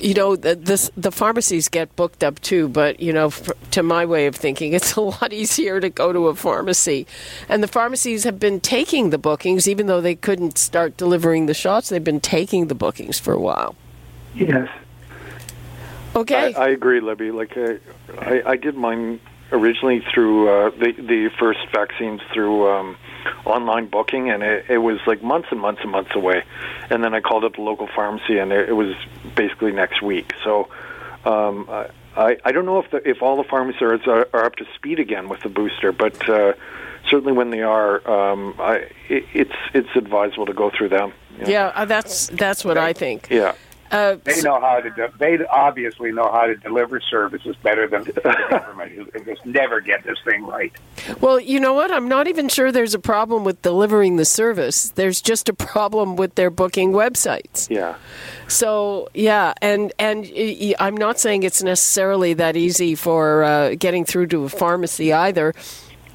you 0.00 0.14
know, 0.14 0.34
the, 0.34 0.56
this, 0.56 0.90
the 0.96 1.12
pharmacies 1.12 1.68
get 1.68 1.94
booked 1.94 2.24
up 2.24 2.40
too. 2.40 2.68
But 2.68 2.98
you 2.98 3.12
know, 3.12 3.30
to 3.70 3.84
my 3.84 4.04
way 4.04 4.26
of 4.26 4.34
thinking, 4.34 4.72
it's 4.72 4.96
a 4.96 5.00
lot 5.00 5.32
easier 5.32 5.80
to 5.80 5.88
go 5.88 6.12
to 6.12 6.26
a 6.26 6.34
pharmacy. 6.34 7.06
And 7.48 7.62
the 7.62 7.68
pharmacies 7.68 8.24
have 8.24 8.40
been 8.40 8.58
taking 8.58 9.10
the 9.10 9.18
bookings, 9.18 9.68
even 9.68 9.86
though 9.86 10.00
they 10.00 10.16
couldn't 10.16 10.58
start 10.58 10.96
delivering 10.96 11.46
the 11.46 11.54
shots. 11.54 11.88
They've 11.88 12.02
been 12.02 12.18
taking 12.18 12.66
the 12.66 12.74
bookings 12.74 13.20
for 13.20 13.32
a 13.32 13.40
while. 13.40 13.76
Yes. 14.34 14.68
Okay. 16.16 16.54
I, 16.54 16.66
I 16.66 16.68
agree, 16.68 17.00
Libby. 17.00 17.30
Like 17.30 17.56
uh, 17.56 17.74
I, 18.18 18.42
I 18.46 18.56
did 18.56 18.74
mine 18.74 19.20
originally 19.52 20.02
through 20.12 20.48
uh, 20.48 20.70
the 20.70 20.92
the 20.92 21.30
first 21.38 21.60
vaccines 21.72 22.20
through 22.32 22.68
um, 22.68 22.96
online 23.44 23.86
booking, 23.86 24.30
and 24.30 24.42
it, 24.42 24.64
it 24.68 24.78
was 24.78 24.98
like 25.06 25.22
months 25.22 25.48
and 25.50 25.60
months 25.60 25.82
and 25.82 25.90
months 25.90 26.12
away. 26.14 26.42
And 26.90 27.04
then 27.04 27.14
I 27.14 27.20
called 27.20 27.44
up 27.44 27.56
the 27.56 27.62
local 27.62 27.88
pharmacy, 27.94 28.38
and 28.38 28.52
it, 28.52 28.70
it 28.70 28.72
was 28.72 28.94
basically 29.36 29.72
next 29.72 30.02
week. 30.02 30.32
So 30.42 30.68
um, 31.24 31.68
I 32.16 32.36
I 32.44 32.52
don't 32.52 32.64
know 32.64 32.78
if 32.78 32.90
the, 32.90 33.06
if 33.08 33.22
all 33.22 33.36
the 33.36 33.48
pharmacies 33.48 33.82
are, 33.82 34.28
are 34.32 34.44
up 34.44 34.56
to 34.56 34.64
speed 34.74 34.98
again 34.98 35.28
with 35.28 35.42
the 35.42 35.50
booster, 35.50 35.92
but 35.92 36.28
uh, 36.28 36.54
certainly 37.08 37.32
when 37.32 37.50
they 37.50 37.62
are, 37.62 38.08
um, 38.08 38.54
I, 38.58 38.88
it, 39.08 39.24
it's 39.34 39.58
it's 39.74 39.94
advisable 39.94 40.46
to 40.46 40.54
go 40.54 40.70
through 40.70 40.88
them. 40.88 41.12
Yeah, 41.40 41.48
yeah 41.48 41.72
uh, 41.74 41.84
that's 41.84 42.28
that's 42.28 42.64
what 42.64 42.78
I 42.78 42.92
think. 42.92 43.28
Yeah. 43.30 43.54
Uh, 43.90 44.16
they 44.24 44.42
know 44.42 44.60
how 44.60 44.80
to. 44.80 44.90
De- 44.90 45.12
they 45.18 45.44
obviously 45.46 46.12
know 46.12 46.30
how 46.30 46.46
to 46.46 46.56
deliver 46.56 47.00
services 47.00 47.54
better 47.62 47.86
than 47.86 48.04
the 48.04 48.12
government, 48.50 48.92
who 49.12 49.24
just 49.24 49.44
never 49.46 49.80
get 49.80 50.04
this 50.04 50.18
thing 50.24 50.44
right. 50.44 50.72
Well, 51.20 51.38
you 51.38 51.60
know 51.60 51.72
what? 51.72 51.90
I'm 51.90 52.08
not 52.08 52.26
even 52.26 52.48
sure 52.48 52.72
there's 52.72 52.94
a 52.94 52.98
problem 52.98 53.44
with 53.44 53.62
delivering 53.62 54.16
the 54.16 54.24
service. 54.24 54.90
There's 54.90 55.20
just 55.20 55.48
a 55.48 55.54
problem 55.54 56.16
with 56.16 56.34
their 56.34 56.50
booking 56.50 56.92
websites. 56.92 57.70
Yeah. 57.70 57.94
So 58.48 59.08
yeah, 59.14 59.54
and 59.62 59.92
and 59.98 60.26
I'm 60.78 60.96
not 60.96 61.20
saying 61.20 61.42
it's 61.44 61.62
necessarily 61.62 62.34
that 62.34 62.56
easy 62.56 62.94
for 62.94 63.44
uh, 63.44 63.74
getting 63.78 64.04
through 64.04 64.28
to 64.28 64.44
a 64.44 64.48
pharmacy 64.48 65.12
either 65.12 65.54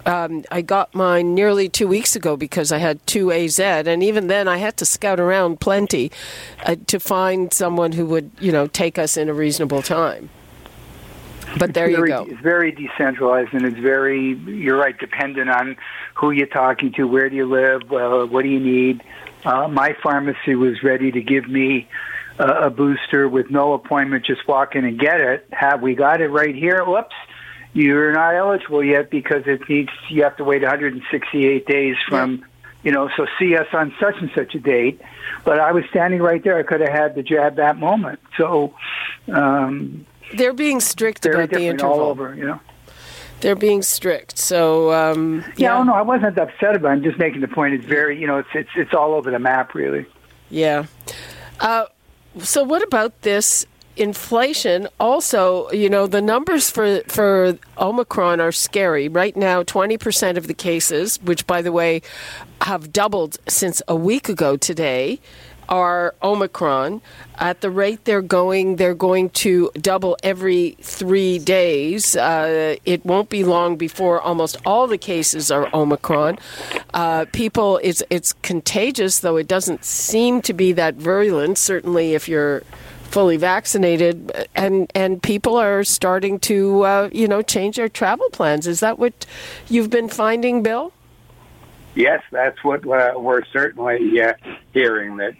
um, 0.05 0.43
I 0.51 0.61
got 0.61 0.93
mine 0.93 1.33
nearly 1.35 1.69
two 1.69 1.87
weeks 1.87 2.15
ago 2.15 2.35
because 2.37 2.71
I 2.71 2.77
had 2.77 3.05
two 3.05 3.31
AZ, 3.31 3.59
and 3.59 4.03
even 4.03 4.27
then 4.27 4.47
I 4.47 4.57
had 4.57 4.77
to 4.77 4.85
scout 4.85 5.19
around 5.19 5.59
plenty 5.59 6.11
uh, 6.65 6.75
to 6.87 6.99
find 6.99 7.53
someone 7.53 7.91
who 7.93 8.05
would, 8.07 8.31
you 8.39 8.51
know, 8.51 8.67
take 8.67 8.97
us 8.97 9.17
in 9.17 9.29
a 9.29 9.33
reasonable 9.33 9.81
time. 9.81 10.29
But 11.57 11.73
there 11.73 11.89
very, 11.89 12.09
you 12.09 12.15
go. 12.15 12.25
It's 12.29 12.41
very 12.41 12.71
decentralized, 12.71 13.53
and 13.53 13.65
it's 13.65 13.79
very, 13.79 14.33
you're 14.35 14.77
right, 14.77 14.97
dependent 14.97 15.49
on 15.49 15.75
who 16.13 16.31
you're 16.31 16.47
talking 16.47 16.93
to, 16.93 17.05
where 17.05 17.29
do 17.29 17.35
you 17.35 17.45
live, 17.45 17.91
uh, 17.91 18.25
what 18.25 18.43
do 18.43 18.49
you 18.49 18.59
need. 18.59 19.03
Uh, 19.43 19.67
my 19.67 19.95
pharmacy 20.01 20.55
was 20.55 20.81
ready 20.83 21.11
to 21.11 21.21
give 21.21 21.47
me 21.47 21.89
a 22.39 22.69
booster 22.69 23.27
with 23.27 23.51
no 23.51 23.73
appointment, 23.73 24.25
just 24.25 24.47
walk 24.47 24.75
in 24.75 24.85
and 24.85 24.97
get 24.97 25.19
it. 25.19 25.47
Have 25.51 25.81
we 25.81 25.93
got 25.93 26.21
it 26.21 26.29
right 26.29 26.55
here? 26.55 26.83
Whoops 26.83 27.13
you're 27.73 28.11
not 28.11 28.35
eligible 28.35 28.83
yet 28.83 29.09
because 29.09 29.43
it 29.45 29.67
needs 29.69 29.89
you 30.09 30.23
have 30.23 30.35
to 30.37 30.43
wait 30.43 30.61
168 30.61 31.65
days 31.65 31.95
from 32.07 32.37
yeah. 32.37 32.45
you 32.83 32.91
know 32.91 33.09
so 33.15 33.25
see 33.39 33.55
us 33.55 33.67
on 33.73 33.93
such 33.99 34.15
and 34.17 34.31
such 34.35 34.55
a 34.55 34.59
date. 34.59 35.01
But 35.43 35.59
i 35.59 35.71
was 35.71 35.83
standing 35.89 36.21
right 36.21 36.43
there. 36.43 36.57
I 36.57 36.63
could 36.63 36.81
have 36.81 36.89
had 36.91 37.15
the 37.15 37.23
jab 37.23 37.55
that 37.55 37.77
moment. 37.77 38.19
So 38.37 38.73
um 39.27 40.05
they're 40.33 40.53
being 40.53 40.79
strict 40.79 41.25
about 41.25 41.49
the 41.49 41.67
interval 41.67 41.99
all 41.99 42.09
over 42.09 42.35
you 42.35 42.45
know? 42.45 42.59
They're 43.39 43.55
being 43.55 43.81
strict. 43.81 44.37
So 44.37 44.91
um 44.91 45.43
yeah, 45.55 45.77
yeah. 45.77 45.83
no 45.83 45.93
i 45.93 46.01
wasn't 46.01 46.37
upset 46.37 46.75
about 46.75 46.89
it. 46.89 46.91
I'm 46.91 47.03
just 47.03 47.17
making 47.17 47.41
the 47.41 47.47
point. 47.47 47.73
It's 47.73 47.85
very 47.85 48.19
you 48.19 48.27
know 48.27 48.37
it's 48.37 48.49
it's 48.53 48.69
it's 48.75 48.93
all 48.93 49.13
over 49.13 49.31
the 49.31 49.39
map 49.39 49.73
really. 49.73 50.05
Yeah. 50.49 50.85
Uh 51.59 51.85
so 52.39 52.63
what 52.63 52.81
about 52.81 53.21
this 53.21 53.65
inflation 53.97 54.87
also 54.99 55.69
you 55.71 55.89
know 55.89 56.07
the 56.07 56.21
numbers 56.21 56.69
for 56.69 57.01
for 57.07 57.57
omicron 57.77 58.39
are 58.39 58.51
scary. 58.51 59.07
Right 59.07 59.35
now 59.35 59.63
20% 59.63 60.37
of 60.37 60.47
the 60.47 60.53
cases 60.53 61.21
which 61.21 61.45
by 61.45 61.61
the 61.61 61.71
way 61.71 62.01
have 62.61 62.93
doubled 62.93 63.37
since 63.47 63.81
a 63.87 63.95
week 63.95 64.29
ago 64.29 64.55
today 64.55 65.19
are 65.67 66.15
omicron. 66.21 67.01
At 67.37 67.61
the 67.61 67.69
rate 67.69 68.05
they're 68.05 68.21
going 68.21 68.77
they're 68.77 68.95
going 68.95 69.29
to 69.31 69.71
double 69.75 70.17
every 70.23 70.77
3 70.81 71.39
days. 71.39 72.15
Uh, 72.15 72.75
it 72.85 73.05
won't 73.05 73.29
be 73.29 73.43
long 73.43 73.75
before 73.75 74.21
almost 74.21 74.57
all 74.65 74.87
the 74.87 74.97
cases 74.97 75.51
are 75.51 75.69
omicron. 75.73 76.39
Uh, 76.93 77.25
people 77.33 77.79
it's 77.83 78.03
it's 78.09 78.31
contagious 78.33 79.19
though 79.19 79.37
it 79.37 79.47
doesn't 79.47 79.83
seem 79.83 80.41
to 80.43 80.53
be 80.53 80.71
that 80.71 80.95
virulent 80.95 81.57
certainly 81.57 82.13
if 82.13 82.29
you're 82.29 82.63
fully 83.11 83.37
vaccinated, 83.37 84.47
and 84.55 84.91
and 84.95 85.21
people 85.21 85.57
are 85.57 85.83
starting 85.83 86.39
to 86.39 86.83
uh, 86.83 87.09
you 87.11 87.27
know 87.27 87.41
change 87.41 87.75
their 87.75 87.89
travel 87.89 88.29
plans. 88.31 88.67
Is 88.67 88.79
that 88.79 88.97
what 88.97 89.25
you've 89.69 89.89
been 89.89 90.09
finding, 90.09 90.63
Bill? 90.63 90.93
Yes, 91.93 92.23
that's 92.31 92.63
what 92.63 92.87
uh, 92.87 93.13
we're 93.17 93.43
certainly 93.51 94.21
uh, 94.21 94.33
hearing. 94.73 95.17
That 95.17 95.35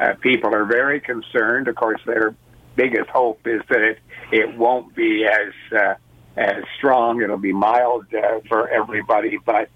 uh, 0.00 0.02
uh, 0.02 0.14
people 0.14 0.54
are 0.54 0.64
very 0.64 1.00
concerned. 1.00 1.68
Of 1.68 1.76
course, 1.76 2.00
their 2.04 2.34
biggest 2.74 3.08
hope 3.10 3.46
is 3.46 3.62
that 3.68 3.80
it 3.80 3.98
it 4.32 4.56
won't 4.56 4.94
be 4.94 5.24
as 5.24 5.78
uh, 5.78 5.94
as 6.36 6.64
strong. 6.78 7.22
It'll 7.22 7.36
be 7.36 7.52
mild 7.52 8.06
for 8.48 8.68
everybody, 8.68 9.38
but 9.44 9.70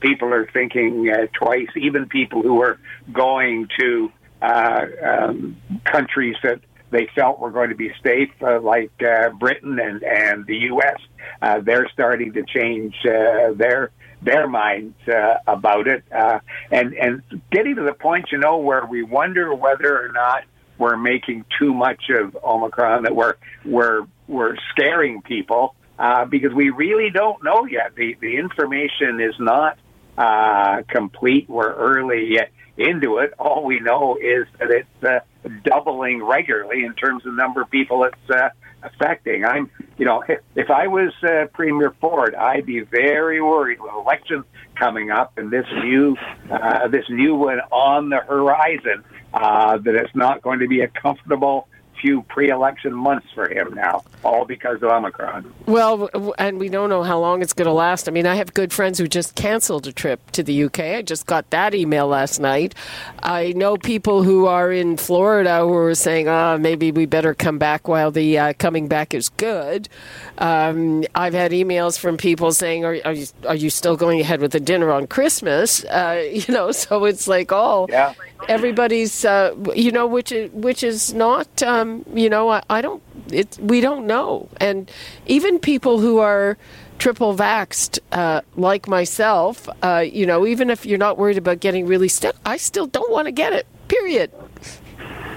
people 0.00 0.32
are 0.32 0.46
thinking 0.52 1.12
twice. 1.32 1.70
Even 1.76 2.06
people 2.08 2.42
who 2.42 2.62
are 2.62 2.78
going 3.12 3.68
to 3.80 4.12
uh, 4.44 4.86
um, 5.02 5.56
countries 5.84 6.36
that 6.42 6.60
they 6.90 7.08
felt 7.14 7.40
were 7.40 7.50
going 7.50 7.70
to 7.70 7.74
be 7.74 7.90
safe, 8.04 8.30
uh, 8.40 8.60
like 8.60 8.92
uh, 9.02 9.30
Britain 9.30 9.78
and 9.80 10.02
and 10.02 10.46
the 10.46 10.56
U.S. 10.72 11.00
Uh, 11.42 11.60
they're 11.60 11.88
starting 11.92 12.32
to 12.34 12.44
change 12.44 12.94
uh, 13.04 13.52
their 13.54 13.90
their 14.22 14.46
minds 14.46 14.96
uh, 15.08 15.34
about 15.46 15.88
it, 15.88 16.04
uh, 16.12 16.38
and 16.70 16.94
and 16.94 17.22
getting 17.50 17.76
to 17.76 17.82
the 17.82 17.94
point, 17.94 18.26
you 18.32 18.38
know, 18.38 18.58
where 18.58 18.86
we 18.86 19.02
wonder 19.02 19.54
whether 19.54 20.00
or 20.04 20.12
not 20.12 20.44
we're 20.78 20.96
making 20.96 21.44
too 21.58 21.74
much 21.74 22.10
of 22.10 22.36
Omicron, 22.42 23.04
that 23.04 23.14
we're 23.16 23.34
we're 23.64 24.06
we're 24.28 24.56
scaring 24.70 25.20
people 25.22 25.74
uh, 25.98 26.24
because 26.24 26.52
we 26.52 26.70
really 26.70 27.10
don't 27.10 27.42
know 27.42 27.64
yet. 27.64 27.94
The 27.96 28.16
the 28.20 28.36
information 28.36 29.20
is 29.20 29.34
not 29.38 29.78
uh, 30.16 30.82
complete. 30.88 31.48
We're 31.48 31.72
early 31.72 32.38
into 32.76 33.18
it. 33.18 33.32
All 33.38 33.64
we 33.64 33.80
know 33.80 34.16
is 34.16 34.46
that 34.58 34.70
it's 34.70 35.04
uh, 35.04 35.20
doubling 35.64 36.22
regularly 36.22 36.84
in 36.84 36.94
terms 36.94 37.24
of 37.26 37.34
number 37.34 37.62
of 37.62 37.70
people 37.70 38.04
it's 38.04 38.30
uh, 38.30 38.48
affecting. 38.82 39.44
I'm, 39.44 39.70
you 39.96 40.04
know, 40.04 40.24
if 40.54 40.70
I 40.70 40.88
was 40.88 41.12
uh, 41.22 41.46
Premier 41.52 41.94
Ford, 42.00 42.34
I'd 42.34 42.66
be 42.66 42.80
very 42.80 43.40
worried 43.40 43.80
with 43.80 43.92
elections 43.92 44.44
coming 44.74 45.10
up 45.10 45.38
and 45.38 45.50
this 45.50 45.66
new, 45.72 46.16
uh, 46.50 46.88
this 46.88 47.08
new 47.08 47.36
one 47.36 47.60
on 47.70 48.10
the 48.10 48.18
horizon. 48.18 49.04
Uh, 49.32 49.78
that 49.78 49.96
it's 49.96 50.14
not 50.14 50.42
going 50.42 50.60
to 50.60 50.68
be 50.68 50.80
a 50.82 50.86
comfortable 50.86 51.66
few 52.04 52.20
pre-election 52.24 52.92
months 52.92 53.26
for 53.34 53.48
him 53.48 53.72
now, 53.72 54.04
all 54.22 54.44
because 54.44 54.76
of 54.82 54.90
Omicron. 54.90 55.50
Well, 55.64 56.10
and 56.36 56.58
we 56.58 56.68
don't 56.68 56.90
know 56.90 57.02
how 57.02 57.18
long 57.18 57.40
it's 57.40 57.54
going 57.54 57.64
to 57.64 57.72
last. 57.72 58.08
I 58.08 58.12
mean, 58.12 58.26
I 58.26 58.34
have 58.34 58.52
good 58.52 58.74
friends 58.74 58.98
who 58.98 59.08
just 59.08 59.34
canceled 59.36 59.86
a 59.86 59.92
trip 59.92 60.20
to 60.32 60.42
the 60.42 60.64
UK. 60.64 60.80
I 60.80 61.02
just 61.02 61.24
got 61.24 61.48
that 61.48 61.74
email 61.74 62.06
last 62.06 62.40
night. 62.40 62.74
I 63.22 63.54
know 63.56 63.78
people 63.78 64.22
who 64.22 64.44
are 64.44 64.70
in 64.70 64.98
Florida 64.98 65.60
who 65.60 65.72
are 65.72 65.94
saying, 65.94 66.28
"Ah, 66.28 66.52
oh, 66.52 66.58
maybe 66.58 66.92
we 66.92 67.06
better 67.06 67.32
come 67.32 67.56
back 67.56 67.88
while 67.88 68.10
the 68.10 68.38
uh, 68.38 68.52
coming 68.58 68.86
back 68.86 69.14
is 69.14 69.30
good." 69.30 69.88
Um, 70.36 71.04
I've 71.14 71.32
had 71.32 71.52
emails 71.52 71.98
from 71.98 72.18
people 72.18 72.52
saying, 72.52 72.84
"Are, 72.84 72.98
are, 73.06 73.14
you, 73.14 73.26
are 73.48 73.54
you 73.54 73.70
still 73.70 73.96
going 73.96 74.20
ahead 74.20 74.42
with 74.42 74.52
the 74.52 74.60
dinner 74.60 74.92
on 74.92 75.06
Christmas?" 75.06 75.84
Uh, 75.84 76.22
you 76.32 76.52
know, 76.52 76.70
so 76.70 77.06
it's 77.06 77.26
like, 77.26 77.50
oh, 77.50 77.86
yeah. 77.88 78.12
everybody's, 78.46 79.24
uh, 79.24 79.54
you 79.74 79.90
know, 79.90 80.06
which 80.06 80.32
is, 80.32 80.50
which 80.52 80.82
is 80.82 81.14
not. 81.14 81.62
Um, 81.62 81.93
um, 81.94 82.16
you 82.16 82.28
know, 82.28 82.50
I, 82.50 82.62
I 82.70 82.80
don't. 82.80 83.02
It, 83.30 83.58
we 83.60 83.80
don't 83.80 84.06
know, 84.06 84.48
and 84.58 84.90
even 85.26 85.58
people 85.58 85.98
who 85.98 86.18
are 86.18 86.56
triple 86.98 87.36
vaxed, 87.36 87.98
uh, 88.12 88.40
like 88.56 88.88
myself, 88.88 89.68
uh, 89.82 90.04
you 90.06 90.26
know, 90.26 90.46
even 90.46 90.70
if 90.70 90.86
you're 90.86 90.98
not 90.98 91.18
worried 91.18 91.38
about 91.38 91.60
getting 91.60 91.86
really 91.86 92.08
sick, 92.08 92.34
I 92.44 92.56
still 92.56 92.86
don't 92.86 93.10
want 93.10 93.26
to 93.26 93.32
get 93.32 93.52
it. 93.52 93.66
Period. 93.88 94.30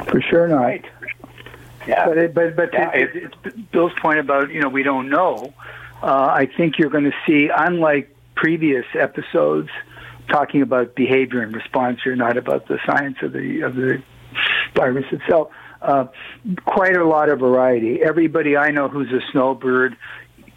For 0.09 0.21
sure 0.21 0.47
not. 0.47 0.61
Right. 0.61 0.85
Yeah. 1.87 2.05
But 2.05 2.17
it, 2.17 2.33
but 2.33 2.55
but 2.55 2.69
yeah, 2.73 2.91
to, 2.91 3.23
it, 3.25 3.71
Bill's 3.71 3.93
point 4.01 4.19
about 4.19 4.51
you 4.51 4.61
know 4.61 4.69
we 4.69 4.83
don't 4.83 5.09
know. 5.09 5.53
uh, 6.01 6.05
I 6.05 6.47
think 6.57 6.77
you're 6.77 6.89
going 6.89 7.05
to 7.05 7.15
see, 7.25 7.49
unlike 7.55 8.13
previous 8.35 8.85
episodes, 8.93 9.69
talking 10.29 10.61
about 10.61 10.95
behavior 10.95 11.41
and 11.41 11.55
response 11.55 11.99
here, 12.03 12.15
not 12.15 12.37
about 12.37 12.67
the 12.67 12.79
science 12.85 13.17
of 13.21 13.33
the 13.33 13.61
of 13.61 13.75
the 13.75 14.01
virus 14.75 15.05
itself. 15.11 15.49
Uh, 15.87 16.05
quite 16.65 16.97
a 16.97 17.05
lot 17.05 17.29
of 17.29 17.39
variety. 17.39 18.03
Everybody 18.03 18.57
I 18.57 18.71
know 18.71 18.89
who's 18.89 19.09
a 19.11 19.21
snowbird 19.31 19.95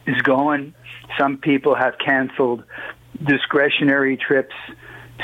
is 0.07 0.21
going. 0.23 0.75
Some 1.17 1.37
people 1.37 1.77
have 1.77 1.95
canceled 2.05 2.65
discretionary 3.25 4.17
trips 4.17 4.55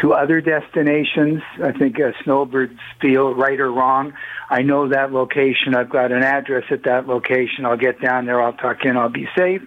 to 0.00 0.12
other 0.12 0.40
destinations. 0.40 1.42
I 1.62 1.72
think 1.72 2.00
uh, 2.00 2.12
snowbirds 2.24 2.78
feel 3.00 3.34
right 3.34 3.58
or 3.58 3.70
wrong. 3.70 4.12
I 4.48 4.62
know 4.62 4.88
that 4.88 5.12
location. 5.12 5.74
I've 5.74 5.90
got 5.90 6.12
an 6.12 6.22
address 6.22 6.64
at 6.70 6.84
that 6.84 7.06
location. 7.06 7.64
I'll 7.64 7.76
get 7.76 8.00
down 8.00 8.26
there. 8.26 8.40
I'll 8.40 8.52
tuck 8.52 8.84
in. 8.84 8.96
I'll 8.96 9.08
be 9.08 9.28
safe. 9.36 9.62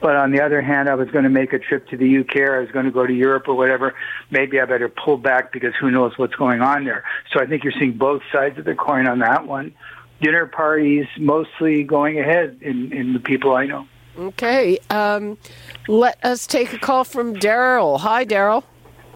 But 0.00 0.16
on 0.16 0.32
the 0.32 0.40
other 0.40 0.62
hand, 0.62 0.88
I 0.88 0.94
was 0.94 1.10
going 1.10 1.24
to 1.24 1.30
make 1.30 1.52
a 1.52 1.58
trip 1.58 1.88
to 1.88 1.96
the 1.96 2.18
UK 2.18 2.36
or 2.36 2.56
I 2.56 2.60
was 2.60 2.70
going 2.70 2.86
to 2.86 2.90
go 2.90 3.06
to 3.06 3.12
Europe 3.12 3.48
or 3.48 3.54
whatever. 3.54 3.94
Maybe 4.30 4.60
I 4.60 4.64
better 4.64 4.88
pull 4.88 5.16
back 5.16 5.52
because 5.52 5.74
who 5.78 5.90
knows 5.90 6.16
what's 6.16 6.34
going 6.34 6.62
on 6.62 6.84
there. 6.84 7.04
So 7.32 7.40
I 7.40 7.46
think 7.46 7.64
you're 7.64 7.74
seeing 7.78 7.98
both 7.98 8.22
sides 8.32 8.58
of 8.58 8.64
the 8.64 8.74
coin 8.74 9.06
on 9.06 9.18
that 9.20 9.46
one. 9.46 9.74
Dinner 10.20 10.46
parties 10.46 11.06
mostly 11.18 11.82
going 11.82 12.18
ahead 12.18 12.58
in, 12.62 12.92
in 12.92 13.12
the 13.12 13.20
people 13.20 13.54
I 13.54 13.66
know. 13.66 13.86
Okay. 14.18 14.78
Um, 14.90 15.38
let 15.86 16.22
us 16.24 16.46
take 16.46 16.72
a 16.72 16.78
call 16.78 17.04
from 17.04 17.36
Daryl. 17.36 18.00
Hi, 18.00 18.24
Daryl. 18.24 18.64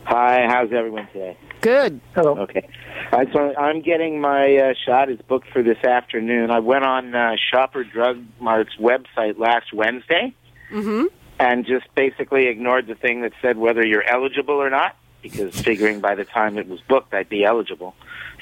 Hi, 0.05 0.46
how's 0.46 0.72
everyone 0.72 1.07
today? 1.12 1.36
Good. 1.61 2.00
Hello. 2.14 2.38
Okay. 2.40 2.68
Uh, 3.11 3.24
so 3.32 3.55
I'm 3.57 3.80
getting 3.80 4.20
my 4.20 4.57
uh, 4.57 4.74
shot. 4.86 5.09
It's 5.09 5.22
booked 5.22 5.48
for 5.50 5.62
this 5.62 5.82
afternoon. 5.82 6.50
I 6.50 6.59
went 6.59 6.84
on 6.84 7.14
uh, 7.14 7.36
Shopper 7.50 7.84
Drug 7.84 8.22
Mart's 8.40 8.76
website 8.76 9.38
last 9.38 9.72
Wednesday 9.72 10.34
Mm-hmm. 10.70 11.05
and 11.38 11.66
just 11.66 11.86
basically 11.94 12.46
ignored 12.46 12.86
the 12.86 12.94
thing 12.94 13.20
that 13.20 13.32
said 13.42 13.59
whether 13.59 13.84
you're 13.86 14.02
eligible 14.02 14.55
or 14.55 14.70
not 14.70 14.96
because 15.22 15.55
figuring 15.61 16.00
by 16.00 16.14
the 16.14 16.24
time 16.24 16.57
it 16.59 16.66
was 16.66 16.80
booked 16.88 17.12
I'd 17.14 17.28
be 17.28 17.44
eligible. 17.44 17.94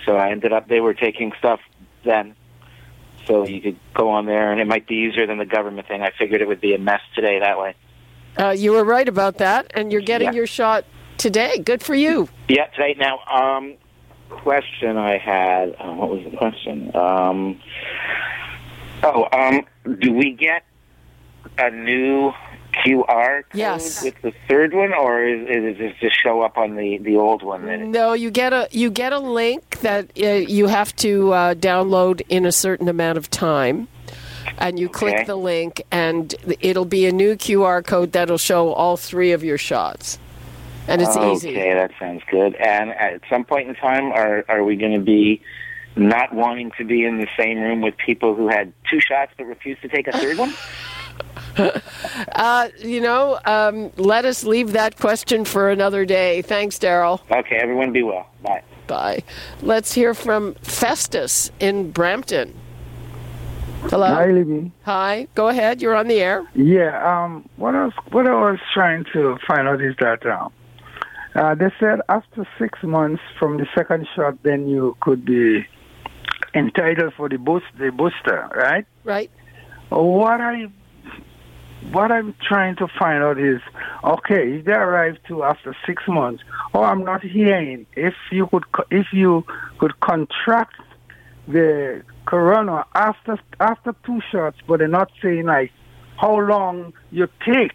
So 0.07 0.17
I 0.17 0.31
ended 0.31 0.53
up, 0.53 0.69
they 0.69 0.81
were 0.81 0.95
taking 0.95 1.33
stuff 1.39 1.61
then. 2.05 2.35
So 3.27 3.47
you 3.47 3.61
could 3.61 3.79
go 3.93 4.11
on 4.11 4.25
there 4.27 4.51
and 4.53 4.61
it 4.61 4.67
might 4.67 4.87
be 4.87 4.95
easier 4.95 5.27
than 5.27 5.39
the 5.39 5.45
government 5.45 5.89
thing. 5.89 6.01
I 6.03 6.11
figured 6.17 6.41
it 6.41 6.49
would 6.49 6.61
be 6.61 6.75
a 6.75 6.79
mess 6.79 7.01
today 7.15 7.41
that 7.41 7.59
way. 7.59 7.75
Uh, 8.39 8.51
you 8.51 8.73
were 8.73 8.85
right 8.85 9.09
about 9.09 9.39
that, 9.39 9.71
and 9.75 9.93
you're 9.93 10.01
getting 10.01 10.29
Yeah. 10.29 10.35
your 10.35 10.47
shot 10.47 10.85
today. 11.19 11.59
Good 11.59 11.83
for 11.83 11.95
you. 11.95 12.29
Yeah, 12.49 12.67
today. 12.67 12.95
Now, 12.99 13.19
um, 13.31 13.75
question 14.31 14.97
I 14.97 15.19
had. 15.19 15.75
Uh, 15.79 15.93
what 15.93 16.11
was 16.11 16.25
the 16.31 16.37
question? 16.37 16.95
Um, 16.97 17.61
oh, 19.03 19.29
um, 19.33 19.65
do 20.01 20.13
we 20.13 20.33
get 20.33 20.65
a 21.59 21.71
new 21.71 22.33
QR 22.73 23.43
code 23.43 23.45
Yes. 23.59 24.03
with 24.03 24.15
the 24.23 24.33
third 24.49 24.73
one, 24.73 24.95
or 24.95 25.23
is, 25.25 25.43
is 25.43 25.81
it 25.81 25.95
just 26.01 26.17
show 26.23 26.41
up 26.41 26.57
on 26.57 26.77
the, 26.77 26.99
the 26.99 27.17
old 27.17 27.43
one? 27.43 27.91
No, 27.91 28.15
you 28.15 28.31
get 28.31 28.53
a 28.55 28.69
you 28.71 28.91
get 28.91 29.13
a 29.13 29.19
link 29.19 29.81
that 29.81 30.11
uh, 30.21 30.27
you 30.27 30.67
have 30.69 30.95
to 30.97 31.33
uh, 31.33 31.55
download 31.55 32.23
in 32.31 32.47
a 32.47 32.53
certain 32.53 32.89
amount 32.89 33.19
of 33.19 33.29
time, 33.29 33.89
and 34.57 34.79
you 34.79 34.89
click 34.89 35.15
Okay. 35.17 35.25
the 35.25 35.37
link, 35.37 35.83
and 35.91 36.35
it'll 36.61 36.87
be 36.87 37.05
a 37.07 37.13
new 37.13 37.37
QR 37.37 37.85
code 37.85 38.13
that'll 38.13 38.39
show 38.39 38.73
all 38.73 38.97
three 38.97 39.33
of 39.33 39.45
your 39.45 39.59
shots, 39.59 40.19
and 40.89 41.01
it's 41.03 41.17
okay, 41.17 41.33
easy. 41.33 41.55
that 41.55 41.91
sounds 41.99 42.23
good. 42.31 42.55
And 42.57 42.91
at 42.91 43.21
some 43.29 43.45
point 43.45 43.69
in 43.69 43.75
time, 43.75 44.13
are 44.13 44.45
are 44.49 44.65
we 44.65 44.77
going 44.77 44.93
to 44.93 45.05
be 45.05 45.43
not 45.97 46.35
wanting 46.35 46.73
to 46.79 46.85
be 46.85 47.05
in 47.05 47.19
the 47.19 47.29
same 47.37 47.59
room 47.61 47.81
with 47.83 47.97
people 47.97 48.35
who 48.35 48.49
had 48.49 48.73
two 48.91 49.01
shots 49.01 49.33
but 49.37 49.45
refused 49.45 49.83
to 49.83 49.89
take 49.89 50.09
a 50.09 50.13
third 50.13 50.39
one? 50.39 50.55
Uh, 52.35 52.69
you 52.79 53.01
know, 53.01 53.39
um, 53.45 53.91
let 53.97 54.25
us 54.25 54.43
leave 54.43 54.73
that 54.73 54.99
question 54.99 55.45
for 55.45 55.69
another 55.69 56.07
day. 56.07 56.41
Thanks, 56.41 56.79
Daryl. 56.79 57.21
Okay, 57.31 57.57
everyone 57.57 57.93
be 57.93 58.03
well. 58.03 58.27
Bye. 58.43 58.63
Bye. 58.87 59.23
Let's 59.61 59.93
hear 59.93 60.15
from 60.15 60.55
Festus 60.63 61.51
in 61.61 61.91
Brampton. 61.91 62.55
Hello. 63.83 64.07
Hi, 64.07 64.27
Libby. 64.27 64.73
Hi. 64.85 65.27
Go 65.35 65.49
ahead. 65.49 65.83
You're 65.83 65.95
on 65.95 66.09
the 66.09 66.21
air. 66.21 66.47
Yeah, 66.55 67.25
um, 67.25 67.49
what 67.57 67.75
I 67.75 67.85
was 67.85 67.93
what 68.11 68.27
I 68.27 68.33
was 68.33 68.59
trying 68.73 69.05
to 69.13 69.37
find 69.47 69.69
out 69.69 69.83
is 69.83 69.95
that 69.99 70.25
um, 70.25 70.53
uh, 71.35 71.55
they 71.55 71.71
said 71.81 72.01
after 72.09 72.47
six 72.59 72.83
months 72.83 73.23
from 73.39 73.57
the 73.57 73.67
second 73.75 74.07
shot, 74.15 74.43
then 74.43 74.67
you 74.69 74.97
could 75.01 75.25
be 75.25 75.67
entitled 76.55 77.15
for 77.17 77.29
the 77.29 77.39
boost 77.39 77.67
the 77.79 77.91
booster, 77.91 78.49
right? 78.55 78.87
Right. 79.05 79.31
What 79.89 80.41
I 80.41 80.67
what 81.91 82.13
I'm 82.13 82.35
trying 82.47 82.77
to 82.77 82.87
find 82.99 83.23
out 83.23 83.39
is 83.39 83.61
okay, 84.05 84.59
if 84.59 84.65
they 84.65 84.73
arrive 84.73 85.17
to 85.29 85.43
after 85.43 85.77
six 85.87 86.03
months, 86.07 86.43
oh, 86.75 86.83
I'm 86.83 87.05
not 87.05 87.23
hearing 87.23 87.87
if 87.97 88.15
you 88.31 88.47
could 88.47 88.65
if 88.91 89.07
you 89.13 89.45
could 89.79 89.99
contract 90.01 90.77
the 91.49 92.03
corona 92.27 92.85
after 92.95 93.39
after 93.59 93.95
two 94.05 94.21
shots, 94.31 94.59
but 94.69 94.79
they're 94.79 94.89
not 94.89 95.11
saying 95.23 95.47
like 95.47 95.73
how 96.17 96.39
long 96.39 96.93
you 97.11 97.29
take, 97.45 97.73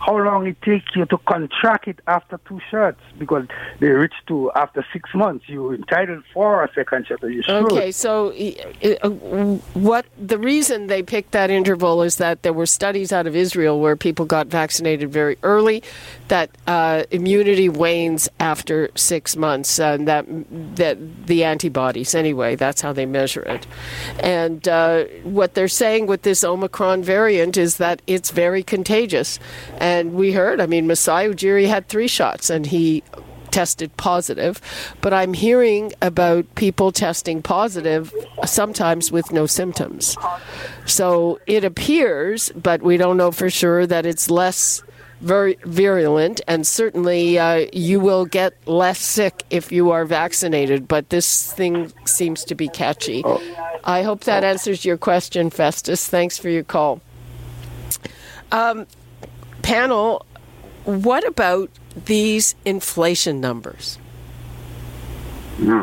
how 0.00 0.16
long 0.18 0.46
it 0.46 0.60
takes 0.62 0.94
you 0.94 1.04
to 1.06 1.18
contract 1.18 1.88
it 1.88 2.00
after 2.06 2.38
two 2.46 2.60
shots 2.70 3.00
because 3.18 3.46
they 3.80 3.88
reach 3.88 4.14
to 4.26 4.50
after 4.54 4.84
six 4.92 5.10
months. 5.14 5.44
You're 5.48 5.74
entitled 5.74 6.24
for 6.32 6.64
a 6.64 6.72
second 6.74 7.06
shot. 7.06 7.22
Okay, 7.22 7.90
so 7.90 8.32
uh, 9.02 9.08
what 9.74 10.06
the 10.18 10.38
reason 10.38 10.86
they 10.86 11.02
picked 11.02 11.32
that 11.32 11.50
interval 11.50 12.02
is 12.02 12.16
that 12.16 12.42
there 12.42 12.52
were 12.52 12.66
studies 12.66 13.12
out 13.12 13.26
of 13.26 13.34
Israel 13.34 13.80
where 13.80 13.96
people 13.96 14.24
got 14.24 14.46
vaccinated 14.46 15.10
very 15.10 15.36
early, 15.42 15.82
that 16.28 16.50
uh, 16.66 17.04
immunity 17.10 17.68
wanes 17.68 18.28
after 18.38 18.90
six 18.94 19.36
months, 19.36 19.78
and 19.78 20.06
that 20.06 20.26
that 20.76 21.26
the 21.26 21.44
antibodies 21.44 22.14
anyway. 22.14 22.54
That's 22.56 22.80
how 22.80 22.92
they 22.92 23.06
measure 23.06 23.42
it. 23.42 23.66
And 24.20 24.66
uh, 24.68 25.04
what 25.24 25.54
they're 25.54 25.68
saying 25.68 26.06
with 26.06 26.22
this 26.22 26.44
Omicron 26.44 27.02
variant 27.02 27.56
is 27.56 27.76
that 27.78 28.02
it's 28.06 28.30
very 28.30 28.62
contagious. 28.62 29.38
And 29.78 29.87
we 30.14 30.32
heard, 30.32 30.60
I 30.60 30.66
mean, 30.66 30.86
Masai 30.86 31.28
Ujiri 31.28 31.66
had 31.66 31.88
three 31.88 32.08
shots, 32.08 32.50
and 32.50 32.66
he 32.66 33.02
tested 33.50 33.90
positive, 33.96 34.60
but 35.00 35.12
I'm 35.12 35.32
hearing 35.32 35.92
about 36.02 36.44
people 36.54 36.92
testing 36.92 37.42
positive 37.42 38.12
sometimes 38.44 39.10
with 39.10 39.32
no 39.32 39.46
symptoms. 39.46 40.16
So 40.84 41.40
it 41.46 41.64
appears, 41.64 42.50
but 42.50 42.82
we 42.82 42.96
don't 42.96 43.16
know 43.16 43.32
for 43.32 43.50
sure, 43.50 43.86
that 43.86 44.04
it's 44.04 44.28
less 44.30 44.82
vir- 45.22 45.54
virulent, 45.64 46.40
and 46.46 46.66
certainly 46.66 47.38
uh, 47.38 47.66
you 47.72 48.00
will 48.00 48.26
get 48.26 48.52
less 48.66 48.98
sick 48.98 49.44
if 49.50 49.72
you 49.72 49.90
are 49.90 50.04
vaccinated, 50.04 50.86
but 50.86 51.08
this 51.08 51.52
thing 51.52 51.92
seems 52.04 52.44
to 52.44 52.54
be 52.54 52.68
catchy. 52.68 53.24
I 53.82 54.02
hope 54.02 54.24
that 54.24 54.44
answers 54.44 54.84
your 54.84 54.98
question, 54.98 55.50
Festus. 55.50 56.06
Thanks 56.06 56.36
for 56.36 56.50
your 56.50 56.64
call. 56.64 57.00
Um, 58.52 58.86
panel, 59.68 60.24
what 60.84 61.26
about 61.26 61.68
these 62.06 62.54
inflation 62.64 63.38
numbers? 63.38 63.98
Hmm. 65.56 65.82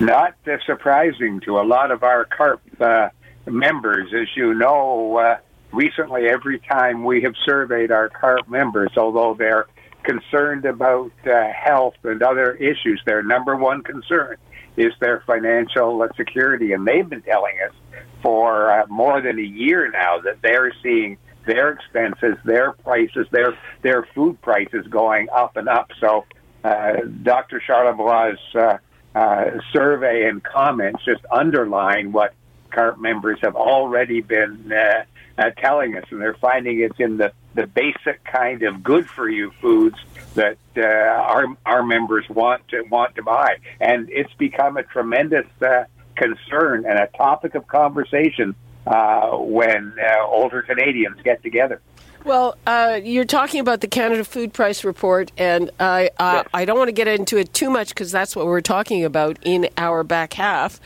Not 0.00 0.34
uh, 0.46 0.56
surprising 0.64 1.40
to 1.40 1.58
a 1.58 1.64
lot 1.64 1.90
of 1.90 2.02
our 2.02 2.24
CARP 2.24 2.60
uh, 2.80 3.10
members. 3.44 4.14
As 4.14 4.28
you 4.34 4.54
know, 4.54 5.18
uh, 5.18 5.36
recently 5.72 6.26
every 6.28 6.58
time 6.60 7.04
we 7.04 7.20
have 7.22 7.34
surveyed 7.44 7.90
our 7.90 8.08
CARP 8.08 8.48
members, 8.48 8.92
although 8.96 9.34
they're 9.34 9.66
concerned 10.04 10.64
about 10.64 11.12
uh, 11.26 11.52
health 11.52 11.96
and 12.04 12.22
other 12.22 12.52
issues, 12.52 13.02
their 13.04 13.22
number 13.22 13.56
one 13.56 13.82
concern 13.82 14.36
is 14.78 14.94
their 15.00 15.22
financial 15.26 16.08
security. 16.16 16.72
And 16.72 16.86
they've 16.86 17.08
been 17.08 17.22
telling 17.22 17.56
us 17.68 17.74
for 18.22 18.70
uh, 18.70 18.86
more 18.86 19.20
than 19.20 19.38
a 19.38 19.42
year 19.42 19.90
now 19.90 20.20
that 20.20 20.40
they're 20.40 20.72
seeing 20.82 21.18
their 21.48 21.70
expenses, 21.70 22.36
their 22.44 22.72
prices, 22.72 23.26
their 23.30 23.58
their 23.82 24.06
food 24.14 24.40
prices 24.42 24.86
going 24.88 25.28
up 25.30 25.56
and 25.56 25.68
up. 25.68 25.90
So, 25.98 26.26
uh, 26.62 26.96
Dr. 27.22 27.60
Charlebois' 27.66 28.36
uh, 28.54 28.78
uh, 29.18 29.58
survey 29.72 30.28
and 30.28 30.44
comments 30.44 31.02
just 31.06 31.24
underline 31.32 32.12
what 32.12 32.34
CARP 32.70 33.00
members 33.00 33.38
have 33.40 33.56
already 33.56 34.20
been 34.20 34.70
uh, 34.70 35.04
uh, 35.38 35.50
telling 35.56 35.96
us, 35.96 36.04
and 36.10 36.20
they're 36.20 36.34
finding 36.34 36.80
it's 36.80 37.00
in 37.00 37.16
the, 37.16 37.32
the 37.54 37.66
basic 37.66 38.22
kind 38.24 38.62
of 38.62 38.82
good 38.82 39.08
for 39.08 39.26
you 39.26 39.50
foods 39.62 39.96
that 40.34 40.58
uh, 40.76 40.82
our 40.82 41.46
our 41.64 41.82
members 41.82 42.28
want 42.28 42.68
to 42.68 42.82
want 42.90 43.14
to 43.14 43.22
buy, 43.22 43.56
and 43.80 44.10
it's 44.10 44.34
become 44.34 44.76
a 44.76 44.82
tremendous 44.82 45.46
uh, 45.62 45.84
concern 46.14 46.84
and 46.84 46.98
a 46.98 47.06
topic 47.16 47.54
of 47.54 47.66
conversation 47.66 48.54
uh, 48.88 49.36
when 49.36 49.94
uh, 50.00 50.26
older 50.26 50.62
Canadians 50.62 51.18
get 51.22 51.42
together. 51.42 51.80
Well, 52.24 52.58
uh, 52.66 53.00
you're 53.02 53.24
talking 53.24 53.60
about 53.60 53.80
the 53.80 53.86
Canada 53.86 54.24
Food 54.24 54.52
Price 54.52 54.84
Report, 54.84 55.30
and 55.38 55.70
I 55.78 56.10
uh, 56.18 56.42
I 56.52 56.64
don't 56.64 56.76
want 56.76 56.88
to 56.88 56.92
get 56.92 57.06
into 57.06 57.38
it 57.38 57.54
too 57.54 57.70
much 57.70 57.90
because 57.90 58.10
that's 58.10 58.34
what 58.34 58.46
we're 58.46 58.60
talking 58.60 59.04
about 59.04 59.38
in 59.42 59.68
our 59.78 60.02
back 60.02 60.34
half. 60.34 60.80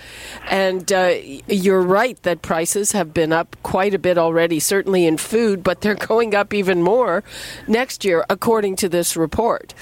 And 0.51 0.93
uh, 0.93 1.15
you're 1.49 1.81
right 1.81 2.23
that 2.23 2.43
prices 2.43 2.93
have 2.93 3.15
been 3.15 3.33
up 3.33 3.57
quite 3.63 3.95
a 3.95 3.99
bit 3.99 4.19
already, 4.19 4.61
certainly 4.61 5.07
in 5.07 5.17
food, 5.17 5.65
but 5.65 5.81
they're 5.81 5.95
going 6.13 6.35
up 6.35 6.53
even 6.53 6.83
more 6.83 7.25
next 7.67 8.05
year, 8.05 8.25
according 8.29 8.77
to 8.77 8.89
this 8.89 9.17
report. 9.17 9.75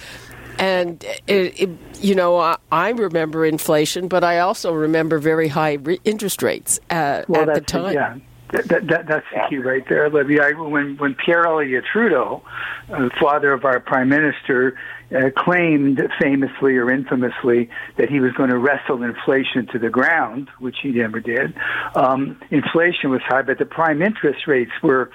And 0.60 1.02
it, 1.26 1.58
it, 1.58 1.70
you 2.00 2.14
know, 2.14 2.36
I, 2.36 2.58
I, 2.70 2.90
remember 2.90 3.46
inflation, 3.46 4.08
but 4.08 4.22
I 4.22 4.40
also 4.40 4.74
remember 4.74 5.18
very 5.18 5.48
high 5.48 5.74
re- 5.74 6.00
interest 6.04 6.42
rates 6.42 6.78
uh, 6.90 7.22
well, 7.28 7.48
at 7.48 7.54
the 7.54 7.62
time. 7.62 7.94
Yeah. 7.94 8.18
That, 8.52 8.88
that, 8.88 9.06
that's 9.06 9.26
the 9.32 9.46
key 9.48 9.58
right 9.58 9.88
there, 9.88 10.06
Olivia. 10.06 10.50
When 10.56 10.96
when 10.96 11.14
Pierre 11.14 11.46
Elliott 11.46 11.84
Trudeau, 11.90 12.42
uh, 12.90 13.08
father 13.20 13.52
of 13.52 13.64
our 13.64 13.78
prime 13.78 14.08
minister, 14.08 14.76
uh, 15.14 15.30
claimed 15.36 16.00
famously 16.20 16.76
or 16.76 16.90
infamously 16.90 17.70
that 17.96 18.08
he 18.08 18.20
was 18.20 18.32
going 18.32 18.50
to 18.50 18.58
wrestle 18.58 19.02
inflation 19.02 19.66
to 19.68 19.78
the 19.78 19.88
ground, 19.88 20.48
which 20.58 20.76
he 20.82 20.90
never 20.90 21.20
did. 21.20 21.54
Um, 21.94 22.40
inflation 22.50 23.10
was 23.10 23.22
high, 23.22 23.42
but 23.42 23.58
the 23.58 23.66
prime 23.66 24.02
interest 24.02 24.46
rates 24.46 24.72
were, 24.82 25.10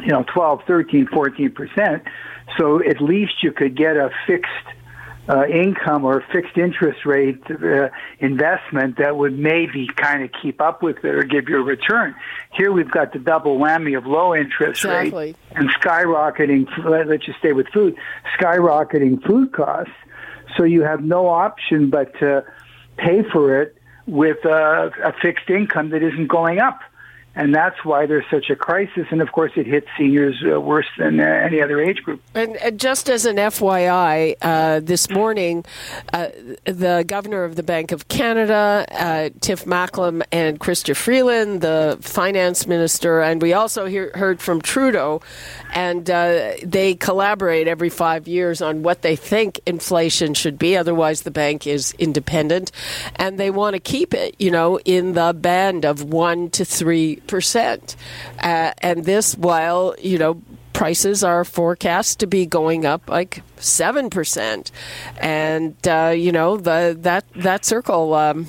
you 0.00 0.08
know, 0.08 0.24
12, 0.32 0.62
13, 0.66 1.06
14 1.06 1.50
percent. 1.52 2.02
So 2.56 2.82
at 2.82 3.00
least 3.00 3.42
you 3.42 3.52
could 3.52 3.76
get 3.76 3.96
a 3.96 4.10
fixed 4.26 4.50
uh, 5.28 5.46
income 5.46 6.04
or 6.04 6.24
fixed 6.32 6.56
interest 6.56 7.04
rate 7.04 7.40
uh, 7.50 7.88
investment 8.18 8.96
that 8.96 9.16
would 9.16 9.38
maybe 9.38 9.86
kind 9.96 10.22
of 10.22 10.30
keep 10.40 10.60
up 10.60 10.82
with 10.82 10.96
it 11.04 11.14
or 11.14 11.22
give 11.22 11.48
you 11.48 11.58
a 11.58 11.62
return. 11.62 12.14
Here 12.54 12.72
we've 12.72 12.90
got 12.90 13.12
the 13.12 13.18
double 13.18 13.58
whammy 13.58 13.96
of 13.96 14.06
low 14.06 14.34
interest 14.34 14.84
exactly. 14.84 15.26
rate 15.26 15.36
and 15.54 15.68
skyrocketing. 15.74 16.66
Let's 16.84 17.26
just 17.26 17.38
stay 17.40 17.52
with 17.52 17.68
food, 17.68 17.94
skyrocketing 18.38 19.22
food 19.26 19.52
costs. 19.52 19.92
So 20.56 20.64
you 20.64 20.82
have 20.82 21.02
no 21.02 21.28
option 21.28 21.90
but 21.90 22.18
to 22.20 22.44
pay 22.96 23.22
for 23.30 23.60
it 23.60 23.76
with 24.06 24.42
a, 24.46 24.90
a 25.04 25.12
fixed 25.20 25.50
income 25.50 25.90
that 25.90 26.02
isn't 26.02 26.28
going 26.28 26.58
up 26.58 26.80
and 27.38 27.54
that's 27.54 27.84
why 27.84 28.04
there's 28.04 28.24
such 28.32 28.50
a 28.50 28.56
crisis. 28.56 29.06
And 29.12 29.22
of 29.22 29.30
course, 29.30 29.52
it 29.54 29.64
hits 29.64 29.86
seniors 29.96 30.42
uh, 30.44 30.60
worse 30.60 30.88
than 30.98 31.20
uh, 31.20 31.22
any 31.22 31.62
other 31.62 31.80
age 31.80 32.02
group. 32.02 32.20
And, 32.34 32.56
and 32.56 32.80
just 32.80 33.08
as 33.08 33.26
an 33.26 33.36
FYI, 33.36 34.34
uh, 34.42 34.80
this 34.80 35.08
morning, 35.08 35.64
uh, 36.12 36.30
the 36.64 37.04
governor 37.06 37.44
of 37.44 37.54
the 37.54 37.62
Bank 37.62 37.92
of 37.92 38.08
Canada, 38.08 38.84
uh, 38.90 39.30
Tiff 39.40 39.66
Macklem, 39.66 40.24
and 40.32 40.58
Chrystia 40.58 40.96
Freeland, 40.96 41.60
the 41.60 41.96
finance 42.00 42.66
minister, 42.66 43.20
and 43.20 43.40
we 43.40 43.52
also 43.52 43.86
hear, 43.86 44.10
heard 44.16 44.40
from 44.40 44.60
Trudeau, 44.60 45.22
and 45.72 46.10
uh, 46.10 46.54
they 46.64 46.96
collaborate 46.96 47.68
every 47.68 47.88
five 47.88 48.26
years 48.26 48.60
on 48.60 48.82
what 48.82 49.02
they 49.02 49.14
think 49.14 49.60
inflation 49.64 50.34
should 50.34 50.58
be. 50.58 50.76
Otherwise, 50.76 51.22
the 51.22 51.30
bank 51.30 51.68
is 51.68 51.94
independent, 52.00 52.72
and 53.14 53.38
they 53.38 53.50
want 53.50 53.74
to 53.74 53.80
keep 53.80 54.12
it, 54.12 54.34
you 54.40 54.50
know, 54.50 54.80
in 54.80 55.12
the 55.12 55.32
band 55.32 55.84
of 55.84 56.02
one 56.02 56.50
to 56.50 56.64
three 56.64 57.22
percent, 57.28 57.94
uh, 58.40 58.72
and 58.82 59.04
this 59.04 59.36
while 59.36 59.94
you 60.00 60.18
know 60.18 60.42
prices 60.72 61.22
are 61.24 61.44
forecast 61.44 62.20
to 62.20 62.26
be 62.26 62.46
going 62.46 62.84
up 62.84 63.08
like 63.08 63.42
seven 63.56 64.10
percent, 64.10 64.72
and 65.20 65.76
uh, 65.86 66.12
you 66.16 66.32
know 66.32 66.56
the 66.56 66.96
that 67.00 67.24
that 67.36 67.64
circle 67.64 68.14
um, 68.14 68.46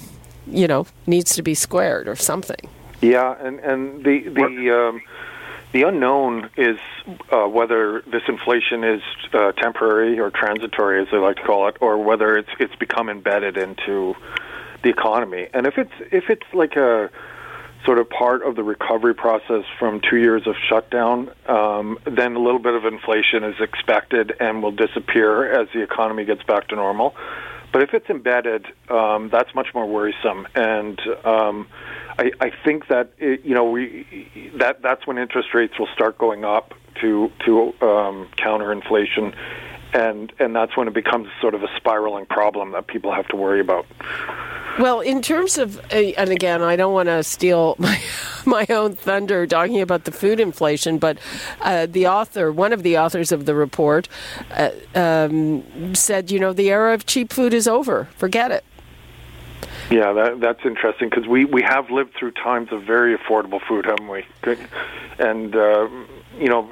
you 0.47 0.67
know 0.67 0.87
needs 1.05 1.35
to 1.35 1.43
be 1.43 1.53
squared 1.53 2.07
or 2.07 2.15
something. 2.15 2.67
Yeah, 3.01 3.35
and 3.39 3.59
and 3.59 4.03
the 4.03 4.29
the. 4.29 4.87
Um, 4.89 5.01
the 5.71 5.83
unknown 5.83 6.49
is 6.57 6.79
uh, 7.31 7.47
whether 7.47 8.01
this 8.01 8.23
inflation 8.27 8.83
is 8.83 9.01
uh, 9.33 9.51
temporary 9.51 10.19
or 10.19 10.31
transitory, 10.31 10.99
as 10.99 11.07
they 11.11 11.17
like 11.17 11.35
to 11.35 11.43
call 11.43 11.67
it, 11.67 11.77
or 11.79 11.97
whether 11.97 12.37
it's 12.37 12.49
it's 12.59 12.75
become 12.75 13.07
embedded 13.07 13.55
into 13.55 14.15
the 14.81 14.89
economy. 14.89 15.47
And 15.53 15.67
if 15.67 15.77
it's 15.77 15.91
if 16.11 16.29
it's 16.29 16.45
like 16.53 16.75
a 16.75 17.11
sort 17.85 17.97
of 17.97 18.09
part 18.09 18.43
of 18.43 18.55
the 18.55 18.63
recovery 18.63 19.15
process 19.15 19.63
from 19.77 20.01
two 20.01 20.17
years 20.17 20.45
of 20.45 20.55
shutdown, 20.67 21.31
um, 21.47 21.97
then 22.05 22.35
a 22.35 22.39
little 22.39 22.59
bit 22.59 22.73
of 22.73 22.85
inflation 22.85 23.43
is 23.43 23.55
expected 23.59 24.33
and 24.39 24.61
will 24.61 24.71
disappear 24.71 25.51
as 25.51 25.67
the 25.73 25.81
economy 25.81 26.25
gets 26.25 26.43
back 26.43 26.67
to 26.67 26.75
normal. 26.75 27.15
But 27.71 27.83
if 27.83 27.93
it's 27.93 28.09
embedded, 28.09 28.65
um, 28.89 29.29
that's 29.29 29.53
much 29.53 29.67
more 29.73 29.87
worrisome. 29.87 30.47
And 30.55 30.99
um, 31.23 31.67
I, 32.17 32.31
I 32.41 32.51
think 32.65 32.87
that 32.87 33.11
it, 33.17 33.45
you 33.45 33.53
know 33.53 33.69
we 33.69 34.51
that 34.55 34.81
that's 34.81 35.05
when 35.05 35.17
interest 35.17 35.53
rates 35.53 35.77
will 35.77 35.89
start 35.93 36.17
going 36.17 36.43
up 36.43 36.73
to 37.01 37.31
to 37.45 37.73
um, 37.81 38.27
counter 38.37 38.71
inflation, 38.71 39.33
and 39.93 40.31
and 40.39 40.55
that's 40.55 40.75
when 40.77 40.87
it 40.87 40.93
becomes 40.93 41.29
sort 41.41 41.55
of 41.55 41.63
a 41.63 41.69
spiraling 41.77 42.25
problem 42.25 42.71
that 42.71 42.87
people 42.87 43.13
have 43.13 43.27
to 43.29 43.35
worry 43.35 43.59
about. 43.59 43.85
Well, 44.77 45.01
in 45.01 45.21
terms 45.21 45.57
of, 45.57 45.77
uh, 45.91 45.97
and 46.17 46.29
again, 46.29 46.61
I 46.61 46.77
don't 46.77 46.93
want 46.93 47.07
to 47.07 47.23
steal 47.23 47.75
my 47.79 47.99
my 48.45 48.65
own 48.69 48.95
thunder 48.95 49.45
talking 49.45 49.81
about 49.81 50.05
the 50.05 50.11
food 50.11 50.39
inflation, 50.39 50.97
but 50.97 51.17
uh, 51.61 51.85
the 51.85 52.07
author, 52.07 52.51
one 52.51 52.71
of 52.71 52.83
the 52.83 52.97
authors 52.97 53.31
of 53.31 53.45
the 53.45 53.55
report, 53.55 54.07
uh, 54.51 54.71
um, 54.95 55.93
said, 55.93 56.31
you 56.31 56.39
know, 56.39 56.53
the 56.53 56.69
era 56.69 56.93
of 56.93 57.05
cheap 57.05 57.33
food 57.33 57.53
is 57.53 57.67
over. 57.67 58.07
Forget 58.17 58.51
it. 58.51 58.63
Yeah, 59.91 60.13
that, 60.13 60.39
that's 60.39 60.59
interesting 60.63 61.09
because 61.09 61.27
we, 61.27 61.45
we 61.45 61.63
have 61.63 61.89
lived 61.89 62.13
through 62.13 62.31
times 62.31 62.71
of 62.71 62.83
very 62.83 63.17
affordable 63.17 63.59
food, 63.67 63.85
haven't 63.85 64.07
we? 64.07 64.25
And 65.17 65.55
uh, 65.55 65.89
you 66.37 66.47
know, 66.47 66.71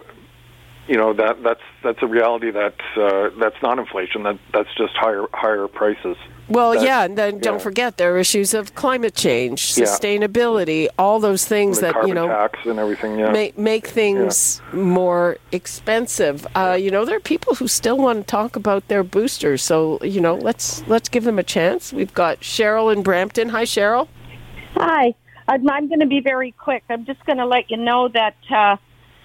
you 0.88 0.96
know 0.96 1.14
that 1.14 1.44
that's 1.44 1.62
that's 1.84 2.02
a 2.02 2.08
reality 2.08 2.52
that 2.52 2.76
uh, 2.96 3.30
that's 3.40 3.62
not 3.62 3.80
inflation. 3.80 4.24
That 4.24 4.40
that's 4.54 4.74
just 4.76 4.94
higher 4.96 5.26
higher 5.34 5.68
prices. 5.68 6.18
Well, 6.50 6.74
that, 6.74 6.84
yeah, 6.84 7.04
and 7.04 7.18
then 7.18 7.40
don't 7.40 7.56
yeah. 7.56 7.60
forget 7.60 7.98
there 7.98 8.16
are 8.16 8.18
issues 8.18 8.54
of 8.54 8.74
climate 8.74 9.14
change, 9.14 9.74
sustainability, 9.74 10.84
yeah. 10.84 10.90
all 10.98 11.20
those 11.20 11.46
things 11.46 11.82
that 11.82 12.08
you 12.08 12.14
know 12.14 12.28
tax 12.28 12.60
and 12.66 12.80
everything. 12.80 13.20
Yeah. 13.20 13.32
make 13.32 13.58
make 13.58 13.88
things 13.88 14.62
yeah. 14.72 14.80
more 14.80 15.38
expensive. 15.52 16.48
Uh, 16.56 16.78
you 16.80 16.90
know, 16.90 17.04
there 17.04 17.18
are 17.18 17.22
people 17.22 17.56
who 17.56 17.68
still 17.68 17.98
want 17.98 18.20
to 18.20 18.24
talk 18.24 18.56
about 18.56 18.88
their 18.88 19.04
boosters, 19.04 19.62
so 19.62 20.00
you 20.02 20.22
know, 20.22 20.36
let's 20.36 20.88
let's 20.88 21.10
give 21.10 21.26
them 21.26 21.38
a 21.38 21.44
chance. 21.44 21.92
We've 21.92 22.14
got 22.14 22.40
Cheryl 22.42 22.94
in 22.94 23.04
Brampton. 23.04 23.50
Hi, 23.50 23.64
Cheryl. 23.64 24.08
Hi. 24.76 25.14
I'm, 25.50 25.70
I'm 25.70 25.88
going 25.88 26.02
to 26.02 26.08
be 26.08 26.20
very 26.20 26.52
quick. 26.52 26.84
I'm 26.90 27.06
just 27.06 27.26
going 27.26 27.38
to 27.38 27.46
let 27.46 27.72
you 27.72 27.78
know 27.78 28.10
that. 28.10 28.36
Uh, 28.50 28.78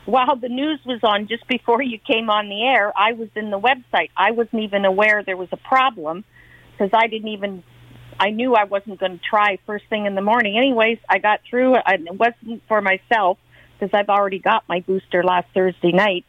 while 0.04 0.36
the 0.36 0.48
news 0.48 0.80
was 0.84 1.00
on 1.02 1.28
just 1.28 1.46
before 1.46 1.82
you 1.82 1.98
came 1.98 2.28
on 2.28 2.48
the 2.48 2.64
air, 2.64 2.92
I 2.96 3.12
was 3.12 3.28
in 3.36 3.50
the 3.50 3.60
website. 3.60 4.10
I 4.16 4.32
wasn't 4.32 4.62
even 4.62 4.84
aware 4.84 5.22
there 5.24 5.36
was 5.36 5.48
a 5.52 5.56
problem 5.56 6.24
because 6.72 6.90
I 6.92 7.06
didn't 7.06 7.28
even, 7.28 7.62
I 8.18 8.30
knew 8.30 8.54
I 8.54 8.64
wasn't 8.64 8.98
going 8.98 9.18
to 9.18 9.24
try 9.24 9.58
first 9.66 9.84
thing 9.88 10.06
in 10.06 10.14
the 10.14 10.22
morning. 10.22 10.56
Anyways, 10.56 10.98
I 11.08 11.18
got 11.18 11.40
through 11.48 11.76
it. 11.76 11.82
It 11.86 12.14
wasn't 12.14 12.62
for 12.66 12.80
myself 12.80 13.38
because 13.78 13.96
I've 13.96 14.08
already 14.08 14.38
got 14.38 14.64
my 14.68 14.80
booster 14.80 15.22
last 15.22 15.48
Thursday 15.54 15.92
night. 15.92 16.24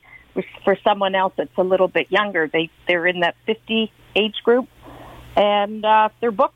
For 0.66 0.76
someone 0.84 1.14
else 1.14 1.34
that's 1.38 1.56
a 1.58 1.64
little 1.64 1.88
bit 1.88 2.12
younger, 2.12 2.50
they 2.52 2.72
they're 2.88 3.06
in 3.06 3.20
that 3.20 3.36
50 3.46 3.92
age 4.16 4.34
group, 4.44 4.68
and 5.36 5.86
uh, 5.86 6.10
they're 6.22 6.32
booked. 6.32 6.56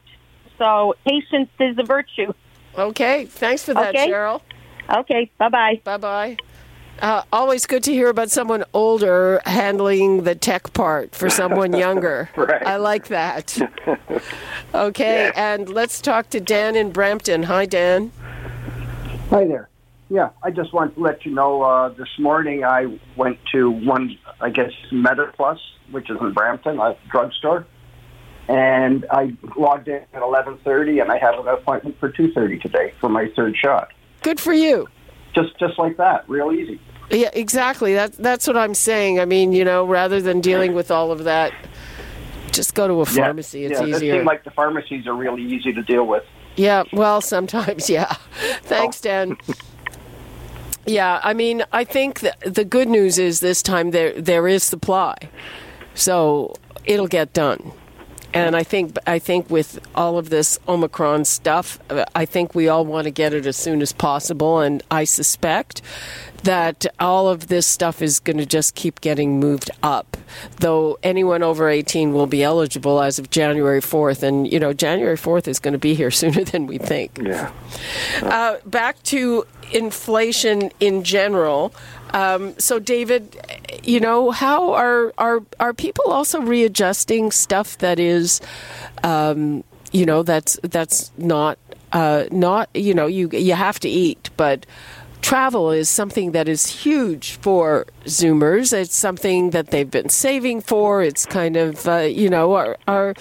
So 0.57 0.95
patience 1.05 1.51
is 1.59 1.77
a 1.77 1.83
virtue. 1.83 2.33
Okay, 2.75 3.25
thanks 3.25 3.65
for 3.65 3.75
that, 3.75 3.95
okay. 3.95 4.09
Cheryl. 4.09 4.41
Okay, 4.89 5.29
bye 5.37 5.49
bye. 5.49 5.81
Bye 5.83 5.97
bye. 5.97 6.37
Uh, 7.01 7.21
always 7.31 7.67
good 7.67 7.83
to 7.83 7.91
hear 7.91 8.09
about 8.09 8.31
someone 8.31 8.63
older 8.73 9.39
handling 9.45 10.23
the 10.23 10.33
tech 10.33 10.73
part 10.73 11.13
for 11.13 11.29
someone 11.29 11.73
younger. 11.77 12.29
right. 12.35 12.65
I 12.65 12.77
like 12.77 13.07
that. 13.07 13.57
Okay, 14.73 15.31
yeah. 15.33 15.53
and 15.53 15.69
let's 15.69 16.01
talk 16.01 16.29
to 16.31 16.41
Dan 16.41 16.75
in 16.75 16.91
Brampton. 16.91 17.43
Hi, 17.43 17.65
Dan. 17.65 18.11
Hi 19.29 19.45
there. 19.45 19.69
Yeah, 20.09 20.29
I 20.43 20.51
just 20.51 20.73
want 20.73 20.95
to 20.95 20.99
let 21.01 21.25
you 21.25 21.31
know 21.33 21.61
uh, 21.61 21.89
this 21.89 22.09
morning 22.19 22.65
I 22.65 22.99
went 23.15 23.39
to 23.53 23.71
one, 23.71 24.17
I 24.41 24.49
guess, 24.49 24.71
MetaPlus, 24.91 25.57
which 25.89 26.09
is 26.09 26.17
in 26.19 26.33
Brampton, 26.33 26.79
a 26.79 26.97
drugstore, 27.09 27.65
and 28.49 29.05
I 29.09 29.33
logged 29.55 29.87
in 29.87 30.03
at 30.13 30.21
11:30, 30.21 31.01
and 31.01 31.11
I 31.11 31.17
have 31.17 31.39
an 31.39 31.47
appointment 31.47 31.97
for 31.99 32.11
2:30 32.11 32.61
today 32.61 32.93
for 32.99 33.07
my 33.09 33.31
third 33.35 33.55
shot. 33.55 33.93
Good 34.21 34.39
for 34.39 34.53
you 34.53 34.89
just 35.37 35.57
just 35.59 35.77
like 35.77 35.97
that, 35.97 36.27
real 36.27 36.51
easy. 36.51 36.79
Yeah, 37.09 37.29
exactly. 37.33 37.93
That 37.93 38.13
that's 38.13 38.47
what 38.47 38.57
I'm 38.57 38.73
saying. 38.73 39.19
I 39.19 39.25
mean, 39.25 39.53
you 39.53 39.63
know, 39.63 39.85
rather 39.85 40.21
than 40.21 40.41
dealing 40.41 40.73
with 40.73 40.91
all 40.91 41.11
of 41.11 41.23
that, 41.23 41.53
just 42.51 42.75
go 42.75 42.87
to 42.87 43.01
a 43.01 43.05
pharmacy. 43.05 43.61
Yeah, 43.61 43.69
it's 43.69 43.81
yeah, 43.81 43.87
easier. 43.87 44.21
It 44.21 44.25
like 44.25 44.43
the 44.43 44.51
pharmacies 44.51 45.07
are 45.07 45.13
really 45.13 45.43
easy 45.43 45.71
to 45.73 45.81
deal 45.81 46.05
with. 46.05 46.23
Yeah, 46.57 46.83
well, 46.91 47.21
sometimes, 47.21 47.89
yeah. 47.89 48.13
Thanks, 48.63 48.99
oh. 49.01 49.03
Dan. 49.03 49.37
yeah, 50.85 51.21
I 51.23 51.33
mean, 51.33 51.63
I 51.71 51.83
think 51.83 52.25
the 52.45 52.65
good 52.65 52.89
news 52.89 53.17
is 53.17 53.39
this 53.39 53.61
time 53.61 53.91
there 53.91 54.19
there 54.19 54.47
is 54.47 54.63
supply, 54.63 55.15
so 55.93 56.55
it'll 56.85 57.07
get 57.07 57.31
done. 57.33 57.71
And 58.33 58.55
I 58.55 58.63
think 58.63 58.97
I 59.07 59.19
think 59.19 59.49
with 59.49 59.79
all 59.95 60.17
of 60.17 60.29
this 60.29 60.59
Omicron 60.67 61.25
stuff, 61.25 61.79
I 62.13 62.25
think 62.25 62.53
we 62.53 62.67
all 62.67 62.85
want 62.85 63.05
to 63.05 63.11
get 63.11 63.33
it 63.33 63.45
as 63.45 63.55
soon 63.55 63.81
as 63.81 63.93
possible. 63.93 64.59
And 64.59 64.83
I 64.91 65.05
suspect 65.05 65.81
that 66.43 66.85
all 66.99 67.27
of 67.29 67.47
this 67.47 67.67
stuff 67.67 68.01
is 68.01 68.19
going 68.19 68.37
to 68.37 68.45
just 68.45 68.75
keep 68.75 69.01
getting 69.01 69.39
moved 69.39 69.69
up. 69.83 70.17
Though 70.59 70.97
anyone 71.03 71.43
over 71.43 71.69
18 71.69 72.13
will 72.13 72.27
be 72.27 72.43
eligible 72.43 73.01
as 73.01 73.19
of 73.19 73.29
January 73.29 73.81
4th. 73.81 74.23
And, 74.23 74.51
you 74.51 74.59
know, 74.59 74.73
January 74.73 75.17
4th 75.17 75.47
is 75.47 75.59
going 75.59 75.73
to 75.73 75.79
be 75.79 75.93
here 75.93 76.11
sooner 76.21 76.43
than 76.43 76.67
we 76.67 76.77
think. 76.77 77.19
Yeah. 77.21 77.51
Uh, 78.21 78.57
back 78.65 79.01
to 79.03 79.45
inflation 79.71 80.71
in 80.79 81.03
general. 81.03 81.73
Um, 82.13 82.57
so, 82.57 82.79
David, 82.79 83.35
you 83.83 83.99
know, 83.99 84.31
how 84.31 84.71
are 84.73 85.13
are 85.17 85.43
are 85.59 85.73
people 85.73 86.05
also 86.05 86.41
readjusting 86.41 87.31
stuff 87.31 87.77
that 87.79 87.99
is, 87.99 88.39
um, 89.03 89.65
you 89.91 90.05
know, 90.05 90.23
that's 90.23 90.57
that's 90.63 91.11
not 91.17 91.59
uh, 91.91 92.25
not 92.31 92.69
you 92.73 92.93
know 92.93 93.07
you 93.07 93.29
you 93.31 93.53
have 93.53 93.79
to 93.79 93.89
eat, 93.89 94.29
but 94.37 94.65
travel 95.21 95.71
is 95.71 95.89
something 95.89 96.31
that 96.31 96.47
is 96.47 96.67
huge 96.67 97.35
for 97.35 97.85
Zoomers. 98.05 98.73
It's 98.73 98.95
something 98.95 99.51
that 99.51 99.67
they've 99.67 99.89
been 99.89 100.09
saving 100.09 100.61
for. 100.61 101.01
It's 101.01 101.25
kind 101.25 101.57
of 101.57 101.87
uh, 101.87 101.97
you 101.97 102.29
know 102.29 102.53
are 102.53 102.77
are 102.87 103.13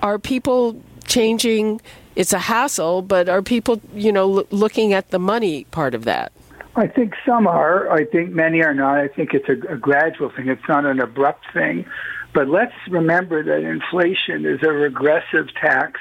are 0.00 0.18
people 0.18 0.80
changing? 1.06 1.80
It's 2.16 2.32
a 2.32 2.38
hassle, 2.38 3.02
but 3.02 3.28
are 3.28 3.42
people 3.42 3.80
you 3.94 4.12
know 4.12 4.38
l- 4.38 4.46
looking 4.50 4.92
at 4.92 5.10
the 5.10 5.18
money 5.18 5.64
part 5.64 5.94
of 5.94 6.04
that? 6.04 6.32
I 6.76 6.86
think 6.86 7.14
some 7.26 7.46
are. 7.46 7.90
I 7.90 8.04
think 8.04 8.30
many 8.30 8.62
are 8.62 8.74
not. 8.74 8.98
I 8.98 9.08
think 9.08 9.34
it's 9.34 9.48
a, 9.48 9.72
a 9.72 9.76
gradual 9.76 10.30
thing. 10.30 10.48
It's 10.48 10.68
not 10.68 10.86
an 10.86 11.00
abrupt 11.00 11.44
thing. 11.52 11.84
But 12.32 12.48
let's 12.48 12.74
remember 12.88 13.42
that 13.42 13.68
inflation 13.68 14.46
is 14.46 14.62
a 14.62 14.70
regressive 14.70 15.52
tax 15.60 16.00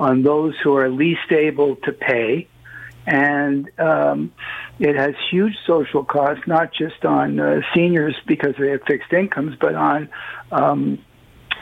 on 0.00 0.22
those 0.22 0.54
who 0.62 0.76
are 0.76 0.88
least 0.88 1.30
able 1.30 1.76
to 1.76 1.92
pay. 1.92 2.48
And 3.08 3.70
um, 3.78 4.32
it 4.78 4.94
has 4.94 5.14
huge 5.30 5.54
social 5.66 6.04
costs, 6.04 6.44
not 6.46 6.74
just 6.74 7.06
on 7.06 7.40
uh, 7.40 7.62
seniors 7.74 8.14
because 8.26 8.54
they 8.58 8.68
have 8.72 8.82
fixed 8.86 9.10
incomes, 9.14 9.56
but 9.58 9.74
on 9.74 10.10
um, 10.52 10.98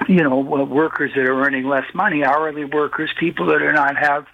you 0.08 0.24
know 0.24 0.40
workers 0.40 1.12
that 1.14 1.24
are 1.24 1.40
earning 1.44 1.68
less 1.68 1.86
money, 1.94 2.24
hourly 2.24 2.64
workers, 2.64 3.10
people 3.20 3.46
that 3.46 3.60
do 3.60 3.70
not 3.70 3.96
have 3.96 4.26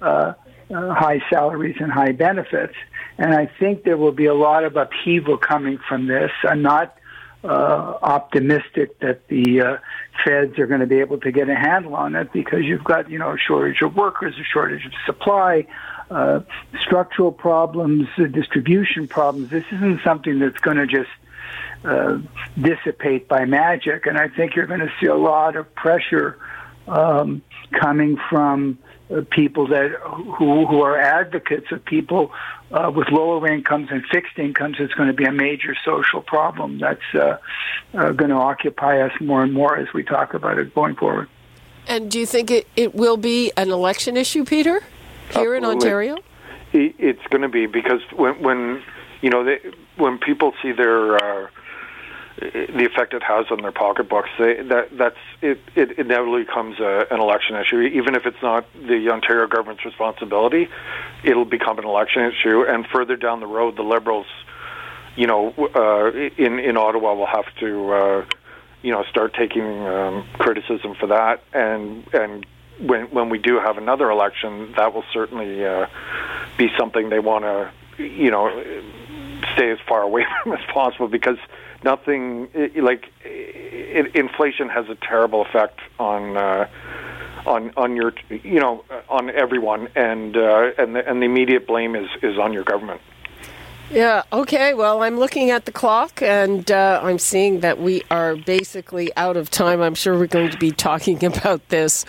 uh, 0.00 0.34
uh, 0.72 0.94
high 0.94 1.20
salaries 1.28 1.76
and 1.80 1.90
high 1.90 2.12
benefits. 2.12 2.74
And 3.18 3.34
I 3.34 3.46
think 3.58 3.82
there 3.82 3.96
will 3.96 4.12
be 4.12 4.26
a 4.26 4.34
lot 4.34 4.62
of 4.62 4.76
upheaval 4.76 5.38
coming 5.38 5.78
from 5.88 6.06
this. 6.06 6.30
I'm 6.44 6.62
not 6.62 6.96
uh, 7.42 7.98
optimistic 8.00 8.98
that 9.00 9.26
the 9.26 9.60
uh, 9.60 9.76
feds 10.24 10.56
are 10.58 10.66
going 10.66 10.80
to 10.80 10.86
be 10.86 11.00
able 11.00 11.18
to 11.18 11.32
get 11.32 11.48
a 11.48 11.54
handle 11.54 11.96
on 11.96 12.14
it 12.14 12.32
because 12.32 12.60
you've 12.62 12.84
got 12.84 13.10
you 13.10 13.18
know 13.18 13.32
a 13.32 13.38
shortage 13.38 13.82
of 13.82 13.96
workers, 13.96 14.34
a 14.40 14.44
shortage 14.44 14.86
of 14.86 14.92
supply, 15.04 15.66
uh, 16.10 16.40
structural 16.80 17.32
problems, 17.32 18.08
uh, 18.18 18.24
distribution 18.24 19.06
problems. 19.06 19.50
This 19.50 19.64
isn't 19.70 20.02
something 20.02 20.38
that's 20.38 20.58
going 20.58 20.76
to 20.76 20.86
just 20.86 21.10
uh, 21.84 22.18
dissipate 22.60 23.28
by 23.28 23.44
magic, 23.44 24.06
and 24.06 24.18
I 24.18 24.28
think 24.28 24.54
you're 24.54 24.66
going 24.66 24.80
to 24.80 24.92
see 25.00 25.06
a 25.06 25.14
lot 25.14 25.56
of 25.56 25.72
pressure 25.74 26.38
um, 26.88 27.42
coming 27.70 28.18
from 28.28 28.78
uh, 29.10 29.22
people 29.30 29.68
that 29.68 29.92
who 30.38 30.66
who 30.66 30.82
are 30.82 30.98
advocates 30.98 31.70
of 31.72 31.84
people 31.84 32.32
uh, 32.70 32.90
with 32.94 33.08
lower 33.08 33.46
incomes 33.46 33.88
and 33.90 34.04
fixed 34.06 34.38
incomes. 34.38 34.76
It's 34.78 34.94
going 34.94 35.08
to 35.08 35.14
be 35.14 35.24
a 35.24 35.32
major 35.32 35.74
social 35.84 36.22
problem 36.22 36.78
that's 36.78 37.14
uh, 37.14 37.38
uh, 37.94 38.12
going 38.12 38.30
to 38.30 38.36
occupy 38.36 39.00
us 39.00 39.12
more 39.20 39.42
and 39.42 39.52
more 39.52 39.76
as 39.76 39.92
we 39.92 40.02
talk 40.02 40.34
about 40.34 40.58
it 40.58 40.74
going 40.74 40.96
forward. 40.96 41.28
And 41.86 42.10
do 42.10 42.20
you 42.20 42.26
think 42.26 42.50
it, 42.50 42.68
it 42.76 42.94
will 42.94 43.16
be 43.16 43.52
an 43.56 43.70
election 43.70 44.16
issue, 44.16 44.44
Peter, 44.44 44.80
here 45.32 45.54
in 45.54 45.64
Ontario? 45.64 46.16
It's 46.72 47.26
going 47.30 47.42
to 47.42 47.48
be 47.48 47.66
because 47.66 48.00
when 48.14 48.40
when 48.42 48.82
you 49.22 49.30
know 49.30 49.44
they, 49.44 49.58
when 49.96 50.18
people 50.18 50.52
see 50.62 50.72
their 50.72 51.16
uh, 51.16 51.48
the 52.40 52.86
effect 52.90 53.12
it 53.12 53.22
has 53.22 53.46
on 53.50 53.60
their 53.60 53.72
pocketbooks. 53.72 54.30
They, 54.38 54.62
that 54.62 54.96
that's 54.96 55.18
it. 55.42 55.60
It 55.74 55.98
inevitably 55.98 56.44
becomes 56.44 56.80
a, 56.80 57.06
an 57.10 57.20
election 57.20 57.56
issue, 57.56 57.80
even 57.80 58.14
if 58.14 58.24
it's 58.24 58.40
not 58.42 58.64
the 58.74 59.10
Ontario 59.10 59.46
government's 59.46 59.84
responsibility. 59.84 60.68
It'll 61.22 61.44
become 61.44 61.78
an 61.78 61.84
election 61.84 62.22
issue, 62.22 62.62
and 62.62 62.86
further 62.86 63.16
down 63.16 63.40
the 63.40 63.46
road, 63.46 63.76
the 63.76 63.82
Liberals, 63.82 64.26
you 65.16 65.26
know, 65.26 65.52
uh, 65.74 66.10
in 66.12 66.58
in 66.58 66.76
Ottawa, 66.76 67.14
will 67.14 67.26
have 67.26 67.54
to, 67.60 67.92
uh, 67.92 68.24
you 68.82 68.92
know, 68.92 69.04
start 69.10 69.34
taking 69.34 69.86
um, 69.86 70.26
criticism 70.34 70.94
for 70.98 71.08
that, 71.08 71.42
and 71.52 72.06
and 72.14 72.46
when 72.80 73.06
when 73.06 73.28
we 73.28 73.38
do 73.38 73.58
have 73.58 73.78
another 73.78 74.10
election, 74.10 74.72
that 74.76 74.94
will 74.94 75.04
certainly 75.12 75.64
uh, 75.64 75.86
be 76.56 76.68
something 76.78 77.08
they 77.08 77.18
want 77.18 77.44
to, 77.44 78.02
you 78.02 78.30
know, 78.30 78.48
stay 79.54 79.70
as 79.70 79.78
far 79.88 80.02
away 80.02 80.24
from 80.42 80.52
as 80.52 80.64
possible 80.72 81.08
because 81.08 81.38
nothing 81.84 82.48
like 82.76 83.06
it, 83.24 84.14
inflation 84.14 84.68
has 84.68 84.88
a 84.88 84.94
terrible 84.94 85.42
effect 85.42 85.80
on 85.98 86.36
uh, 86.36 86.68
on 87.46 87.72
on 87.76 87.96
your 87.96 88.12
you 88.28 88.60
know 88.60 88.84
on 89.08 89.30
everyone 89.30 89.88
and 89.94 90.36
uh, 90.36 90.70
and 90.78 90.96
the, 90.96 91.08
and 91.08 91.22
the 91.22 91.26
immediate 91.26 91.66
blame 91.66 91.94
is 91.94 92.08
is 92.22 92.38
on 92.38 92.52
your 92.52 92.64
government. 92.64 93.00
Yeah, 93.90 94.22
okay. 94.32 94.72
Well, 94.72 95.02
I'm 95.02 95.18
looking 95.18 95.50
at 95.50 95.64
the 95.64 95.72
clock 95.72 96.22
and 96.22 96.70
uh, 96.70 97.00
I'm 97.02 97.18
seeing 97.18 97.60
that 97.60 97.80
we 97.80 98.02
are 98.08 98.36
basically 98.36 99.14
out 99.16 99.36
of 99.36 99.50
time. 99.50 99.80
I'm 99.80 99.96
sure 99.96 100.16
we're 100.16 100.28
going 100.28 100.50
to 100.50 100.58
be 100.58 100.70
talking 100.70 101.24
about 101.24 101.68
this 101.70 102.04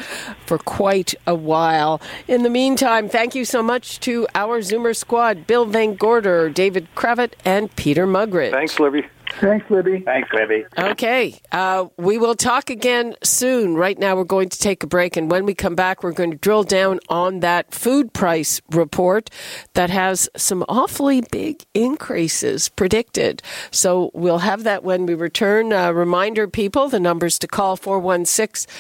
for 0.45 0.59
quite 0.59 1.15
a 1.25 1.33
while. 1.33 1.99
In 2.27 2.43
the 2.43 2.51
meantime, 2.51 3.09
thank 3.09 3.33
you 3.33 3.45
so 3.45 3.63
much 3.63 3.99
to 4.01 4.27
our 4.35 4.59
Zoomer 4.59 4.95
squad 4.95 5.47
Bill 5.47 5.65
VanGorder, 5.65 6.53
David 6.53 6.87
Cravit, 6.95 7.33
and 7.43 7.75
Peter 7.75 8.05
Muggeridge. 8.05 8.51
Thanks, 8.51 8.79
Libby. 8.79 9.07
Thanks, 9.39 9.69
Libby. 9.69 10.01
Thanks, 10.01 10.29
Libby. 10.33 10.65
Okay. 10.77 11.39
Uh, 11.51 11.87
we 11.97 12.17
will 12.17 12.35
talk 12.35 12.69
again 12.69 13.15
soon. 13.23 13.75
Right 13.75 13.97
now, 13.97 14.15
we're 14.15 14.23
going 14.23 14.49
to 14.49 14.57
take 14.57 14.83
a 14.83 14.87
break. 14.87 15.15
And 15.15 15.31
when 15.31 15.45
we 15.45 15.53
come 15.53 15.75
back, 15.75 16.03
we're 16.03 16.11
going 16.11 16.31
to 16.31 16.37
drill 16.37 16.63
down 16.63 16.99
on 17.09 17.39
that 17.39 17.73
food 17.73 18.13
price 18.13 18.61
report 18.71 19.29
that 19.73 19.89
has 19.89 20.29
some 20.35 20.65
awfully 20.67 21.23
big 21.31 21.63
increases 21.73 22.69
predicted. 22.69 23.41
So 23.71 24.11
we'll 24.13 24.39
have 24.39 24.63
that 24.63 24.83
when 24.83 25.05
we 25.05 25.13
return. 25.13 25.71
Uh, 25.71 25.91
reminder, 25.91 26.47
people, 26.47 26.89
the 26.89 26.99
numbers 26.99 27.39
to 27.39 27.47
call 27.47 27.75
416 27.77 28.71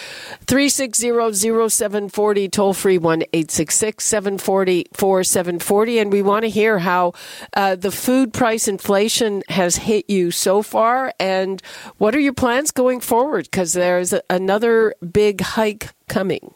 360 0.45 1.69
0740, 1.69 2.49
toll 2.49 2.73
free 2.73 2.97
1 2.97 3.21
866 3.33 4.03
740 4.03 4.87
4740. 4.93 5.99
And 5.99 6.11
we 6.11 6.21
want 6.21 6.43
to 6.43 6.49
hear 6.49 6.79
how 6.79 7.13
uh, 7.53 7.75
the 7.75 7.91
food 7.91 8.33
price 8.33 8.67
inflation 8.67 9.43
has 9.49 9.77
hit 9.77 10.09
you 10.09 10.31
so 10.41 10.61
far, 10.61 11.13
and 11.19 11.61
what 11.97 12.15
are 12.15 12.19
your 12.19 12.33
plans 12.33 12.71
going 12.71 12.99
forward? 12.99 13.45
Because 13.45 13.73
there's 13.73 14.13
another 14.29 14.95
big 15.11 15.41
hike 15.41 15.93
coming. 16.09 16.53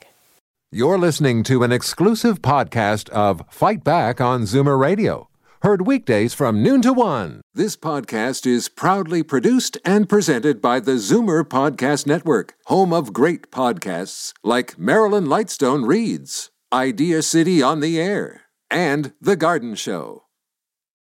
You're 0.72 0.98
listening 0.98 1.44
to 1.44 1.64
an 1.64 1.72
exclusive 1.72 2.42
podcast 2.42 3.08
of 3.10 3.44
Fight 3.50 3.84
Back 3.84 4.20
on 4.20 4.42
Zoomer 4.42 4.78
Radio. 4.78 5.30
Heard 5.62 5.88
weekdays 5.88 6.34
from 6.34 6.62
noon 6.62 6.82
to 6.82 6.92
one. 6.92 7.42
This 7.54 7.78
podcast 7.78 8.46
is 8.46 8.68
proudly 8.68 9.24
produced 9.24 9.78
and 9.86 10.10
presented 10.10 10.62
by 10.62 10.80
the 10.80 10.98
Zoomer 10.98 11.44
Podcast 11.44 12.06
Network, 12.06 12.56
home 12.66 12.92
of 12.92 13.14
great 13.14 13.52
podcasts 13.52 14.34
like 14.44 14.78
Marilyn 14.78 15.26
Lightstone 15.26 15.88
Reads, 15.88 16.52
Idea 16.74 17.22
City 17.22 17.64
on 17.64 17.80
the 17.80 18.00
Air, 18.00 18.42
and 18.70 19.14
The 19.22 19.36
Garden 19.36 19.76
Show. 19.76 20.25